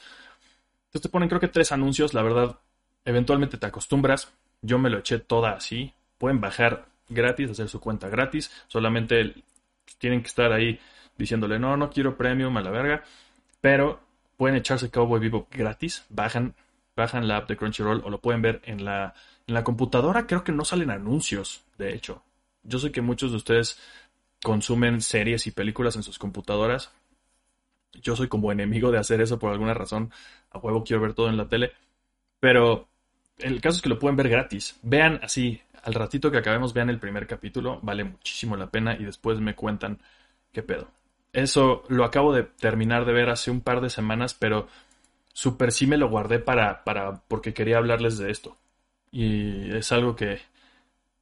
Entonces 0.86 1.02
te 1.02 1.08
ponen 1.08 1.28
creo 1.28 1.40
que 1.40 1.48
tres 1.48 1.70
anuncios, 1.70 2.14
la 2.14 2.22
verdad 2.22 2.58
Eventualmente 3.06 3.56
te 3.56 3.66
acostumbras. 3.66 4.32
Yo 4.60 4.78
me 4.78 4.90
lo 4.90 4.98
eché 4.98 5.20
toda 5.20 5.52
así. 5.52 5.94
Pueden 6.18 6.40
bajar 6.40 6.86
gratis, 7.08 7.50
hacer 7.50 7.68
su 7.68 7.80
cuenta 7.80 8.08
gratis. 8.08 8.50
Solamente 8.66 9.34
tienen 9.98 10.20
que 10.20 10.26
estar 10.26 10.52
ahí 10.52 10.78
diciéndole, 11.16 11.58
no, 11.58 11.76
no 11.76 11.88
quiero 11.88 12.16
premium 12.16 12.56
a 12.56 12.62
la 12.62 12.70
verga. 12.70 13.04
Pero 13.60 14.00
pueden 14.36 14.56
echarse 14.56 14.90
Cowboy 14.90 15.20
Vivo 15.20 15.46
gratis. 15.50 16.04
Bajan, 16.08 16.54
bajan 16.96 17.28
la 17.28 17.38
app 17.38 17.48
de 17.48 17.56
Crunchyroll 17.56 18.02
o 18.04 18.10
lo 18.10 18.20
pueden 18.20 18.42
ver 18.42 18.60
en 18.64 18.84
la, 18.84 19.14
en 19.46 19.54
la 19.54 19.62
computadora. 19.62 20.26
Creo 20.26 20.42
que 20.42 20.52
no 20.52 20.64
salen 20.64 20.90
anuncios, 20.90 21.62
de 21.78 21.94
hecho. 21.94 22.22
Yo 22.64 22.80
sé 22.80 22.90
que 22.90 23.02
muchos 23.02 23.30
de 23.30 23.36
ustedes 23.36 23.80
consumen 24.42 25.00
series 25.00 25.46
y 25.46 25.52
películas 25.52 25.94
en 25.94 26.02
sus 26.02 26.18
computadoras. 26.18 26.90
Yo 27.92 28.16
soy 28.16 28.26
como 28.26 28.50
enemigo 28.50 28.90
de 28.90 28.98
hacer 28.98 29.20
eso 29.20 29.38
por 29.38 29.52
alguna 29.52 29.74
razón. 29.74 30.10
A 30.50 30.58
huevo 30.58 30.82
quiero 30.82 31.02
ver 31.02 31.14
todo 31.14 31.28
en 31.28 31.36
la 31.36 31.48
tele. 31.48 31.72
Pero 32.40 32.88
el 33.38 33.60
caso 33.60 33.76
es 33.76 33.82
que 33.82 33.88
lo 33.88 33.98
pueden 33.98 34.16
ver 34.16 34.28
gratis. 34.28 34.78
Vean 34.82 35.20
así, 35.22 35.60
al 35.82 35.94
ratito 35.94 36.30
que 36.30 36.38
acabemos, 36.38 36.72
vean 36.72 36.90
el 36.90 36.98
primer 36.98 37.26
capítulo, 37.26 37.80
vale 37.82 38.04
muchísimo 38.04 38.56
la 38.56 38.70
pena 38.70 38.96
y 38.98 39.04
después 39.04 39.40
me 39.40 39.54
cuentan 39.54 39.98
qué 40.52 40.62
pedo. 40.62 40.88
Eso 41.32 41.84
lo 41.88 42.04
acabo 42.04 42.32
de 42.32 42.44
terminar 42.44 43.04
de 43.04 43.12
ver 43.12 43.28
hace 43.28 43.50
un 43.50 43.60
par 43.60 43.80
de 43.80 43.90
semanas, 43.90 44.34
pero 44.34 44.68
súper 45.32 45.70
sí 45.70 45.86
me 45.86 45.98
lo 45.98 46.08
guardé 46.08 46.38
para, 46.38 46.82
para, 46.82 47.20
porque 47.28 47.52
quería 47.52 47.76
hablarles 47.78 48.18
de 48.18 48.30
esto. 48.30 48.56
Y 49.12 49.70
es 49.76 49.92
algo 49.92 50.16
que... 50.16 50.40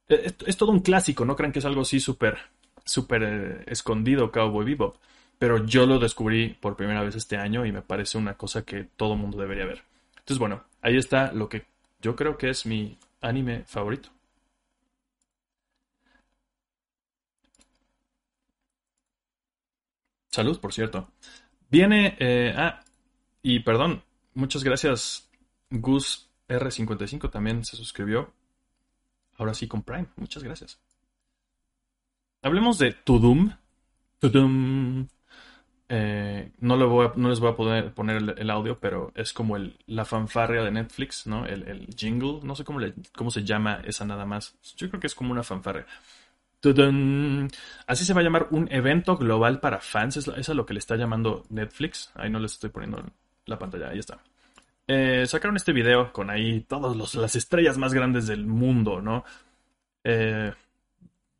Es, 0.07 0.35
es 0.45 0.57
todo 0.57 0.71
un 0.71 0.79
clásico, 0.79 1.25
no 1.25 1.35
crean 1.35 1.51
que 1.51 1.59
es 1.59 1.65
algo 1.65 1.81
así 1.81 1.99
súper, 1.99 2.37
súper 2.85 3.23
eh, 3.23 3.63
escondido 3.67 4.31
Cowboy 4.31 4.65
Bebop. 4.65 4.97
Pero 5.37 5.65
yo 5.65 5.85
lo 5.85 5.99
descubrí 5.99 6.55
por 6.61 6.77
primera 6.77 7.03
vez 7.03 7.15
este 7.15 7.35
año 7.35 7.65
y 7.65 7.73
me 7.73 7.81
parece 7.81 8.17
una 8.17 8.35
cosa 8.35 8.63
que 8.63 8.85
todo 8.95 9.17
mundo 9.17 9.37
debería 9.37 9.65
ver. 9.65 9.83
Entonces, 10.11 10.39
bueno, 10.39 10.63
ahí 10.81 10.95
está 10.95 11.33
lo 11.33 11.49
que 11.49 11.65
yo 11.99 12.15
creo 12.15 12.37
que 12.37 12.49
es 12.49 12.65
mi 12.65 12.97
anime 13.21 13.63
favorito. 13.65 14.09
Salud, 20.29 20.59
por 20.59 20.73
cierto. 20.73 21.11
Viene. 21.69 22.17
Eh, 22.19 22.53
ah, 22.57 22.81
y 23.41 23.61
perdón, 23.61 24.03
muchas 24.33 24.63
gracias. 24.63 25.29
Gus 25.69 26.29
R55 26.49 27.31
también 27.31 27.63
se 27.63 27.77
suscribió. 27.77 28.33
Ahora 29.37 29.53
sí 29.53 29.67
con 29.67 29.83
Prime. 29.83 30.07
Muchas 30.17 30.43
gracias. 30.43 30.79
Hablemos 32.41 32.77
de 32.77 32.91
Tudum. 32.91 33.49
Tudum. 34.19 35.07
Eh, 35.87 36.51
no, 36.59 36.77
les 36.77 37.39
voy 37.39 37.51
a 37.51 37.55
poder 37.55 37.93
poner 37.93 38.35
el, 38.37 38.49
audio, 38.49 38.79
pero 38.79 39.11
es 39.15 39.33
como 39.33 39.57
la 39.87 40.05
fanfarria 40.05 40.63
de 40.63 40.71
Netflix, 40.71 41.27
¿no? 41.27 41.45
El, 41.45 41.87
jingle, 41.95 42.39
no 42.43 42.55
sé 42.55 42.63
cómo 42.63 43.31
se 43.31 43.43
llama 43.43 43.81
esa 43.85 44.05
nada 44.05 44.25
más. 44.25 44.55
Yo 44.77 44.89
creo 44.89 44.99
que 44.99 45.07
es 45.07 45.15
como 45.15 45.31
una 45.31 45.43
fanfarria. 45.43 45.85
Así 47.85 48.05
se 48.05 48.13
va 48.13 48.21
a 48.21 48.23
llamar 48.23 48.47
un 48.51 48.67
evento 48.71 49.17
global 49.17 49.59
para 49.59 49.79
fans. 49.79 50.17
Es, 50.17 50.27
es, 50.27 50.49
a 50.49 50.53
lo 50.53 50.65
que 50.65 50.73
le 50.73 50.79
está 50.79 50.95
llamando 50.95 51.45
Netflix. 51.49 52.11
Ahí 52.15 52.29
no 52.29 52.39
les 52.39 52.53
estoy 52.53 52.71
poniendo 52.71 53.03
la 53.45 53.59
pantalla. 53.59 53.89
Ahí 53.89 53.99
está. 53.99 54.19
Eh, 54.87 55.25
sacaron 55.27 55.55
este 55.55 55.73
video 55.73 56.11
con 56.13 56.29
ahí 56.29 56.61
todas 56.61 57.15
las 57.15 57.35
estrellas 57.35 57.77
más 57.77 57.93
grandes 57.93 58.27
del 58.27 58.45
mundo, 58.45 59.01
¿no? 59.01 59.23
Eh, 60.03 60.53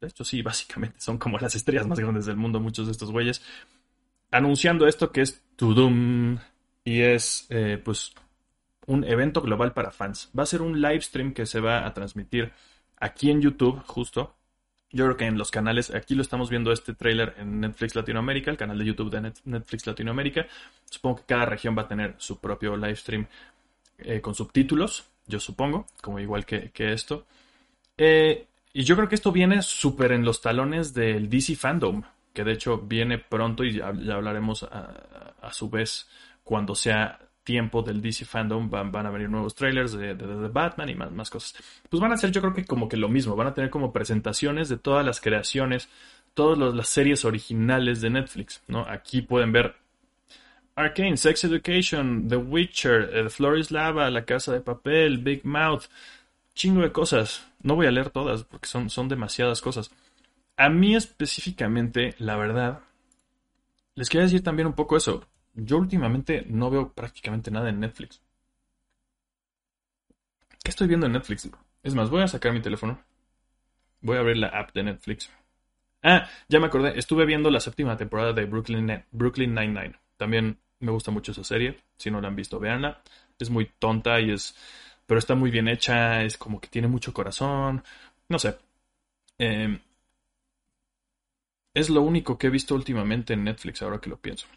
de 0.01 0.07
hecho, 0.07 0.23
sí, 0.23 0.41
básicamente 0.41 0.99
son 0.99 1.17
como 1.17 1.37
las 1.37 1.55
estrellas 1.55 1.87
más 1.87 1.99
grandes 1.99 2.25
del 2.25 2.37
mundo, 2.37 2.59
muchos 2.59 2.87
de 2.87 2.91
estos 2.91 3.11
güeyes. 3.11 3.41
Anunciando 4.31 4.87
esto 4.87 5.11
que 5.11 5.21
es 5.21 5.43
Tudum. 5.55 6.39
Y 6.83 7.01
es, 7.01 7.47
eh, 7.49 7.81
pues, 7.83 8.13
un 8.87 9.03
evento 9.03 9.41
global 9.41 9.73
para 9.73 9.91
fans. 9.91 10.29
Va 10.37 10.43
a 10.43 10.45
ser 10.47 10.61
un 10.61 10.81
live 10.81 11.01
stream 11.01 11.33
que 11.33 11.45
se 11.45 11.59
va 11.59 11.85
a 11.85 11.93
transmitir 11.93 12.51
aquí 12.97 13.31
en 13.31 13.41
YouTube, 13.41 13.81
justo. 13.85 14.35
Yo 14.91 15.05
creo 15.05 15.17
que 15.17 15.25
en 15.25 15.37
los 15.37 15.51
canales, 15.51 15.93
aquí 15.93 16.15
lo 16.15 16.21
estamos 16.21 16.49
viendo 16.49 16.71
este 16.71 16.93
trailer 16.93 17.35
en 17.37 17.59
Netflix 17.59 17.95
Latinoamérica, 17.95 18.51
el 18.51 18.57
canal 18.57 18.77
de 18.77 18.85
YouTube 18.85 19.09
de 19.09 19.33
Netflix 19.43 19.87
Latinoamérica. 19.87 20.45
Supongo 20.85 21.17
que 21.17 21.23
cada 21.25 21.45
región 21.45 21.75
va 21.77 21.83
a 21.83 21.87
tener 21.87 22.15
su 22.17 22.39
propio 22.39 22.77
live 22.77 22.95
stream 22.95 23.27
eh, 23.97 24.21
con 24.21 24.35
subtítulos, 24.35 25.05
yo 25.25 25.39
supongo, 25.39 25.87
como 26.01 26.19
igual 26.19 26.45
que, 26.45 26.71
esto. 26.77 27.25
Eh, 27.97 28.45
y 28.73 28.83
yo 28.83 28.95
creo 28.95 29.09
que 29.09 29.15
esto 29.15 29.31
viene 29.31 29.61
súper 29.61 30.11
en 30.11 30.23
los 30.23 30.41
talones 30.41 30.93
del 30.93 31.29
DC 31.29 31.55
Fandom, 31.55 32.03
que 32.35 32.43
de 32.43 32.51
hecho 32.51 32.77
viene 32.77 33.17
pronto 33.17 33.63
y 33.63 33.77
ya, 33.77 33.87
hablaremos 33.87 34.63
a, 34.63 35.51
su 35.51 35.69
vez 35.69 36.07
cuando 36.43 36.75
sea 36.75 37.19
tiempo 37.43 37.81
del 37.81 38.01
DC 38.01 38.25
Fandom 38.25 38.69
van, 38.69 38.91
van 38.91 39.05
a 39.05 39.11
venir 39.11 39.29
nuevos 39.29 39.55
trailers 39.55 39.93
de, 39.93 40.15
de, 40.15 40.47
Batman 40.49 40.89
y 40.89 40.95
más, 40.95 41.11
más, 41.11 41.29
cosas. 41.29 41.55
Pues 41.89 42.01
van 42.01 42.11
a 42.11 42.17
ser 42.17 42.31
yo 42.31 42.41
creo 42.41 42.53
que 42.53 42.65
como 42.65 42.89
que 42.89 42.97
lo 42.97 43.07
mismo, 43.07 43.35
van 43.35 43.47
a 43.47 43.53
tener 43.53 43.69
como 43.69 43.93
presentaciones 43.93 44.67
de 44.69 44.77
todas 44.77 45.05
las 45.05 45.21
creaciones, 45.21 45.89
todas 46.33 46.75
las 46.75 46.89
series 46.89 47.23
originales 47.23 48.01
de 48.01 48.09
Netflix, 48.09 48.61
¿no? 48.67 48.85
Aquí 48.87 49.21
pueden 49.21 49.51
ver 49.51 49.75
Arcane, 50.75 51.15
Sex 51.15 51.45
Education, 51.45 52.27
The 52.27 52.35
Witcher, 52.35 53.09
The 53.11 53.29
Floor 53.29 53.59
is 53.59 53.71
Lava, 53.71 54.09
La 54.09 54.25
Casa 54.25 54.51
de 54.51 54.59
Papel, 54.59 55.19
Big 55.19 55.45
Mouth, 55.45 55.85
chingo 56.53 56.81
de 56.81 56.91
cosas. 56.91 57.47
No 57.61 57.75
voy 57.75 57.85
a 57.87 57.91
leer 57.91 58.09
todas 58.09 58.43
porque 58.43 58.67
son, 58.67 58.89
son 58.89 59.07
demasiadas 59.07 59.61
cosas. 59.61 59.89
A 60.57 60.69
mí 60.69 60.95
específicamente, 60.95 62.15
la 62.17 62.37
verdad, 62.37 62.81
les 63.95 64.09
quería 64.09 64.25
decir 64.25 64.43
también 64.43 64.67
un 64.67 64.73
poco 64.73 64.97
eso 64.97 65.25
yo 65.55 65.77
últimamente 65.77 66.45
no 66.47 66.69
veo 66.69 66.91
prácticamente 66.93 67.49
nada 67.49 67.69
en 67.69 67.79
Netflix. 67.79 68.21
¿Qué 70.63 70.71
estoy 70.71 70.87
viendo 70.87 71.05
en 71.05 71.13
Netflix? 71.13 71.49
Es 71.83 71.95
más, 71.95 72.09
voy 72.09 72.23
a 72.23 72.27
sacar 72.27 72.51
mi 72.51 72.61
teléfono. 72.61 72.99
Voy 74.01 74.17
a 74.17 74.19
abrir 74.19 74.37
la 74.37 74.47
app 74.47 74.73
de 74.73 74.83
Netflix. 74.83 75.29
Ah, 76.03 76.27
ya 76.49 76.59
me 76.59 76.67
acordé. 76.67 76.97
Estuve 76.99 77.25
viendo 77.25 77.49
la 77.49 77.59
séptima 77.59 77.97
temporada 77.97 78.33
de 78.33 78.45
Brooklyn, 78.45 79.03
Brooklyn 79.11 79.53
Nine-Nine. 79.53 79.95
También 80.17 80.59
me 80.79 80.91
gusta 80.91 81.11
mucho 81.11 81.31
esa 81.31 81.43
serie. 81.43 81.79
Si 81.97 82.11
no 82.11 82.19
la 82.19 82.27
han 82.27 82.35
visto, 82.35 82.59
véanla. 82.59 83.01
Es 83.39 83.49
muy 83.49 83.71
tonta 83.79 84.19
y 84.19 84.31
es. 84.31 84.55
Pero 85.05 85.19
está 85.19 85.35
muy 85.35 85.51
bien 85.51 85.67
hecha. 85.67 86.23
Es 86.23 86.37
como 86.37 86.59
que 86.59 86.67
tiene 86.67 86.87
mucho 86.87 87.13
corazón. 87.13 87.83
No 88.27 88.39
sé. 88.39 88.57
Em, 89.37 89.79
es 91.75 91.89
lo 91.89 92.01
único 92.01 92.37
que 92.39 92.47
he 92.47 92.49
visto 92.49 92.73
últimamente 92.73 93.33
en 93.33 93.43
Netflix, 93.43 93.81
ahora 93.83 93.99
que 93.99 94.09
lo 94.09 94.17
pienso. 94.17 94.47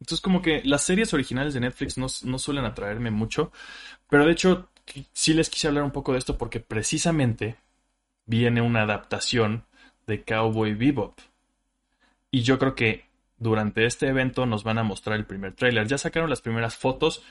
Entonces, 0.00 0.20
como 0.20 0.42
que 0.42 0.60
las 0.64 0.82
series 0.82 1.14
originales 1.14 1.54
de 1.54 1.60
Netflix 1.60 1.96
no, 1.96 2.38
suelen 2.38 2.64
atraerme 2.64 3.10
mucho. 3.10 3.52
Pero 4.10 4.26
de 4.26 4.32
hecho, 4.32 4.68
sí 5.12 5.32
les 5.32 5.48
quise 5.48 5.68
hablar 5.68 5.84
un 5.84 5.92
poco 5.92 6.12
de 6.12 6.18
esto 6.18 6.36
porque 6.36 6.60
precisamente 6.60 7.56
viene 8.26 8.60
una 8.60 8.82
adaptación 8.82 9.64
de 10.06 10.22
Cowboy 10.24 10.74
Bebop. 10.74 11.18
Y 12.30 12.42
yo 12.42 12.58
creo 12.58 12.74
que 12.74 13.06
durante 13.38 13.86
este 13.86 14.08
evento 14.08 14.44
nos 14.44 14.64
van 14.64 14.78
a 14.78 14.82
mostrar 14.82 15.16
el 15.16 15.26
primer 15.26 15.54
tráiler. 15.54 15.86
Ya 15.86 15.96
sacaron 15.96 16.28
las 16.28 16.42
primeras 16.42 16.74
fotos. 16.74 17.22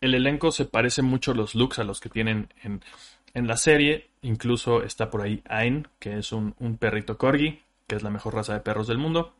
El 0.00 0.14
elenco 0.14 0.52
se 0.52 0.66
parece 0.66 1.02
mucho 1.02 1.32
a 1.32 1.34
los 1.34 1.56
looks 1.56 1.80
a 1.80 1.84
los 1.84 2.00
que 2.00 2.10
tienen 2.10 2.48
en, 2.62 2.80
la 3.34 3.56
serie. 3.56 4.08
Incluso 4.22 4.84
está 4.84 5.10
por 5.10 5.22
ahí 5.22 5.42
Ain, 5.48 5.88
que 5.98 6.16
es 6.16 6.30
un, 6.30 6.54
un 6.60 6.78
perrito 6.78 7.18
corgi, 7.18 7.63
que 7.86 7.96
es 7.96 8.02
la 8.02 8.10
mejor 8.10 8.34
raza 8.34 8.54
de 8.54 8.60
perros 8.60 8.86
del 8.86 8.98
mundo. 8.98 9.34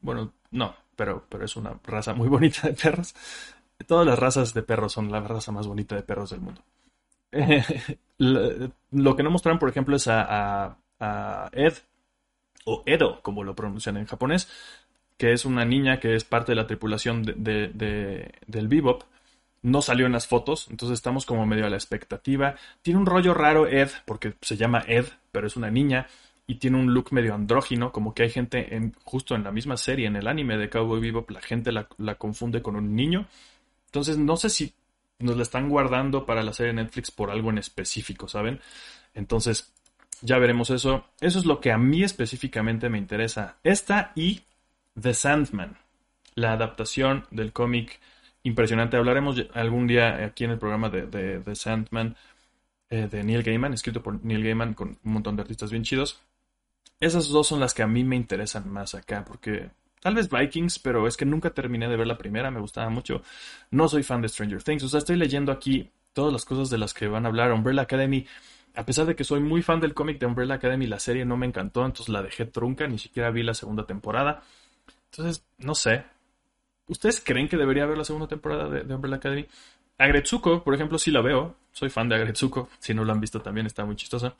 Bueno, 0.00 0.32
no, 0.50 0.74
pero, 0.96 1.24
pero 1.28 1.44
es 1.44 1.56
una 1.56 1.78
raza 1.84 2.14
muy 2.14 2.28
bonita 2.34 2.68
de 2.68 2.74
perros. 2.74 3.14
Todas 3.86 4.06
las 4.06 4.18
razas 4.18 4.54
de 4.54 4.62
perros 4.62 4.92
son 4.92 5.10
la 5.10 5.20
raza 5.20 5.52
más 5.52 5.66
bonita 5.66 5.96
de 5.96 6.02
perros 6.02 6.30
del 6.30 6.40
mundo. 6.40 6.62
lo 8.18 9.16
que 9.16 9.22
no 9.22 9.30
mostraron, 9.30 9.58
por 9.58 9.68
ejemplo, 9.68 9.96
es 9.96 10.06
a, 10.08 10.76
Ed, 11.52 11.74
o 12.64 12.82
Edo, 12.86 13.20
como 13.22 13.44
lo 13.44 13.54
pronuncian 13.54 13.96
en 13.96 14.06
japonés, 14.06 14.48
que 15.16 15.32
es 15.32 15.44
una 15.44 15.64
niña 15.64 16.00
que 16.00 16.14
es 16.14 16.24
parte 16.24 16.52
de 16.52 16.56
la 16.56 16.66
tripulación 16.66 17.22
de, 17.22 18.30
del 18.46 18.68
Bebop. 18.68 19.02
No 19.62 19.80
salió 19.80 20.06
en 20.06 20.12
las 20.12 20.26
fotos, 20.26 20.68
entonces 20.70 20.94
estamos 20.94 21.24
como 21.24 21.46
medio 21.46 21.66
a 21.66 21.70
la 21.70 21.76
expectativa. 21.76 22.54
Tiene 22.82 23.00
un 23.00 23.06
rollo 23.06 23.32
raro 23.32 23.66
Ed, 23.66 23.90
porque 24.04 24.34
se 24.42 24.56
llama 24.56 24.84
Ed, 24.86 25.06
pero 25.32 25.46
es 25.46 25.56
una 25.56 25.70
niña 25.70 26.06
y 26.46 26.56
tiene 26.56 26.78
un 26.78 26.92
look 26.92 27.12
medio 27.12 27.34
andrógino, 27.34 27.90
como 27.90 28.14
que 28.14 28.24
hay 28.24 28.30
gente 28.30 28.74
en, 28.74 28.94
justo 29.04 29.34
en 29.34 29.44
la 29.44 29.52
misma 29.52 29.76
serie, 29.76 30.06
en 30.06 30.16
el 30.16 30.28
anime 30.28 30.58
de 30.58 30.68
Cowboy 30.68 31.00
Bebop, 31.00 31.30
la 31.30 31.40
gente 31.40 31.72
la, 31.72 32.14
confunde 32.16 32.60
con 32.60 32.76
un 32.76 32.94
niño. 32.94 33.26
Entonces 33.86 34.18
no 34.18 34.36
sé 34.36 34.50
si 34.50 34.74
nos 35.20 35.36
la 35.36 35.42
están 35.42 35.68
guardando 35.68 36.26
para 36.26 36.42
la 36.42 36.52
serie 36.52 36.72
Netflix 36.72 37.10
por 37.10 37.30
algo 37.30 37.50
en 37.50 37.58
específico, 37.58 38.28
¿saben? 38.28 38.60
Entonces 39.14 39.72
ya 40.20 40.38
veremos 40.38 40.70
eso. 40.70 41.06
Eso 41.20 41.38
es 41.38 41.46
lo 41.46 41.60
que 41.60 41.72
a 41.72 41.78
mí 41.78 42.02
específicamente 42.02 42.90
me 42.90 42.98
interesa. 42.98 43.56
Esta 43.62 44.12
y 44.14 44.42
The 45.00 45.14
Sandman, 45.14 45.78
la 46.34 46.52
adaptación 46.52 47.26
del 47.30 47.52
cómic 47.52 48.00
impresionante. 48.42 48.98
Hablaremos 48.98 49.42
algún 49.54 49.86
día 49.86 50.24
aquí 50.26 50.44
en 50.44 50.50
el 50.50 50.58
programa 50.58 50.90
de, 50.90 51.40
The 51.40 51.54
Sandman 51.54 52.16
eh, 52.90 53.08
de 53.10 53.24
Neil 53.24 53.42
Gaiman, 53.42 53.72
escrito 53.72 54.02
por 54.02 54.22
Neil 54.22 54.44
Gaiman 54.44 54.74
con 54.74 54.98
un 55.02 55.12
montón 55.12 55.36
de 55.36 55.42
artistas 55.42 55.70
bien 55.70 55.84
chidos. 55.84 56.20
Esas 57.04 57.28
dos 57.28 57.46
son 57.46 57.60
las 57.60 57.74
que 57.74 57.82
a 57.82 57.86
mí 57.86 58.02
me 58.02 58.16
interesan 58.16 58.72
más 58.72 58.94
acá, 58.94 59.26
porque 59.26 59.70
tal 60.00 60.14
vez 60.14 60.30
Vikings, 60.30 60.78
pero 60.78 61.06
es 61.06 61.18
que 61.18 61.26
nunca 61.26 61.50
terminé 61.50 61.86
de 61.86 61.98
ver 61.98 62.06
la 62.06 62.16
primera, 62.16 62.50
me 62.50 62.60
gustaba 62.60 62.88
mucho. 62.88 63.20
No 63.70 63.88
soy 63.88 64.02
fan 64.02 64.22
de 64.22 64.28
Stranger 64.30 64.62
Things, 64.62 64.84
o 64.84 64.88
sea, 64.88 65.00
estoy 65.00 65.16
leyendo 65.16 65.52
aquí 65.52 65.90
todas 66.14 66.32
las 66.32 66.46
cosas 66.46 66.70
de 66.70 66.78
las 66.78 66.94
que 66.94 67.06
van 67.06 67.26
a 67.26 67.28
hablar. 67.28 67.52
Umbrella 67.52 67.82
Academy, 67.82 68.26
a 68.74 68.86
pesar 68.86 69.04
de 69.04 69.14
que 69.14 69.22
soy 69.22 69.40
muy 69.40 69.60
fan 69.60 69.80
del 69.80 69.92
cómic 69.92 70.18
de 70.18 70.24
Umbrella 70.24 70.54
Academy, 70.54 70.86
la 70.86 70.98
serie 70.98 71.26
no 71.26 71.36
me 71.36 71.44
encantó, 71.44 71.84
entonces 71.84 72.08
la 72.08 72.22
dejé 72.22 72.46
trunca, 72.46 72.86
ni 72.86 72.98
siquiera 72.98 73.30
vi 73.30 73.42
la 73.42 73.52
segunda 73.52 73.84
temporada. 73.84 74.42
Entonces, 75.10 75.44
no 75.58 75.74
sé. 75.74 76.06
¿Ustedes 76.86 77.20
creen 77.22 77.48
que 77.48 77.58
debería 77.58 77.82
haber 77.82 77.98
la 77.98 78.04
segunda 78.04 78.28
temporada 78.28 78.66
de, 78.70 78.94
Umbrella 78.94 79.16
Academy? 79.16 79.46
Agretsuko, 79.98 80.64
por 80.64 80.74
ejemplo, 80.74 80.96
sí 80.96 81.10
la 81.10 81.20
veo. 81.20 81.54
Soy 81.70 81.90
fan 81.90 82.08
de 82.08 82.14
Agretsuko. 82.14 82.70
Si 82.78 82.94
no 82.94 83.04
lo 83.04 83.12
han 83.12 83.20
visto 83.20 83.42
también 83.42 83.66
está 83.66 83.84
muy 83.84 83.94
chistosa. 83.94 84.34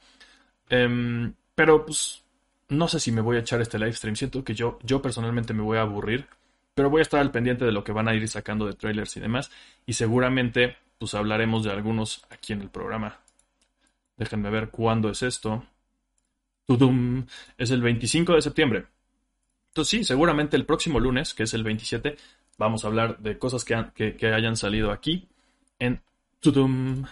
Em, 0.70 1.34
pero 1.54 1.84
pues 1.84 2.23
no 2.68 2.88
sé 2.88 3.00
si 3.00 3.12
me 3.12 3.20
voy 3.20 3.36
a 3.36 3.40
echar 3.40 3.60
este 3.60 3.78
live 3.78 3.92
stream. 3.92 4.16
Siento 4.16 4.44
que 4.44 4.54
yo, 4.54 4.78
yo 4.82 5.02
personalmente 5.02 5.54
me 5.54 5.62
voy 5.62 5.78
a 5.78 5.82
aburrir. 5.82 6.26
Pero 6.74 6.90
voy 6.90 7.00
a 7.00 7.02
estar 7.02 7.20
al 7.20 7.30
pendiente 7.30 7.64
de 7.64 7.72
lo 7.72 7.84
que 7.84 7.92
van 7.92 8.08
a 8.08 8.14
ir 8.14 8.28
sacando 8.28 8.66
de 8.66 8.74
trailers 8.74 9.16
y 9.16 9.20
demás. 9.20 9.50
Y 9.86 9.92
seguramente, 9.92 10.76
pues 10.98 11.14
hablaremos 11.14 11.64
de 11.64 11.70
algunos 11.70 12.24
aquí 12.30 12.52
en 12.52 12.62
el 12.62 12.70
programa. 12.70 13.20
Déjenme 14.16 14.50
ver 14.50 14.70
cuándo 14.70 15.08
es 15.10 15.22
esto. 15.22 15.64
Tudum. 16.66 17.26
Es 17.58 17.70
el 17.70 17.82
25 17.82 18.34
de 18.34 18.42
septiembre. 18.42 18.86
Entonces 19.68 19.90
sí, 19.90 20.04
seguramente 20.04 20.56
el 20.56 20.66
próximo 20.66 21.00
lunes, 21.00 21.34
que 21.34 21.42
es 21.42 21.54
el 21.54 21.64
27, 21.64 22.16
vamos 22.58 22.84
a 22.84 22.88
hablar 22.88 23.18
de 23.18 23.38
cosas 23.38 23.64
que, 23.64 24.14
que, 24.16 24.32
hayan 24.32 24.56
salido 24.56 24.92
aquí 24.92 25.28
en 25.78 26.00
Tudum 26.40 27.04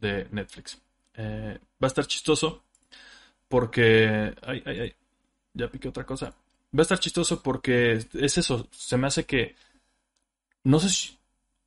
de 0.00 0.28
Netflix. 0.30 0.80
Eh, 1.14 1.58
va 1.82 1.86
a 1.86 1.88
estar 1.88 2.06
chistoso 2.06 2.62
porque... 3.50 4.32
Ay, 4.42 4.62
ay, 4.64 4.80
ay. 4.80 4.94
Ya 5.52 5.68
piqué 5.68 5.88
otra 5.88 6.06
cosa. 6.06 6.26
Va 6.72 6.78
a 6.78 6.82
estar 6.82 7.00
chistoso 7.00 7.42
porque 7.42 7.94
es 8.14 8.38
eso. 8.38 8.68
Se 8.70 8.96
me 8.96 9.08
hace 9.08 9.24
que... 9.24 9.56
No 10.62 10.78
sé 10.78 10.88
si... 10.88 11.18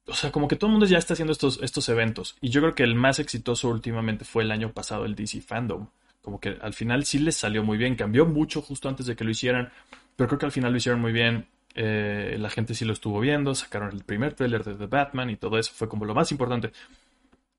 O 0.07 0.13
sea, 0.13 0.31
como 0.31 0.47
que 0.47 0.55
todo 0.55 0.67
el 0.67 0.71
mundo 0.71 0.85
ya 0.85 0.97
está 0.97 1.13
haciendo 1.13 1.33
estos, 1.33 1.59
estos 1.61 1.87
eventos. 1.89 2.37
Y 2.41 2.49
yo 2.49 2.61
creo 2.61 2.73
que 2.73 2.83
el 2.83 2.95
más 2.95 3.19
exitoso 3.19 3.69
últimamente 3.69 4.25
fue 4.25 4.43
el 4.43 4.51
año 4.51 4.71
pasado, 4.71 5.05
el 5.05 5.15
DC 5.15 5.41
Fandom. 5.41 5.87
Como 6.21 6.39
que 6.39 6.57
al 6.61 6.73
final 6.73 7.03
sí 7.05 7.19
les 7.19 7.35
salió 7.35 7.63
muy 7.63 7.77
bien. 7.77 7.95
Cambió 7.95 8.25
mucho 8.25 8.61
justo 8.61 8.87
antes 8.87 9.05
de 9.05 9.17
que 9.17 9.25
lo 9.25 9.31
hicieran. 9.31 9.69
Pero 10.15 10.29
creo 10.29 10.39
que 10.39 10.45
al 10.45 10.51
final 10.53 10.71
lo 10.71 10.77
hicieron 10.77 11.01
muy 11.01 11.11
bien. 11.11 11.47
Eh, 11.75 12.37
la 12.39 12.49
gente 12.49 12.75
sí 12.75 12.85
lo 12.85 12.93
estuvo 12.93 13.19
viendo. 13.19 13.53
Sacaron 13.55 13.91
el 13.91 14.05
primer 14.05 14.35
trailer 14.35 14.63
de 14.63 14.75
The 14.75 14.85
Batman 14.85 15.29
y 15.29 15.35
todo 15.35 15.59
eso. 15.59 15.73
Fue 15.75 15.89
como 15.89 16.05
lo 16.05 16.15
más 16.15 16.31
importante. 16.31 16.71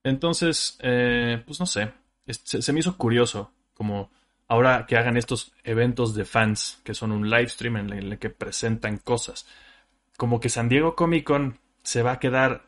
Entonces, 0.03 0.79
eh, 0.81 1.43
pues 1.45 1.61
no 1.61 1.67
sé. 1.67 1.93
se 2.27 2.73
me 2.73 2.81
hizo 2.81 2.97
curioso 2.97 3.53
como 3.75 4.11
ahora 4.49 4.87
que 4.87 4.97
hagan 4.97 5.17
estos 5.17 5.53
eventos 5.65 6.15
de 6.15 6.25
fans, 6.25 6.81
que 6.85 6.95
son 6.95 7.13
un 7.13 7.29
live 7.29 7.49
stream 7.49 7.77
en 7.77 7.93
el 7.93 8.19
que 8.19 8.31
presentan 8.31 8.99
cosas. 8.99 9.47
Como 10.17 10.41
que 10.41 10.49
San 10.49 10.69
Diego 10.69 10.95
Comic 10.95 11.25
Con 11.25 11.59
se 11.83 12.03
va 12.03 12.13
a 12.13 12.19
quedar 12.19 12.65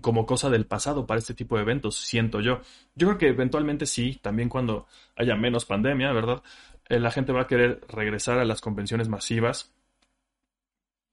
como 0.00 0.24
cosa 0.24 0.48
del 0.48 0.66
pasado 0.66 1.06
para 1.06 1.18
este 1.18 1.34
tipo 1.34 1.56
de 1.56 1.62
eventos, 1.62 1.96
siento 1.96 2.40
yo. 2.40 2.60
Yo 2.94 3.08
creo 3.08 3.18
que 3.18 3.28
eventualmente 3.28 3.86
sí, 3.86 4.18
también 4.22 4.48
cuando 4.48 4.86
haya 5.16 5.36
menos 5.36 5.66
pandemia, 5.66 6.12
¿verdad? 6.12 6.42
Eh, 6.88 6.98
la 7.00 7.10
gente 7.10 7.32
va 7.32 7.42
a 7.42 7.46
querer 7.46 7.80
regresar 7.88 8.38
a 8.38 8.44
las 8.44 8.60
convenciones 8.60 9.08
masivas, 9.08 9.74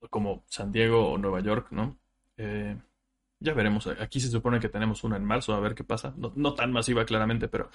como 0.09 0.43
San 0.47 0.71
Diego 0.71 1.09
o 1.11 1.17
Nueva 1.17 1.41
York, 1.41 1.67
¿no? 1.71 1.97
Eh, 2.37 2.77
ya 3.39 3.53
veremos. 3.53 3.87
Aquí 3.87 4.19
se 4.19 4.29
supone 4.29 4.59
que 4.59 4.69
tenemos 4.69 5.03
una 5.03 5.17
en 5.17 5.25
marzo, 5.25 5.53
a 5.53 5.59
ver 5.59 5.75
qué 5.75 5.83
pasa. 5.83 6.13
No, 6.17 6.53
tan 6.53 6.71
masiva, 6.71 7.05
claramente, 7.05 7.47
pero. 7.47 7.69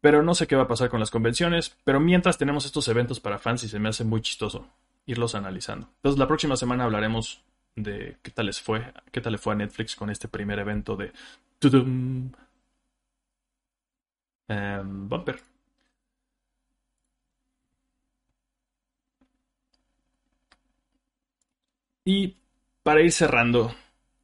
Pero 0.00 0.22
no 0.22 0.34
sé 0.34 0.46
qué 0.46 0.56
va 0.56 0.64
a 0.64 0.68
pasar 0.68 0.88
con 0.88 1.00
las 1.00 1.10
convenciones. 1.10 1.76
Pero 1.84 2.00
mientras 2.00 2.38
tenemos 2.38 2.64
estos 2.64 2.88
eventos 2.88 3.20
para 3.20 3.38
fans 3.38 3.64
y 3.64 3.68
se 3.68 3.78
me 3.78 3.88
hace 3.88 4.04
muy 4.04 4.20
chistoso 4.20 4.68
irlos 5.06 5.34
analizando. 5.34 5.88
Entonces, 5.96 6.18
la 6.18 6.26
próxima 6.26 6.56
semana 6.56 6.84
hablaremos 6.84 7.42
de 7.76 8.16
qué 8.22 8.30
tal 8.30 8.46
les 8.46 8.60
fue, 8.60 8.92
qué 9.12 9.20
tal 9.20 9.32
le 9.32 9.38
fue 9.38 9.52
a 9.54 9.56
Netflix 9.56 9.94
con 9.96 10.10
este 10.10 10.28
primer 10.28 10.58
evento 10.58 10.96
de 10.96 11.12
em, 14.48 15.08
Bumper. 15.08 15.40
Y 22.04 22.36
para 22.82 23.02
ir 23.02 23.12
cerrando 23.12 23.74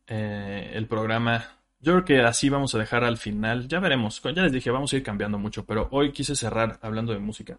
eh, 0.06 0.70
el 0.74 0.86
programa, 0.86 1.44
yo 1.82 1.92
creo 1.92 2.04
que 2.04 2.20
así 2.20 2.48
vamos 2.48 2.74
a 2.74 2.78
dejar 2.78 3.02
al 3.02 3.18
final. 3.18 3.66
Ya 3.66 3.80
veremos. 3.80 4.22
Ya 4.22 4.42
les 4.42 4.52
dije, 4.52 4.70
vamos 4.70 4.92
a 4.92 4.96
ir 4.96 5.02
cambiando 5.02 5.36
mucho, 5.38 5.66
pero 5.66 5.88
hoy 5.90 6.12
quise 6.12 6.36
cerrar 6.36 6.78
hablando 6.80 7.12
de 7.12 7.18
música. 7.18 7.58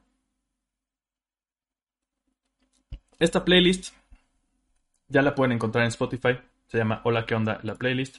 Esta 3.20 3.44
playlist 3.44 3.94
ya 5.10 5.22
la 5.22 5.36
pueden 5.36 5.52
encontrar 5.52 5.84
en 5.84 5.90
Spotify. 5.90 6.40
Se 6.68 6.78
llama 6.78 7.02
Hola, 7.04 7.26
¿qué 7.26 7.36
onda? 7.36 7.60
La 7.64 7.76
playlist. 7.76 8.18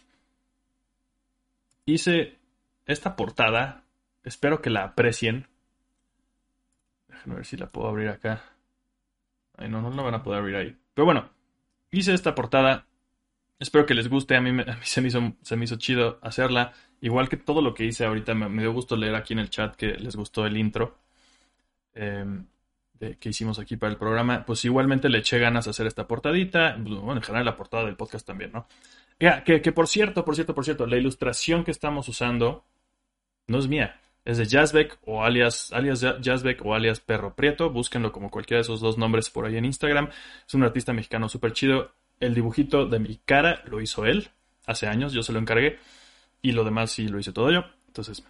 Hice 1.87 2.39
esta 2.85 3.17
portada. 3.17 3.85
Espero 4.25 4.61
que 4.61 4.69
la 4.69 4.85
aprecien. 4.85 5.49
Déjenme 7.09 7.37
ver 7.37 7.47
si 7.47 7.57
la 7.57 7.71
puedo 7.71 7.89
abrir 7.89 8.11
acá. 8.11 8.43
Ay, 9.57 9.71
no, 9.71 9.81
no 9.81 9.91
la 9.91 10.03
van 10.03 10.15
a 10.15 10.23
poder 10.23 10.41
abrir 10.41 10.57
ahí. 10.57 10.77
Pero 10.93 11.07
bueno, 11.07 11.31
hice 11.91 12.13
esta 12.13 12.35
portada. 12.35 12.87
Espero 13.59 13.87
que 13.87 13.95
les 13.95 14.09
guste. 14.09 14.37
A 14.37 14.41
mí, 14.41 14.51
se, 14.83 15.01
me 15.01 15.09
hizo, 15.09 15.35
se 15.43 15.57
me 15.57 15.65
hizo 15.65 15.77
chido 15.77 16.19
hacerla. 16.23 16.73
Igual 17.01 17.29
que 17.29 17.37
todo 17.37 17.63
lo 17.63 17.75
que 17.75 17.85
hice 17.85 18.05
ahorita, 18.05 18.35
me, 18.35 18.63
dio 18.63 18.73
gusto 18.73 18.97
leer 18.97 19.15
aquí 19.15 19.33
en 19.33 19.39
el 19.39 19.51
chat 19.51 19.77
que 19.77 19.95
les 19.95 20.17
gustó 20.17 20.47
el 20.47 20.57
intro. 20.57 20.99
Eh, 21.95 22.25
que 23.19 23.29
hicimos 23.29 23.59
aquí 23.59 23.77
para 23.77 23.93
el 23.93 23.99
programa, 23.99 24.45
pues 24.45 24.65
igualmente 24.65 25.09
le 25.09 25.19
eché 25.19 25.39
ganas 25.39 25.67
a 25.67 25.71
hacer 25.71 25.87
esta 25.87 26.07
portadita, 26.07 26.77
pues, 26.77 26.99
bueno, 27.01 27.17
en 27.17 27.23
general 27.23 27.45
la 27.45 27.57
portada 27.57 27.85
del 27.85 27.97
podcast 27.97 28.27
también, 28.27 28.53
¿no? 28.53 28.67
Ya, 29.21 29.45
que, 29.45 29.61
por 29.73 29.87
cierto, 29.87 30.25
por 30.25 30.35
cierto, 30.35 30.55
por 30.55 30.65
cierto, 30.65 30.87
la 30.87 30.97
ilustración 30.97 31.65
que 31.65 31.71
estamos 31.71 32.09
usando 32.09 32.65
no 33.47 33.59
es 33.59 33.69
mía, 33.69 34.01
es 34.25 34.39
de 34.39 34.47
Jazzbeck 34.47 34.99
o 35.05 35.23
alias, 35.23 35.73
alias 35.73 36.01
Jazzbeck 36.01 36.65
o 36.65 36.75
alias 36.75 37.01
Perro 37.01 37.35
Prieto, 37.35 37.71
búsquenlo 37.71 38.11
como 38.11 38.31
cualquiera 38.31 38.59
de 38.59 38.63
esos 38.63 38.81
dos 38.81 38.99
nombres 38.99 39.31
por 39.31 39.47
ahí 39.47 39.57
en 39.57 39.67
Instagram, 39.67 40.09
es 40.47 40.55
un 40.55 40.65
artista 40.65 40.93
mexicano 40.93 41.29
súper 41.29 41.53
chido, 41.53 41.93
el 42.25 42.35
dibujito 42.35 42.87
de 42.87 42.99
mi 42.99 43.21
cara 43.25 43.63
lo 43.67 43.81
hizo 43.81 44.07
él, 44.07 44.31
hace 44.67 44.87
años, 44.87 45.13
yo 45.13 45.23
se 45.23 45.33
lo 45.33 45.39
encargué, 45.39 45.79
y 46.43 46.53
lo 46.53 46.65
demás 46.65 46.93
sí 46.93 47.09
lo 47.09 47.19
hice 47.19 47.33
todo 47.33 47.51
yo, 47.51 47.65
entonces, 47.87 48.25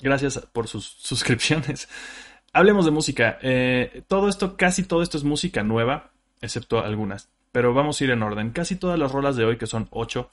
gracias 0.00 0.38
por 0.52 0.66
sus 0.66 0.84
suscripciones. 0.98 1.88
Hablemos 2.52 2.84
de 2.84 2.90
música. 2.90 3.38
Eh, 3.42 4.02
todo 4.08 4.28
esto, 4.28 4.56
casi 4.56 4.82
todo 4.82 5.02
esto 5.02 5.16
es 5.16 5.24
música 5.24 5.62
nueva, 5.62 6.10
excepto 6.40 6.80
algunas. 6.80 7.28
Pero 7.52 7.72
vamos 7.72 8.00
a 8.00 8.04
ir 8.04 8.10
en 8.10 8.22
orden. 8.22 8.50
Casi 8.50 8.76
todas 8.76 8.98
las 8.98 9.12
rolas 9.12 9.36
de 9.36 9.44
hoy, 9.44 9.58
que 9.58 9.66
son 9.66 9.86
ocho, 9.90 10.30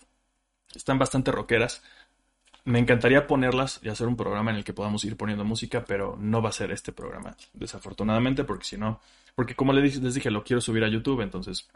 están 0.74 0.98
bastante 0.98 1.32
rockeras. 1.32 1.84
Me 2.64 2.80
encantaría 2.80 3.28
ponerlas 3.28 3.80
y 3.84 3.90
hacer 3.90 4.08
un 4.08 4.16
programa 4.16 4.50
en 4.50 4.58
el 4.58 4.64
que 4.64 4.74
podamos 4.74 5.04
ir 5.06 5.18
poniendo 5.18 5.46
música, 5.46 5.86
pero 5.86 6.18
no 6.20 6.42
va 6.42 6.50
a 6.50 6.54
ser 6.54 6.72
este 6.72 6.92
programa, 6.92 7.38
desafortunadamente, 7.54 8.44
porque 8.44 8.66
si 8.66 8.76
no, 8.76 9.00
porque 9.36 9.54
como 9.54 9.72
les 9.72 10.02
dije, 10.16 10.32
lo 10.32 10.44
quiero 10.44 10.62
subir 10.62 10.84
a 10.84 10.90
YouTube, 10.90 11.22
entonces 11.22 11.70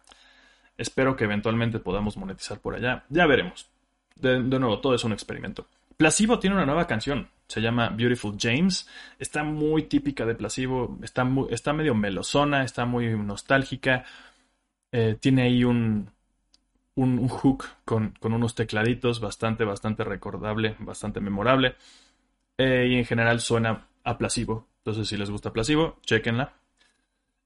espero 0.80 1.16
que 1.16 1.26
eventualmente 1.26 1.80
podamos 1.80 2.18
monetizar 2.18 2.60
por 2.60 2.76
allá. 2.76 3.06
Ya 3.10 3.28
veremos. 3.28 3.70
de 4.16 4.40
nuevo, 4.40 4.80
todo 4.80 4.96
es 4.96 5.04
un 5.04 5.14
experimento. 5.14 5.68
Placebo 6.00 6.40
tiene 6.40 6.56
una 6.56 6.66
nueva 6.66 6.88
canción, 6.88 7.28
se 7.46 7.60
llama 7.60 7.90
Beautiful 7.90 8.38
James. 8.40 8.88
Está 9.20 9.44
muy 9.44 9.84
típica 9.84 10.26
de 10.26 10.34
Placebo, 10.34 10.98
está, 11.04 11.28
está 11.50 11.74
medio 11.74 11.94
melosona, 11.94 12.64
está 12.64 12.86
muy 12.86 13.10
nostálgica. 13.18 14.06
Eh, 14.94 15.18
tiene 15.20 15.42
ahí 15.42 15.66
un, 15.66 16.10
un, 16.96 17.28
hook 17.28 17.66
con, 17.84 18.14
unos 18.22 18.56
tecladitos 18.56 19.20
bastante, 19.20 19.66
bastante 19.66 20.06
recordable, 20.06 20.78
bastante 20.80 21.20
memorable. 21.20 21.76
Eh, 22.58 22.88
y 22.92 22.96
en 22.96 23.04
general 23.04 23.42
suena 23.42 23.88
a 24.06 24.18
Placebo. 24.18 24.68
Entonces, 24.78 25.06
si 25.10 25.18
les 25.18 25.30
gusta 25.30 25.52
Placebo, 25.52 25.98
chequenla. 26.06 26.54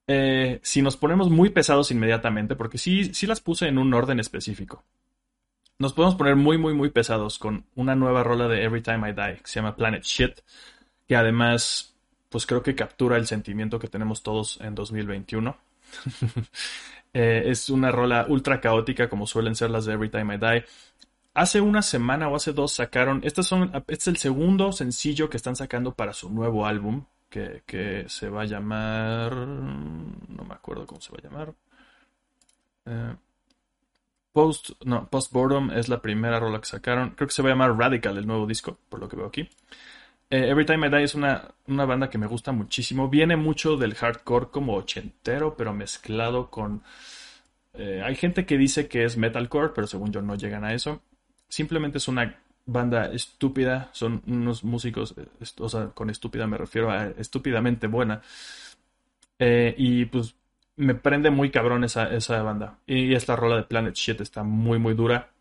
Eh, 0.07 0.59
si 0.63 0.81
nos 0.81 0.97
ponemos 0.97 1.29
muy 1.29 1.49
pesados 1.49 1.91
inmediatamente, 1.91 2.55
porque 2.55 2.77
sí, 2.77 3.13
sí 3.13 3.25
las 3.25 3.41
puse 3.41 3.67
en 3.67 3.77
un 3.77 3.93
orden 3.93 4.19
específico 4.19 4.83
nos 5.79 5.93
podemos 5.93 6.15
poner 6.15 6.35
muy, 6.35 6.57
muy, 6.57 6.73
muy 6.73 6.89
pesados 6.89 7.39
con 7.39 7.65
una 7.75 7.95
nueva 7.95 8.23
rola 8.23 8.47
de 8.47 8.63
Every 8.63 8.81
Time 8.81 9.09
I 9.09 9.13
Die 9.13 9.37
que 9.37 9.47
se 9.47 9.59
llama 9.59 9.75
Planet 9.75 10.03
Shit, 10.03 10.39
que 11.07 11.15
además, 11.15 11.95
pues 12.29 12.45
creo 12.45 12.63
que 12.63 12.75
captura 12.75 13.17
el 13.17 13.27
sentimiento 13.27 13.79
que 13.79 13.87
tenemos 13.87 14.23
todos 14.23 14.59
en 14.61 14.75
2021. 14.75 15.55
Eh, 17.15 17.51
es 17.51 17.69
una 17.69 17.91
rola 17.91 18.25
ultra 18.27 18.59
caótica 18.59 19.07
como 19.07 19.27
suelen 19.27 19.53
ser 19.53 19.69
las 19.69 19.85
de 19.85 19.93
Every 19.93 20.09
Time 20.09 20.33
I 20.33 20.37
Die. 20.39 20.65
Hace 21.35 21.61
una 21.61 21.83
semana 21.83 22.27
o 22.27 22.35
hace 22.35 22.53
dos 22.53 22.73
sacaron, 22.73 23.21
estos 23.23 23.45
son, 23.45 23.69
este 23.71 23.93
es 23.93 24.07
el 24.07 24.17
segundo 24.17 24.71
sencillo 24.71 25.29
que 25.29 25.37
están 25.37 25.55
sacando 25.55 25.93
para 25.93 26.13
su 26.13 26.31
nuevo 26.31 26.65
álbum, 26.65 27.05
que, 27.65 28.05
se 28.07 28.29
va 28.29 28.41
a 28.41 28.45
llamar, 28.45 29.33
no 29.35 30.43
me 30.43 30.53
acuerdo 30.53 30.85
cómo 30.85 31.01
se 31.01 31.11
va 31.11 31.17
a 31.19 31.23
llamar. 31.23 31.53
Eh, 32.85 33.15
Post, 34.31 34.71
no, 34.83 35.07
Postboredom 35.07 35.71
es 35.71 35.89
la 35.89 36.01
primera 36.01 36.39
rola 36.39 36.59
que 36.59 36.65
sacaron. 36.65 37.11
Creo 37.11 37.27
que 37.27 37.33
se 37.33 37.41
va 37.41 37.49
a 37.49 37.51
llamar 37.51 37.77
Radical, 37.77 38.17
el 38.17 38.27
nuevo 38.27 38.45
disco, 38.45 38.77
por 38.89 38.99
lo 38.99 39.07
que 39.07 39.15
veo 39.15 39.27
aquí. 39.27 39.41
Eh, 40.29 40.49
Every 40.49 40.65
Time 40.65 40.87
I 40.87 40.89
Die 40.89 41.03
es 41.03 41.15
una, 41.15 41.49
una, 41.67 41.85
banda 41.85 42.09
que 42.09 42.17
me 42.17 42.27
gusta 42.27 42.51
muchísimo. 42.51 43.09
Viene 43.09 43.35
mucho 43.35 43.77
del 43.77 43.95
hardcore 43.95 44.47
como 44.47 44.75
ochentero, 44.75 45.55
pero 45.55 45.73
mezclado 45.73 46.49
con... 46.49 46.83
Eh, 47.73 48.01
hay 48.03 48.15
gente 48.15 48.45
que 48.45 48.57
dice 48.57 48.87
que 48.87 49.03
es 49.03 49.17
metalcore, 49.17 49.73
pero 49.73 49.87
según 49.87 50.11
yo 50.11 50.21
no 50.21 50.35
llegan 50.35 50.63
a 50.63 50.73
eso. 50.73 51.01
Simplemente 51.47 51.99
es 51.99 52.07
una 52.07 52.39
banda 52.65 53.05
estúpida. 53.11 53.89
Son 53.93 54.21
unos 54.27 54.63
músicos, 54.63 55.15
eh, 55.17 55.27
o 55.59 55.69
sea, 55.69 55.87
con 55.89 56.09
estúpida 56.09 56.47
me 56.47 56.57
refiero 56.57 56.91
a 56.91 57.07
estúpidamente 57.07 57.87
buena. 57.87 58.21
y 59.39 60.05
pues 60.05 60.35
me 60.75 60.95
prende 60.95 61.29
muy 61.29 61.51
cabrón 61.51 61.83
esa, 61.83 62.13
esa 62.13 62.41
banda. 62.43 62.79
Y 62.85 63.13
esta 63.13 63.35
rola 63.35 63.57
de 63.57 63.63
Planet 63.63 63.95
Shit 63.95 64.21
está 64.21 64.43
muy, 64.43 64.79
muy 64.79 64.93
dura. 64.93 65.31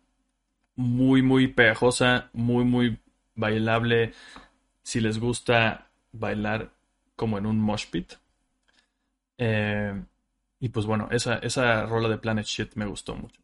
Muy, 0.75 1.21
muy 1.21 1.47
pegajosa. 1.47 2.29
Muy, 2.33 2.65
muy 2.65 2.99
bailable. 3.35 4.13
Si 4.83 5.01
les 5.01 5.19
gusta 5.19 5.89
bailar 6.11 6.71
como 7.15 7.37
en 7.37 7.45
un 7.45 7.59
mosh 7.59 7.87
pit. 7.89 8.13
Eh, 9.37 10.01
y 10.59 10.69
pues 10.69 10.85
bueno, 10.85 11.09
esa, 11.11 11.35
esa 11.39 11.85
rola 11.85 12.09
de 12.09 12.17
Planet 12.17 12.45
Shit 12.45 12.75
me 12.75 12.85
gustó 12.85 13.15
mucho. 13.15 13.41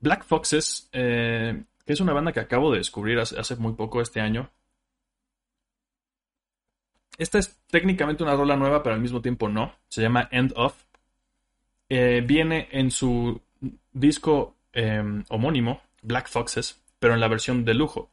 Black 0.00 0.24
Foxes, 0.24 0.88
eh, 0.92 1.62
es 1.92 2.00
una 2.00 2.12
banda 2.12 2.32
que 2.32 2.40
acabo 2.40 2.70
de 2.72 2.78
descubrir 2.78 3.18
hace, 3.18 3.56
muy 3.56 3.74
poco 3.74 4.00
este 4.00 4.20
año. 4.20 4.50
Esta 7.18 7.38
es 7.38 7.60
técnicamente 7.68 8.22
una 8.22 8.34
rola 8.34 8.56
nueva, 8.56 8.82
pero 8.82 8.94
al 8.94 9.00
mismo 9.00 9.20
tiempo 9.20 9.48
no. 9.48 9.74
Se 9.88 10.02
llama 10.02 10.28
End 10.30 10.52
Of. 10.56 10.84
Eh, 11.88 12.22
viene 12.26 12.68
en 12.70 12.90
su 12.90 13.40
disco 13.92 14.56
em, 14.72 15.24
homónimo, 15.28 15.82
Black 16.02 16.28
Foxes, 16.28 16.80
pero 16.98 17.14
en 17.14 17.20
la 17.20 17.28
versión 17.28 17.64
de 17.64 17.74
lujo. 17.74 18.10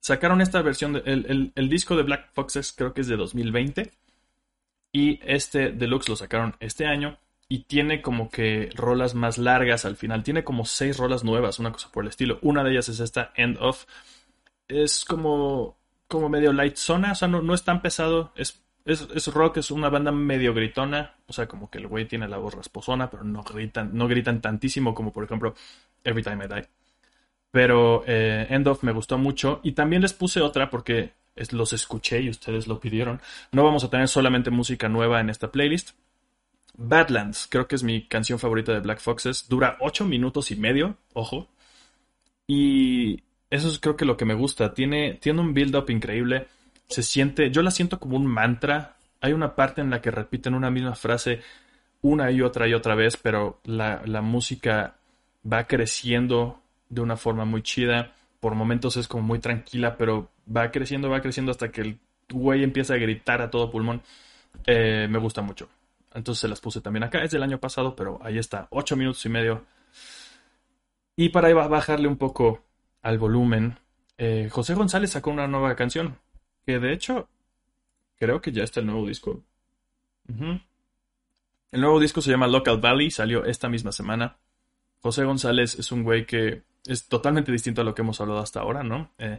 Sacaron 0.00 0.40
esta 0.40 0.62
versión, 0.62 1.02
el, 1.04 1.68
disco 1.68 1.94
de 1.94 2.02
Black 2.02 2.32
Foxes 2.32 2.72
creo 2.72 2.94
que 2.94 3.02
es 3.02 3.06
de 3.06 3.16
2020 3.16 3.90
y 4.92 5.20
este 5.22 5.72
deluxe 5.72 6.08
lo 6.08 6.16
sacaron 6.16 6.56
este 6.58 6.86
año 6.86 7.18
y 7.50 7.64
tiene 7.64 8.00
como 8.00 8.30
que 8.30 8.70
rolas 8.76 9.14
más 9.14 9.36
largas 9.36 9.84
al 9.84 9.96
final. 9.96 10.22
Tiene 10.22 10.44
como 10.44 10.64
seis 10.64 10.96
rolas 10.96 11.24
nuevas, 11.24 11.58
una 11.58 11.72
cosa 11.72 11.90
por 11.92 12.04
el 12.04 12.08
estilo. 12.08 12.38
Una 12.42 12.64
de 12.64 12.70
ellas 12.70 12.88
es 12.88 13.00
esta 13.00 13.32
End 13.34 13.58
of. 13.60 13.86
Es 14.68 15.04
como, 15.04 15.76
como 16.06 16.28
medio 16.28 16.52
light 16.52 16.76
zona, 16.76 17.12
o 17.12 17.14
sea, 17.16 17.26
no, 17.28 17.42
no 17.42 17.52
es 17.52 17.64
tan 17.64 17.82
pesado, 17.82 18.32
es 18.36 18.62
es, 18.84 19.26
rock, 19.28 19.58
es 19.58 19.70
una 19.70 19.88
banda 19.88 20.12
medio 20.12 20.54
gritona. 20.54 21.14
O 21.26 21.32
sea, 21.32 21.46
como 21.46 21.70
que 21.70 21.78
el 21.78 21.86
güey 21.86 22.06
tiene 22.06 22.28
la 22.28 22.38
voz 22.38 22.54
rasposona, 22.54 23.10
pero 23.10 23.24
no 23.24 23.42
gritan, 23.42 23.90
no 23.94 24.08
gritan 24.08 24.40
tantísimo 24.40 24.94
como 24.94 25.12
por 25.12 25.24
ejemplo 25.24 25.54
Every 26.04 26.22
Time 26.22 26.44
I 26.44 26.48
Die. 26.48 26.68
Pero 27.50 28.04
eh, 28.06 28.46
End 28.48 28.68
of 28.68 28.82
me 28.82 28.92
gustó 28.92 29.18
mucho. 29.18 29.60
Y 29.62 29.72
también 29.72 30.02
les 30.02 30.12
puse 30.12 30.40
otra 30.40 30.70
porque 30.70 31.12
los 31.50 31.72
escuché 31.72 32.20
y 32.20 32.30
ustedes 32.30 32.66
lo 32.66 32.80
pidieron. 32.80 33.20
No 33.52 33.64
vamos 33.64 33.84
a 33.84 33.90
tener 33.90 34.08
solamente 34.08 34.50
música 34.50 34.88
nueva 34.88 35.20
en 35.20 35.30
esta 35.30 35.50
playlist. 35.50 35.90
Badlands, 36.76 37.46
creo 37.50 37.66
que 37.68 37.76
es 37.76 37.82
mi 37.82 38.06
canción 38.06 38.38
favorita 38.38 38.72
de 38.72 38.80
Black 38.80 39.00
Foxes. 39.00 39.48
Dura 39.48 39.76
8 39.80 40.04
minutos 40.04 40.50
y 40.50 40.56
medio, 40.56 40.96
ojo. 41.12 41.48
Y 42.46 43.22
eso 43.50 43.68
es 43.68 43.78
creo 43.78 43.96
que 43.96 44.04
lo 44.04 44.16
que 44.16 44.24
me 44.24 44.34
gusta. 44.34 44.74
Tiene, 44.74 45.14
tiene 45.14 45.40
un 45.40 45.54
build-up 45.54 45.90
increíble. 45.90 46.48
Se 46.88 47.02
siente, 47.02 47.50
yo 47.50 47.62
la 47.62 47.70
siento 47.70 47.98
como 48.00 48.16
un 48.16 48.26
mantra. 48.26 48.96
Hay 49.20 49.32
una 49.32 49.54
parte 49.54 49.80
en 49.80 49.90
la 49.90 50.00
que 50.00 50.10
repiten 50.10 50.54
una 50.54 50.70
misma 50.70 50.94
frase 50.94 51.40
una 52.02 52.30
y 52.30 52.42
otra 52.42 52.66
y 52.68 52.74
otra 52.74 52.94
vez, 52.94 53.16
pero 53.16 53.60
la, 53.64 54.02
la 54.06 54.22
música 54.22 54.96
va 55.50 55.66
creciendo 55.66 56.60
de 56.88 57.00
una 57.00 57.16
forma 57.16 57.44
muy 57.44 57.62
chida. 57.62 58.14
Por 58.40 58.54
momentos 58.54 58.96
es 58.96 59.06
como 59.06 59.22
muy 59.22 59.38
tranquila, 59.38 59.96
pero 59.96 60.30
va 60.54 60.70
creciendo, 60.70 61.10
va 61.10 61.20
creciendo 61.20 61.50
hasta 61.50 61.70
que 61.70 61.82
el 61.82 61.98
güey 62.30 62.62
empieza 62.62 62.94
a 62.94 62.98
gritar 62.98 63.42
a 63.42 63.50
todo 63.50 63.70
pulmón. 63.70 64.02
Eh, 64.66 65.06
me 65.10 65.18
gusta 65.18 65.42
mucho. 65.42 65.68
Entonces 66.12 66.40
se 66.40 66.48
las 66.48 66.60
puse 66.60 66.80
también 66.80 67.04
acá. 67.04 67.22
Es 67.22 67.30
del 67.30 67.42
año 67.42 67.58
pasado, 67.58 67.94
pero 67.94 68.18
ahí 68.22 68.38
está. 68.38 68.66
8 68.70 68.96
minutos 68.96 69.24
y 69.26 69.28
medio. 69.28 69.64
Y 71.16 71.28
para 71.30 71.52
bajarle 71.52 72.08
un 72.08 72.16
poco 72.16 72.64
al 73.02 73.18
volumen, 73.18 73.78
eh, 74.18 74.48
José 74.50 74.74
González 74.74 75.10
sacó 75.10 75.30
una 75.30 75.46
nueva 75.46 75.74
canción. 75.76 76.18
Que 76.66 76.78
de 76.78 76.92
hecho, 76.92 77.28
creo 78.18 78.40
que 78.40 78.52
ya 78.52 78.64
está 78.64 78.80
el 78.80 78.86
nuevo 78.86 79.06
disco. 79.06 79.42
El 80.26 81.80
nuevo 81.80 82.00
disco 82.00 82.20
se 82.20 82.30
llama 82.30 82.46
Local 82.46 82.78
Valley. 82.78 83.10
Salió 83.10 83.44
esta 83.44 83.68
misma 83.68 83.92
semana. 83.92 84.36
José 85.00 85.24
González 85.24 85.78
es 85.78 85.92
un 85.92 86.02
güey 86.02 86.26
que 86.26 86.62
es 86.86 87.06
totalmente 87.08 87.52
distinto 87.52 87.80
a 87.80 87.84
lo 87.84 87.94
que 87.94 88.02
hemos 88.02 88.20
hablado 88.20 88.40
hasta 88.40 88.60
ahora, 88.60 88.82
¿no? 88.82 89.10
Eh, 89.18 89.38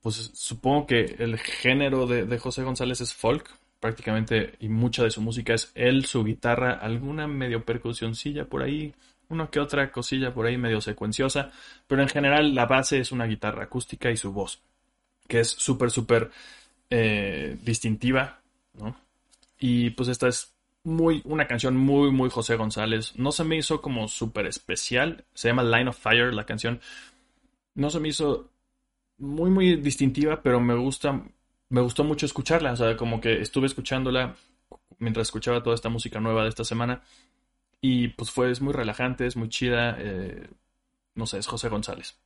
pues 0.00 0.30
supongo 0.34 0.86
que 0.86 1.16
el 1.18 1.38
género 1.38 2.06
de, 2.06 2.38
José 2.38 2.62
González 2.62 3.00
es 3.00 3.14
folk, 3.14 3.50
prácticamente, 3.80 4.54
y 4.60 4.68
mucha 4.68 5.02
de 5.02 5.10
su 5.10 5.20
música 5.20 5.54
es 5.54 5.72
él, 5.74 6.04
su 6.04 6.22
guitarra, 6.24 6.72
alguna 6.74 7.26
medio 7.26 7.64
percusioncilla 7.64 8.44
por 8.44 8.62
ahí, 8.62 8.94
una 9.28 9.48
que 9.48 9.60
otra 9.60 9.90
cosilla 9.90 10.34
por 10.34 10.46
ahí 10.46 10.58
medio 10.58 10.80
secuenciosa, 10.80 11.50
pero 11.86 12.02
en 12.02 12.08
general 12.08 12.54
la 12.54 12.66
base 12.66 12.98
es 13.00 13.12
una 13.12 13.26
guitarra 13.26 13.64
acústica 13.64 14.10
y 14.10 14.16
su 14.16 14.32
voz, 14.32 14.60
que 15.26 15.40
es 15.40 15.48
súper, 15.48 15.90
súper 15.90 16.30
eh, 16.90 17.56
distintiva, 17.62 18.40
¿no? 18.74 18.96
Y 19.58 19.90
pues 19.90 20.08
esta 20.08 20.28
es 20.28 20.52
muy, 20.84 21.22
una 21.24 21.46
canción 21.46 21.76
muy, 21.76 22.10
muy 22.10 22.30
José 22.30 22.56
González. 22.56 23.14
No 23.16 23.32
se 23.32 23.44
me 23.44 23.56
hizo 23.56 23.80
como 23.80 24.08
súper 24.08 24.46
especial. 24.46 25.24
Se 25.34 25.48
llama 25.48 25.62
Line 25.62 25.90
of 25.90 25.98
Fire 25.98 26.32
la 26.32 26.46
canción. 26.46 26.80
No 27.74 27.90
se 27.90 28.00
me 28.00 28.08
hizo 28.08 28.48
muy, 29.18 29.50
muy 29.50 29.76
distintiva, 29.76 30.42
pero 30.42 30.60
me 30.60 30.74
gusta, 30.74 31.22
me 31.70 31.80
gustó 31.80 32.04
mucho 32.04 32.26
escucharla. 32.26 32.72
O 32.72 32.76
sea, 32.76 32.96
como 32.96 33.20
que 33.20 33.40
estuve 33.40 33.66
escuchándola 33.66 34.36
mientras 34.98 35.28
escuchaba 35.28 35.62
toda 35.62 35.74
esta 35.74 35.88
música 35.88 36.20
nueva 36.20 36.42
de 36.42 36.50
esta 36.50 36.64
semana. 36.64 37.02
Y 37.80 38.08
pues 38.08 38.30
fue, 38.30 38.50
es 38.50 38.60
muy 38.60 38.74
relajante, 38.74 39.26
es 39.26 39.36
muy 39.36 39.48
chida. 39.48 39.96
Eh, 39.98 40.48
no 41.14 41.26
sé, 41.26 41.38
es 41.38 41.46
José 41.46 41.68
González. 41.68 42.18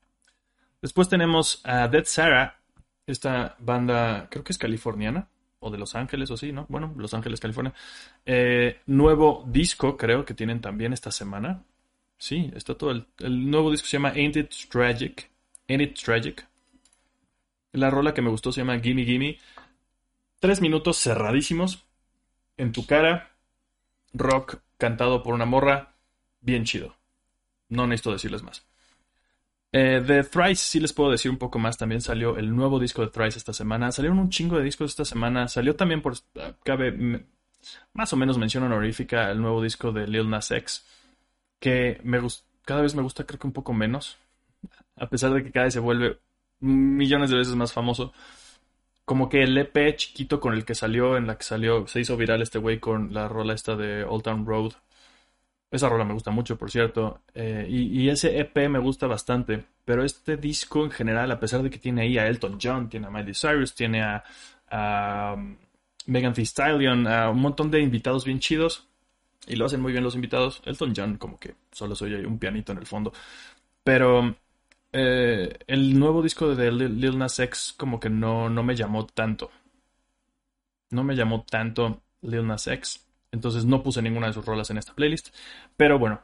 Después 0.83 1.09
tenemos 1.09 1.61
a 1.65 1.89
Dead 1.89 2.05
Sarah, 2.05 2.61
esta 3.07 3.57
banda, 3.59 4.29
creo 4.31 4.45
que 4.45 4.53
es 4.53 4.59
californiana, 4.59 5.29
o 5.61 5.71
de 5.71 5.79
Los 5.79 5.95
Ángeles 5.95 6.31
o 6.31 6.37
sí, 6.37 6.53
¿no? 6.53 6.67
Bueno, 6.69 6.93
Los 6.99 7.15
Ángeles, 7.15 7.41
California. 7.41 7.73
Eh, 8.27 8.81
nuevo 8.87 9.45
disco, 9.47 9.97
creo 9.97 10.25
que 10.25 10.35
tienen 10.35 10.61
también 10.61 10.93
esta 10.93 11.11
semana. 11.11 11.63
Sí, 12.19 12.51
está 12.55 12.75
todo. 12.75 12.91
El, 12.91 13.07
el, 13.21 13.51
nuevo 13.51 13.71
disco 13.71 13.87
se 13.87 13.97
llama 13.97 14.11
Ain't 14.11 14.37
It 14.37 14.53
Tragic. 14.71 15.31
Ain't 15.69 15.83
It 15.83 15.99
Tragic. 15.99 16.47
La 17.75 17.91
rola 17.91 18.15
que 18.15 18.23
me 18.23 18.31
gustó 18.31 18.53
se 18.53 18.61
llama 18.61 18.79
Gimme 18.79 19.05
Gimme. 19.05 19.39
Tres 20.39 20.61
minutos 20.61 20.97
cerradísimos. 20.97 21.85
En 22.57 22.71
tu 22.71 22.87
cara. 22.87 23.33
Rock 24.13 24.59
cantado 24.79 25.25
por 25.25 25.35
una 25.35 25.45
morra. 25.45 25.95
Bien 26.41 26.65
chido. 26.65 26.95
No 27.69 27.89
necesito 27.89 28.13
decirles 28.13 28.45
más. 28.45 28.65
Eh, 29.73 30.01
de 30.07 30.23
Thrice 30.23 30.65
sí 30.65 30.79
les 30.79 30.93
puedo 30.93 31.11
decir 31.11 31.33
un 31.33 31.37
poco 31.37 31.59
más. 31.59 31.77
También 31.77 32.01
salió 32.01 32.37
el 32.37 32.55
nuevo 32.55 32.79
disco 32.79 33.03
de 33.03 33.09
Thrice 33.09 33.39
esta 33.39 33.53
semana. 33.53 33.91
Salieron 33.91 34.21
un 34.21 34.31
chingo 34.31 34.57
de 34.57 34.63
discos 34.63 34.93
esta 34.93 35.05
semana. 35.05 35.49
Salió 35.49 35.75
también 35.75 36.01
por... 36.01 36.15
Cabe 36.63 37.27
más 37.93 38.13
o 38.13 38.17
menos 38.17 38.39
mención 38.39 38.63
honorífica 38.63 39.33
el 39.33 39.41
nuevo 39.41 39.61
disco 39.61 39.91
de 39.91 40.07
Lil 40.07 40.31
Nas 40.31 40.53
X. 40.53 40.87
Que 41.59 42.01
me 42.05 42.21
cada 42.65 42.83
vez 42.83 42.95
me 42.95 43.03
gusta 43.03 43.25
creo 43.25 43.41
que 43.41 43.49
un 43.49 43.53
poco 43.53 43.73
menos. 43.73 44.17
A 44.95 45.09
pesar 45.09 45.33
de 45.33 45.43
que 45.43 45.51
cada 45.51 45.65
vez 45.65 45.75
se 45.75 45.81
vuelve 45.81 46.21
millones 46.61 47.31
de 47.31 47.37
veces 47.37 47.55
más 47.55 47.73
famoso. 47.73 48.13
Como 49.05 49.29
que 49.29 49.43
el 49.43 49.57
EP 49.59 49.97
chiquito 49.97 50.41
con 50.41 50.55
el 50.55 50.65
que 50.65 50.75
salió, 50.75 51.17
en 51.17 51.27
la 51.27 51.37
que 51.37 51.45
salió, 51.45 51.87
se 51.87 52.01
hizo 52.01 52.17
viral 52.17 52.43
este 52.43 52.59
güey 52.59 52.81
con 52.81 53.13
la 53.13 53.29
rola 53.29 53.55
esta 53.55 53.77
de 53.77 54.05
Old 54.05 54.23
Town 54.25 54.47
Road. 54.47 54.73
Esa 55.71 55.89
rola 55.89 56.05
me 56.05 56.15
gusta 56.15 56.31
mucho, 56.31 56.57
por 56.57 56.71
cierto. 56.71 57.21
Eh, 57.35 57.67
y, 57.69 58.09
ese 58.09 58.39
EP 58.39 58.69
me 58.69 58.79
gusta 58.79 59.07
bastante. 59.07 59.65
Pero 59.85 60.05
este 60.05 60.37
disco 60.37 60.85
en 60.85 60.91
general, 60.91 61.31
a 61.33 61.41
pesar 61.41 61.63
de 61.63 61.71
que 61.71 61.79
tiene 61.79 62.03
ahí 62.03 62.17
a 62.17 62.29
Elton 62.29 62.59
John, 62.63 62.89
tiene 62.89 63.09
a 63.09 63.11
Miley 63.11 63.35
Cyrus, 63.35 63.75
tiene 63.75 64.03
a, 64.03 64.25
a 64.71 65.35
um, 65.37 65.57
Megan 66.07 66.33
Thee 66.33 66.47
Stallion, 66.47 67.07
a 67.09 67.29
un 67.31 67.41
montón 67.41 67.71
de 67.71 67.81
invitados 67.81 68.25
bien 68.25 68.39
chidos. 68.39 68.89
Y 69.47 69.57
lo 69.57 69.67
hacen 69.67 69.83
muy 69.83 69.93
bien 69.93 70.05
los 70.05 70.15
invitados. 70.15 70.63
Elton 70.65 70.95
John, 70.97 71.17
como 71.19 71.39
que 71.39 71.55
solo 71.73 71.95
soy 71.95 72.15
un 72.15 72.39
pianito 72.39 72.73
en 72.73 72.79
el 72.79 72.87
fondo. 72.87 73.13
Pero 73.83 74.37
eh, 74.97 75.59
el 75.67 75.99
nuevo 75.99 76.23
disco 76.23 76.55
de 76.55 76.71
Lil, 76.71 77.19
Nas 77.19 77.41
X 77.41 77.75
como 77.77 77.99
que 77.99 78.09
no, 78.09 78.49
no 78.49 78.63
me 78.63 78.77
llamó 78.77 79.07
tanto. 79.07 79.51
No 80.91 81.03
me 81.03 81.17
llamó 81.17 81.43
tanto 81.43 82.03
Lil 82.23 82.47
Nas 82.47 82.69
X. 82.69 83.05
Entonces 83.33 83.65
no 83.65 83.83
puse 83.83 84.01
ninguna 84.01 84.29
de 84.29 84.33
sus 84.33 84.47
rolas 84.47 84.71
en 84.71 84.79
esta 84.79 84.95
playlist. 84.95 85.35
Pero 85.77 85.99
bueno, 85.99 86.23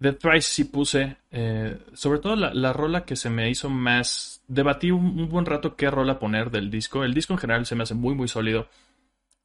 The 0.00 0.14
Thrice 0.14 0.48
sí 0.48 0.64
puse. 0.64 1.16
Eh, 1.30 1.78
sobre 1.94 2.18
todo 2.18 2.34
la, 2.34 2.72
rola 2.72 3.04
que 3.04 3.14
se 3.14 3.30
me 3.30 3.48
hizo 3.48 3.70
más. 3.70 4.42
Debatí 4.48 4.90
un, 4.90 5.28
buen 5.28 5.46
rato 5.46 5.76
qué 5.76 5.88
rola 5.88 6.18
poner 6.18 6.50
del 6.50 6.70
disco. 6.70 7.04
El 7.04 7.14
disco 7.14 7.34
en 7.34 7.38
general 7.38 7.66
se 7.66 7.76
me 7.76 7.84
hace 7.84 7.94
muy, 7.94 8.16
muy 8.16 8.26
sólido. 8.26 8.68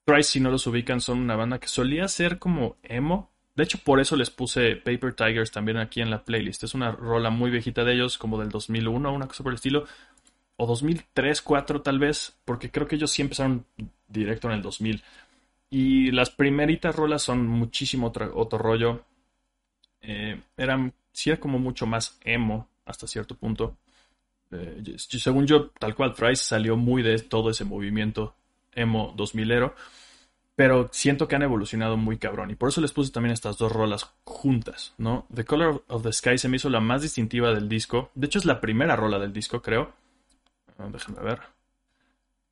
Thrice, 0.03 0.31
si 0.31 0.39
no 0.39 0.49
los 0.49 0.65
ubican, 0.65 0.99
son 0.99 1.19
una 1.19 1.35
banda 1.35 1.59
que 1.59 1.67
solía 1.67 2.07
ser 2.07 2.39
como 2.39 2.77
emo. 2.81 3.31
De 3.57 3.63
hecho, 3.63 3.79
por 3.79 3.99
eso 3.99 4.15
les 4.15 4.29
puse 4.29 4.75
Paper 4.75 5.15
Tigers 5.15 5.49
también 5.49 5.77
aquí 5.77 5.99
en 5.99 6.11
la 6.11 6.23
playlist. 6.23 6.63
Es 6.63 6.75
una 6.75 6.91
rola 6.91 7.31
muy 7.31 7.49
viejita 7.49 7.83
de 7.83 7.95
ellos, 7.95 8.19
como 8.19 8.39
del 8.39 8.49
2001, 8.49 9.11
una 9.11 9.27
cosa 9.27 9.41
por 9.41 9.51
el 9.51 9.55
estilo. 9.55 9.85
O 10.57 10.67
2003, 10.67 11.37
2004 11.39 11.81
tal 11.81 11.97
vez, 11.97 12.37
porque 12.45 12.69
creo 12.69 12.87
que 12.87 12.97
ellos 12.97 13.09
sí 13.09 13.23
empezaron 13.23 13.65
directo 14.07 14.47
en 14.47 14.53
el 14.53 14.61
2000. 14.61 15.01
Y 15.71 16.11
las 16.11 16.29
primeritas 16.29 16.95
rolas 16.95 17.23
son 17.23 17.47
muchísimo 17.47 18.13
otro, 18.35 18.57
rollo. 18.59 19.03
Eh, 20.01 20.39
eran, 20.55 20.93
sí 21.11 21.31
era 21.31 21.39
como 21.39 21.57
mucho 21.57 21.87
más 21.87 22.19
emo 22.23 22.69
hasta 22.85 23.07
cierto 23.07 23.33
punto. 23.35 23.75
Eh, 24.51 24.97
según 24.97 25.47
yo, 25.47 25.71
tal 25.71 25.95
cual, 25.95 26.13
Thrice 26.13 26.43
salió 26.43 26.77
muy 26.77 27.01
de 27.01 27.17
todo 27.17 27.49
ese 27.49 27.65
movimiento 27.65 28.35
emo 28.75 29.15
2000ero 29.17 29.73
pero 30.57 30.89
siento 30.91 31.27
que 31.27 31.35
han 31.35 31.43
evolucionado 31.43 31.97
muy 31.97 32.17
cabrón. 32.17 32.49
Y 32.49 32.55
por 32.55 32.69
eso 32.69 32.81
les 32.81 32.91
puse 32.91 33.11
también 33.11 33.31
estas 33.31 33.59
dos 33.59 33.71
rolas 33.71 34.11
juntas, 34.23 34.95
¿no? 34.97 35.27
The 35.31 35.45
Color 35.45 35.83
of 35.87 36.01
the 36.01 36.11
Sky 36.11 36.39
se 36.39 36.49
me 36.49 36.55
hizo 36.57 36.71
la 36.71 36.79
más 36.79 37.03
distintiva 37.03 37.53
del 37.53 37.69
disco. 37.69 38.09
De 38.15 38.25
hecho, 38.25 38.39
es 38.39 38.45
la 38.45 38.59
primera 38.59 38.95
rola 38.95 39.19
del 39.19 39.31
disco, 39.31 39.61
creo. 39.61 39.93
Ah, 40.79 40.89
déjenme 40.91 41.21
ver. 41.21 41.41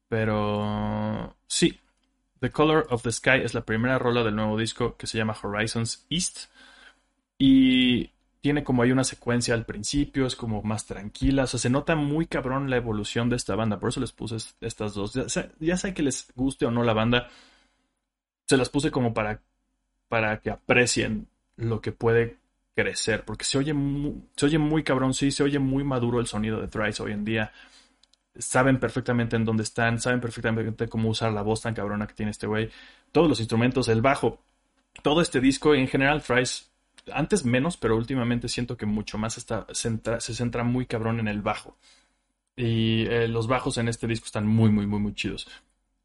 Pero... 0.08 1.36
Sí. 1.48 1.80
The 2.42 2.52
Color 2.52 2.86
of 2.92 3.02
the 3.02 3.12
Sky 3.12 3.42
es 3.44 3.56
la 3.56 3.66
primera 3.66 3.98
rola 3.98 4.24
del 4.24 4.36
nuevo 4.36 4.56
disco 4.56 4.96
que 4.98 5.08
se 5.08 5.18
llama 5.18 5.36
Horizons 5.42 6.06
East. 6.12 6.52
Y 7.40 8.12
tiene 8.40 8.64
como 8.64 8.84
ahí 8.84 8.92
una 8.92 9.04
secuencia 9.04 9.56
al 9.56 9.66
principio, 9.66 10.28
es 10.28 10.36
como 10.36 10.62
más 10.62 10.86
tranquila. 10.86 11.46
O 11.46 11.48
sea, 11.48 11.60
se 11.60 11.72
nota 11.72 11.96
muy 11.96 12.28
cabrón 12.28 12.70
la 12.70 12.78
evolución 12.78 13.32
de 13.32 13.38
esta 13.38 13.56
banda. 13.56 13.80
Por 13.80 13.90
eso 13.90 14.00
les 14.00 14.12
puse 14.12 14.38
estas 14.62 14.94
dos. 14.94 15.16
Ya, 15.16 15.50
ya 15.60 15.76
sé 15.76 15.96
que 15.96 16.04
les 16.04 16.32
guste 16.36 16.68
o 16.68 16.72
no 16.72 16.84
la 16.84 16.94
banda 16.94 17.30
se 18.46 18.58
las 18.58 18.70
puse 18.70 18.92
como 18.92 19.14
para, 19.14 19.42
para 20.08 20.40
que 20.40 20.52
aprecien 20.52 21.28
lo 21.58 21.82
que 21.82 21.92
puede 21.92 22.38
crecer, 22.76 23.24
porque 23.24 23.46
se 23.46 23.58
oye, 23.58 23.74
muy, 23.74 24.16
se 24.36 24.46
oye 24.46 24.58
muy 24.58 24.84
cabrón, 24.84 25.14
sí, 25.14 25.32
se 25.32 25.44
oye 25.44 25.60
muy 25.60 25.84
maduro 25.84 26.20
el 26.20 26.28
sonido 26.28 26.60
de 26.60 26.68
Thrice 26.68 27.02
hoy 27.02 27.14
en 27.14 27.26
día. 27.26 27.52
Saben 28.38 28.80
perfectamente 28.80 29.38
en 29.38 29.46
dónde 29.46 29.64
están, 29.64 30.00
saben 30.00 30.20
perfectamente 30.20 30.90
cómo 30.90 31.10
usar 31.10 31.32
la 31.32 31.42
voz 31.42 31.62
tan 31.62 31.74
cabrona 31.74 32.06
que 32.06 32.14
tiene 32.14 32.32
este 32.32 32.48
güey. 32.48 32.70
Todos 33.14 33.30
los 33.30 33.40
instrumentos, 33.40 33.88
el 33.88 34.02
bajo, 34.02 34.42
todo 35.02 35.22
este 35.22 35.40
disco, 35.40 35.74
en 35.74 35.88
general, 35.88 36.22
Thrice, 36.22 36.66
antes 37.14 37.46
menos, 37.46 37.78
pero 37.78 37.96
últimamente 37.96 38.50
siento 38.50 38.76
que 38.76 38.86
mucho 38.86 39.18
más 39.18 39.38
está, 39.38 39.66
se, 39.72 40.34
centra, 40.34 40.64
muy 40.64 40.86
cabrón 40.86 41.20
en 41.20 41.30
el 41.30 41.42
bajo. 41.42 41.78
Y 42.58 43.06
eh, 43.08 43.28
los 43.28 43.48
bajos 43.48 43.78
en 43.78 43.88
este 43.88 44.08
disco 44.08 44.26
están 44.26 44.48
muy, 44.48 44.70
muy, 44.70 44.86
muy, 44.86 45.00
muy 45.00 45.14
chidos. 45.14 45.48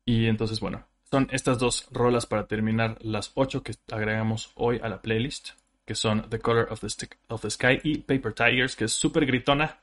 Y 0.05 0.27
entonces, 0.27 0.61
bueno, 0.61 0.85
son 1.11 1.29
estas 1.33 1.59
dos 1.59 1.89
rolas 1.91 2.27
para 2.27 2.47
terminar 2.47 2.97
las 3.01 3.33
ocho 3.35 3.63
que 3.63 3.75
agregamos 3.91 4.53
hoy 4.55 4.81
a 4.83 4.89
la 4.89 5.03
playlist, 5.03 5.51
que 5.85 5.97
son 5.97 6.31
The 6.31 6.39
Color 6.39 6.69
of 6.71 6.81
the, 6.81 7.09
of 7.29 7.43
the 7.43 7.51
Sky 7.51 7.81
y 7.83 7.99
Paper 7.99 8.33
Tigers, 8.33 8.77
que 8.77 8.85
es 8.85 8.93
súper 8.93 9.27
gritona 9.27 9.79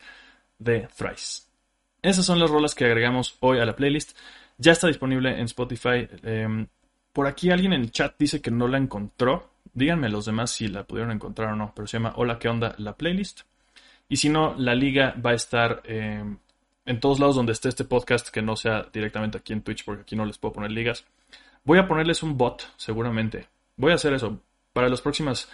de 0.57 0.87
Thrice. 0.95 1.43
Esas 2.01 2.25
son 2.25 2.39
las 2.39 2.49
rolas 2.49 2.75
que 2.75 2.85
agregamos 2.85 3.35
hoy 3.41 3.59
a 3.59 3.65
la 3.65 3.75
playlist. 3.75 4.17
Ya 4.57 4.71
está 4.71 4.87
disponible 4.87 5.31
en 5.31 5.45
Spotify. 5.45 6.07
Em, 6.23 6.67
por 7.11 7.27
aquí 7.27 7.51
alguien 7.51 7.73
en 7.73 7.81
el 7.81 7.91
chat 7.91 8.15
dice 8.17 8.41
que 8.41 8.51
no 8.51 8.69
la 8.69 8.77
encontró. 8.77 9.49
Díganme 9.73 10.09
los 10.09 10.25
demás 10.25 10.51
si 10.51 10.69
la 10.69 10.85
pudieron 10.85 11.11
encontrar 11.11 11.51
o 11.51 11.55
no, 11.57 11.73
pero 11.75 11.87
se 11.87 11.97
llama 11.97 12.13
Hola, 12.15 12.39
¿qué 12.39 12.47
onda? 12.47 12.73
La 12.77 12.95
playlist. 12.95 13.41
Y 14.07 14.15
si 14.15 14.29
no, 14.29 14.55
la 14.57 14.75
liga 14.75 15.13
va 15.23 15.31
a 15.31 15.35
estar 15.35 15.81
eh, 15.83 16.23
en 16.85 16.99
todos 17.01 17.19
lados 17.19 17.35
donde 17.35 17.51
esté 17.51 17.67
este 17.67 17.83
podcast, 17.83 18.29
que 18.29 18.41
no 18.41 18.55
sea 18.55 18.87
directamente 18.93 19.37
aquí 19.37 19.51
en 19.51 19.61
Twitch, 19.61 19.83
porque 19.83 20.03
aquí 20.03 20.15
no 20.15 20.25
les 20.25 20.37
puedo 20.37 20.53
poner 20.53 20.71
ligas. 20.71 21.05
Voy 21.67 21.79
a 21.79 21.87
ponerles 21.89 22.23
un 22.23 22.37
bot, 22.37 22.63
seguramente. 22.77 23.49
Voy 23.75 23.91
a 23.91 23.95
hacer 23.95 24.13
eso. 24.13 24.39
Para 24.71 24.87
las 24.87 25.01
próximas 25.01 25.49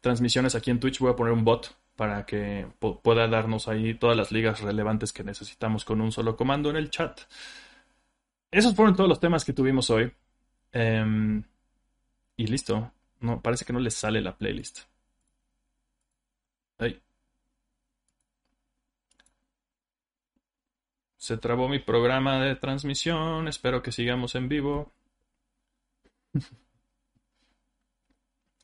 transmisiones 0.00 0.54
aquí 0.54 0.70
en 0.70 0.80
Twitch 0.80 0.98
voy 1.00 1.12
a 1.12 1.16
poner 1.16 1.34
un 1.34 1.44
bot 1.44 1.76
para 1.96 2.24
que 2.24 2.66
pueda 2.78 3.28
darnos 3.28 3.68
ahí 3.68 3.92
todas 3.92 4.16
las 4.16 4.32
ligas 4.32 4.62
relevantes 4.62 5.12
que 5.12 5.22
necesitamos 5.22 5.84
con 5.84 6.00
un 6.00 6.12
solo 6.12 6.34
comando 6.34 6.70
en 6.70 6.76
el 6.76 6.88
chat. 6.88 7.20
Esos 8.50 8.74
fueron 8.74 8.96
todos 8.96 9.10
los 9.10 9.20
temas 9.20 9.44
que 9.44 9.52
tuvimos 9.52 9.90
hoy. 9.90 10.10
Em, 10.72 11.42
y 12.38 12.46
listo. 12.46 12.90
No, 13.20 13.42
parece 13.42 13.66
que 13.66 13.74
no 13.74 13.80
les 13.80 13.94
sale 13.94 14.22
la 14.22 14.38
playlist. 14.38 14.80
Se 21.18 21.36
trabó 21.36 21.68
mi 21.68 21.80
programa 21.80 22.40
de 22.40 22.56
transmisión. 22.56 23.46
Espero 23.46 23.82
que 23.82 23.92
sigamos 23.92 24.34
en 24.36 24.48
vivo. 24.48 24.90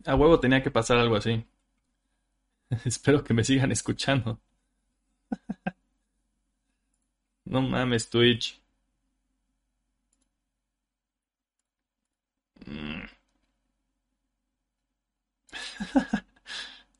A 0.06 0.14
huevo 0.14 0.40
tenía 0.40 0.62
que 0.62 0.70
pasar 0.70 0.98
algo 0.98 1.16
así. 1.16 1.44
Espero 2.84 3.24
que 3.24 3.34
me 3.34 3.44
sigan 3.44 3.72
escuchando. 3.72 4.40
no 7.44 7.62
mames, 7.62 8.08
Twitch. 8.10 8.60
Mm. 12.66 13.06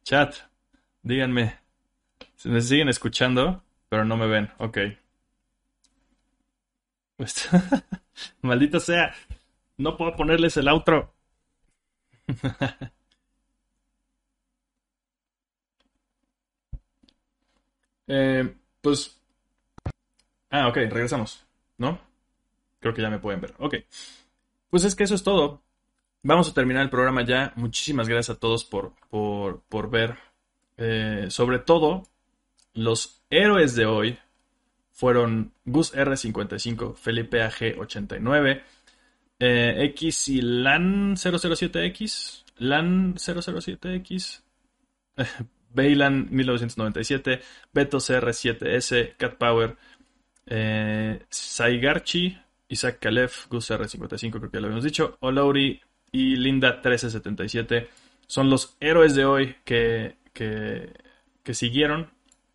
Chat, 0.04 0.36
díganme. 1.02 1.58
Si 2.36 2.48
me 2.48 2.60
siguen 2.60 2.88
escuchando, 2.88 3.62
pero 3.88 4.04
no 4.04 4.16
me 4.16 4.26
ven. 4.26 4.50
Ok. 4.58 4.78
Maldito 8.42 8.80
sea. 8.80 9.14
No 9.78 9.96
puedo 9.96 10.16
ponerles 10.16 10.56
el 10.56 10.68
outro. 10.68 11.12
Eh, 18.08 18.54
pues. 18.80 19.20
Ah, 20.50 20.68
ok, 20.68 20.76
regresamos. 20.76 21.44
¿No? 21.78 21.98
Creo 22.80 22.94
que 22.94 23.02
ya 23.02 23.10
me 23.10 23.18
pueden 23.18 23.40
ver. 23.40 23.54
Ok. 23.58 23.74
Pues 24.70 24.84
es 24.84 24.94
que 24.94 25.04
eso 25.04 25.14
es 25.14 25.22
todo. 25.22 25.62
Vamos 26.22 26.48
a 26.48 26.54
terminar 26.54 26.82
el 26.82 26.90
programa 26.90 27.24
ya. 27.24 27.52
Muchísimas 27.56 28.08
gracias 28.08 28.36
a 28.36 28.40
todos 28.40 28.64
por, 28.64 28.92
por, 29.10 29.90
ver. 29.90 30.16
Eh, 30.76 31.26
sobre 31.30 31.58
todo, 31.58 32.04
los 32.74 33.22
héroes 33.30 33.74
de 33.74 33.86
hoy 33.86 34.18
fueron 34.92 35.52
Gus 35.64 35.94
R55, 35.94 36.94
Felipe 36.94 37.42
AG89, 37.42 38.62
eh, 39.38 39.74
X 39.94 40.28
y 40.28 40.40
LAN 40.40 41.16
007X, 41.16 42.44
LAN 42.58 43.14
007X, 43.14 44.42
Baylan 45.74 46.28
1997, 46.30 47.40
Beto 47.72 47.98
CR7S, 47.98 49.16
Cat 49.16 49.34
Power, 49.36 49.76
eh, 50.46 51.22
Saigarchi, 51.28 52.38
Isaac 52.68 52.98
Kalef, 52.98 53.48
Gus 53.48 53.70
R55, 53.70 54.30
creo 54.30 54.50
que 54.50 54.56
ya 54.56 54.60
lo 54.60 54.66
habíamos 54.66 54.84
dicho, 54.84 55.16
Olauri 55.20 55.80
y 56.12 56.36
Linda 56.36 56.72
1377 56.72 57.88
son 58.26 58.50
los 58.50 58.76
héroes 58.80 59.14
de 59.14 59.24
hoy 59.24 59.56
que 59.64 60.16
siguieron 61.52 62.10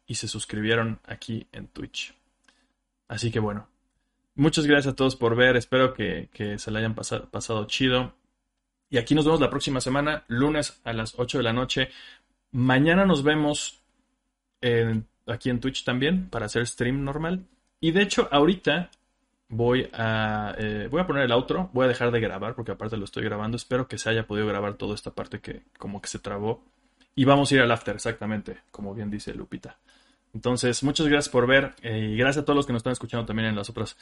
y 0.08 0.16
se 0.16 0.28
suscribieron 0.28 1.00
aquí 1.06 1.48
en 1.54 1.68
Twitch. 1.68 2.14
Así 3.08 3.32
que 3.32 3.40
bueno, 3.40 3.71
muchas 4.36 4.66
gracias 4.66 4.94
a 4.94 4.96
todos 4.96 5.16
por 5.16 5.36
ver, 5.36 5.56
espero 5.56 5.94
que, 5.94 6.30
se 6.58 6.72
la 6.72 6.80
hayan 6.80 6.96
pasado, 6.96 7.66
chido. 7.66 8.14
Y 8.90 8.98
aquí 8.98 9.16
nos 9.16 9.26
vemos 9.26 9.40
la 9.40 9.50
próxima 9.50 9.80
semana, 9.80 10.26
lunes 10.28 10.82
a 10.84 10.94
las 10.94 11.18
8 11.18 11.38
de 11.38 11.44
la 11.44 11.54
noche. 11.54 11.90
Mañana 12.52 13.06
nos 13.06 13.24
vemos 13.24 13.82
aquí 15.28 15.50
en 15.50 15.60
Twitch 15.60 15.84
también 15.84 16.30
para 16.30 16.48
hacer 16.48 16.68
stream 16.68 17.04
normal. 17.04 17.46
Y 17.80 17.92
de 17.92 18.02
hecho, 18.02 18.28
ahorita 18.32 18.92
voy 19.48 19.90
a, 19.94 20.56
eh, 20.58 20.88
voy 20.90 21.02
a 21.02 21.08
poner 21.08 21.24
el 21.24 21.32
outro. 21.32 21.70
Voy 21.74 21.86
a 21.86 21.88
dejar 21.88 22.12
de 22.12 22.20
grabar 22.20 22.56
porque 22.56 22.72
aparte 22.72 22.98
lo 22.98 23.06
estoy 23.06 23.24
grabando. 23.24 23.58
Espero 23.58 23.88
que 23.88 23.98
se 23.98 24.10
haya 24.10 24.28
podido 24.28 24.48
grabar 24.48 24.76
toda 24.76 24.96
esta 24.96 25.12
parte 25.12 25.40
que 25.40 25.64
como 25.78 26.02
que 26.02 26.10
se 26.10 26.20
trabó. 26.20 26.64
Y 27.16 27.26
vamos 27.26 27.52
a 27.52 27.56
ir 27.56 27.62
al 27.62 27.72
after, 27.72 27.96
exactamente, 27.96 28.58
como 28.72 28.94
bien 28.94 29.12
dice 29.12 29.34
Lupita. 29.34 29.78
Entonces, 30.34 30.84
muchas 30.84 31.08
gracias 31.08 31.30
por 31.30 31.48
ver 31.48 31.74
eh, 31.82 32.12
y 32.14 32.18
gracias 32.18 32.44
a 32.44 32.46
todos 32.46 32.56
los 32.56 32.66
que 32.66 32.74
nos 32.74 32.80
están 32.80 32.94
escuchando 32.94 33.26
también 33.26 33.50
en 33.50 33.56
las 33.56 33.70
otras 33.70 33.98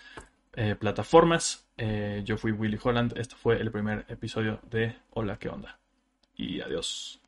eh, 0.53 0.75
plataformas. 0.75 1.65
Eh, 1.77 2.21
yo 2.25 2.37
fui 2.37 2.51
Willy 2.51 2.77
Holland, 2.81 3.13
este 3.17 3.35
fue 3.35 3.59
el 3.59 3.71
primer 3.71 4.05
episodio 4.09 4.59
de 4.69 4.95
Hola, 5.11 5.37
¿qué 5.37 5.49
onda? 5.49 5.79
Y 6.35 6.61
adiós. 6.61 7.19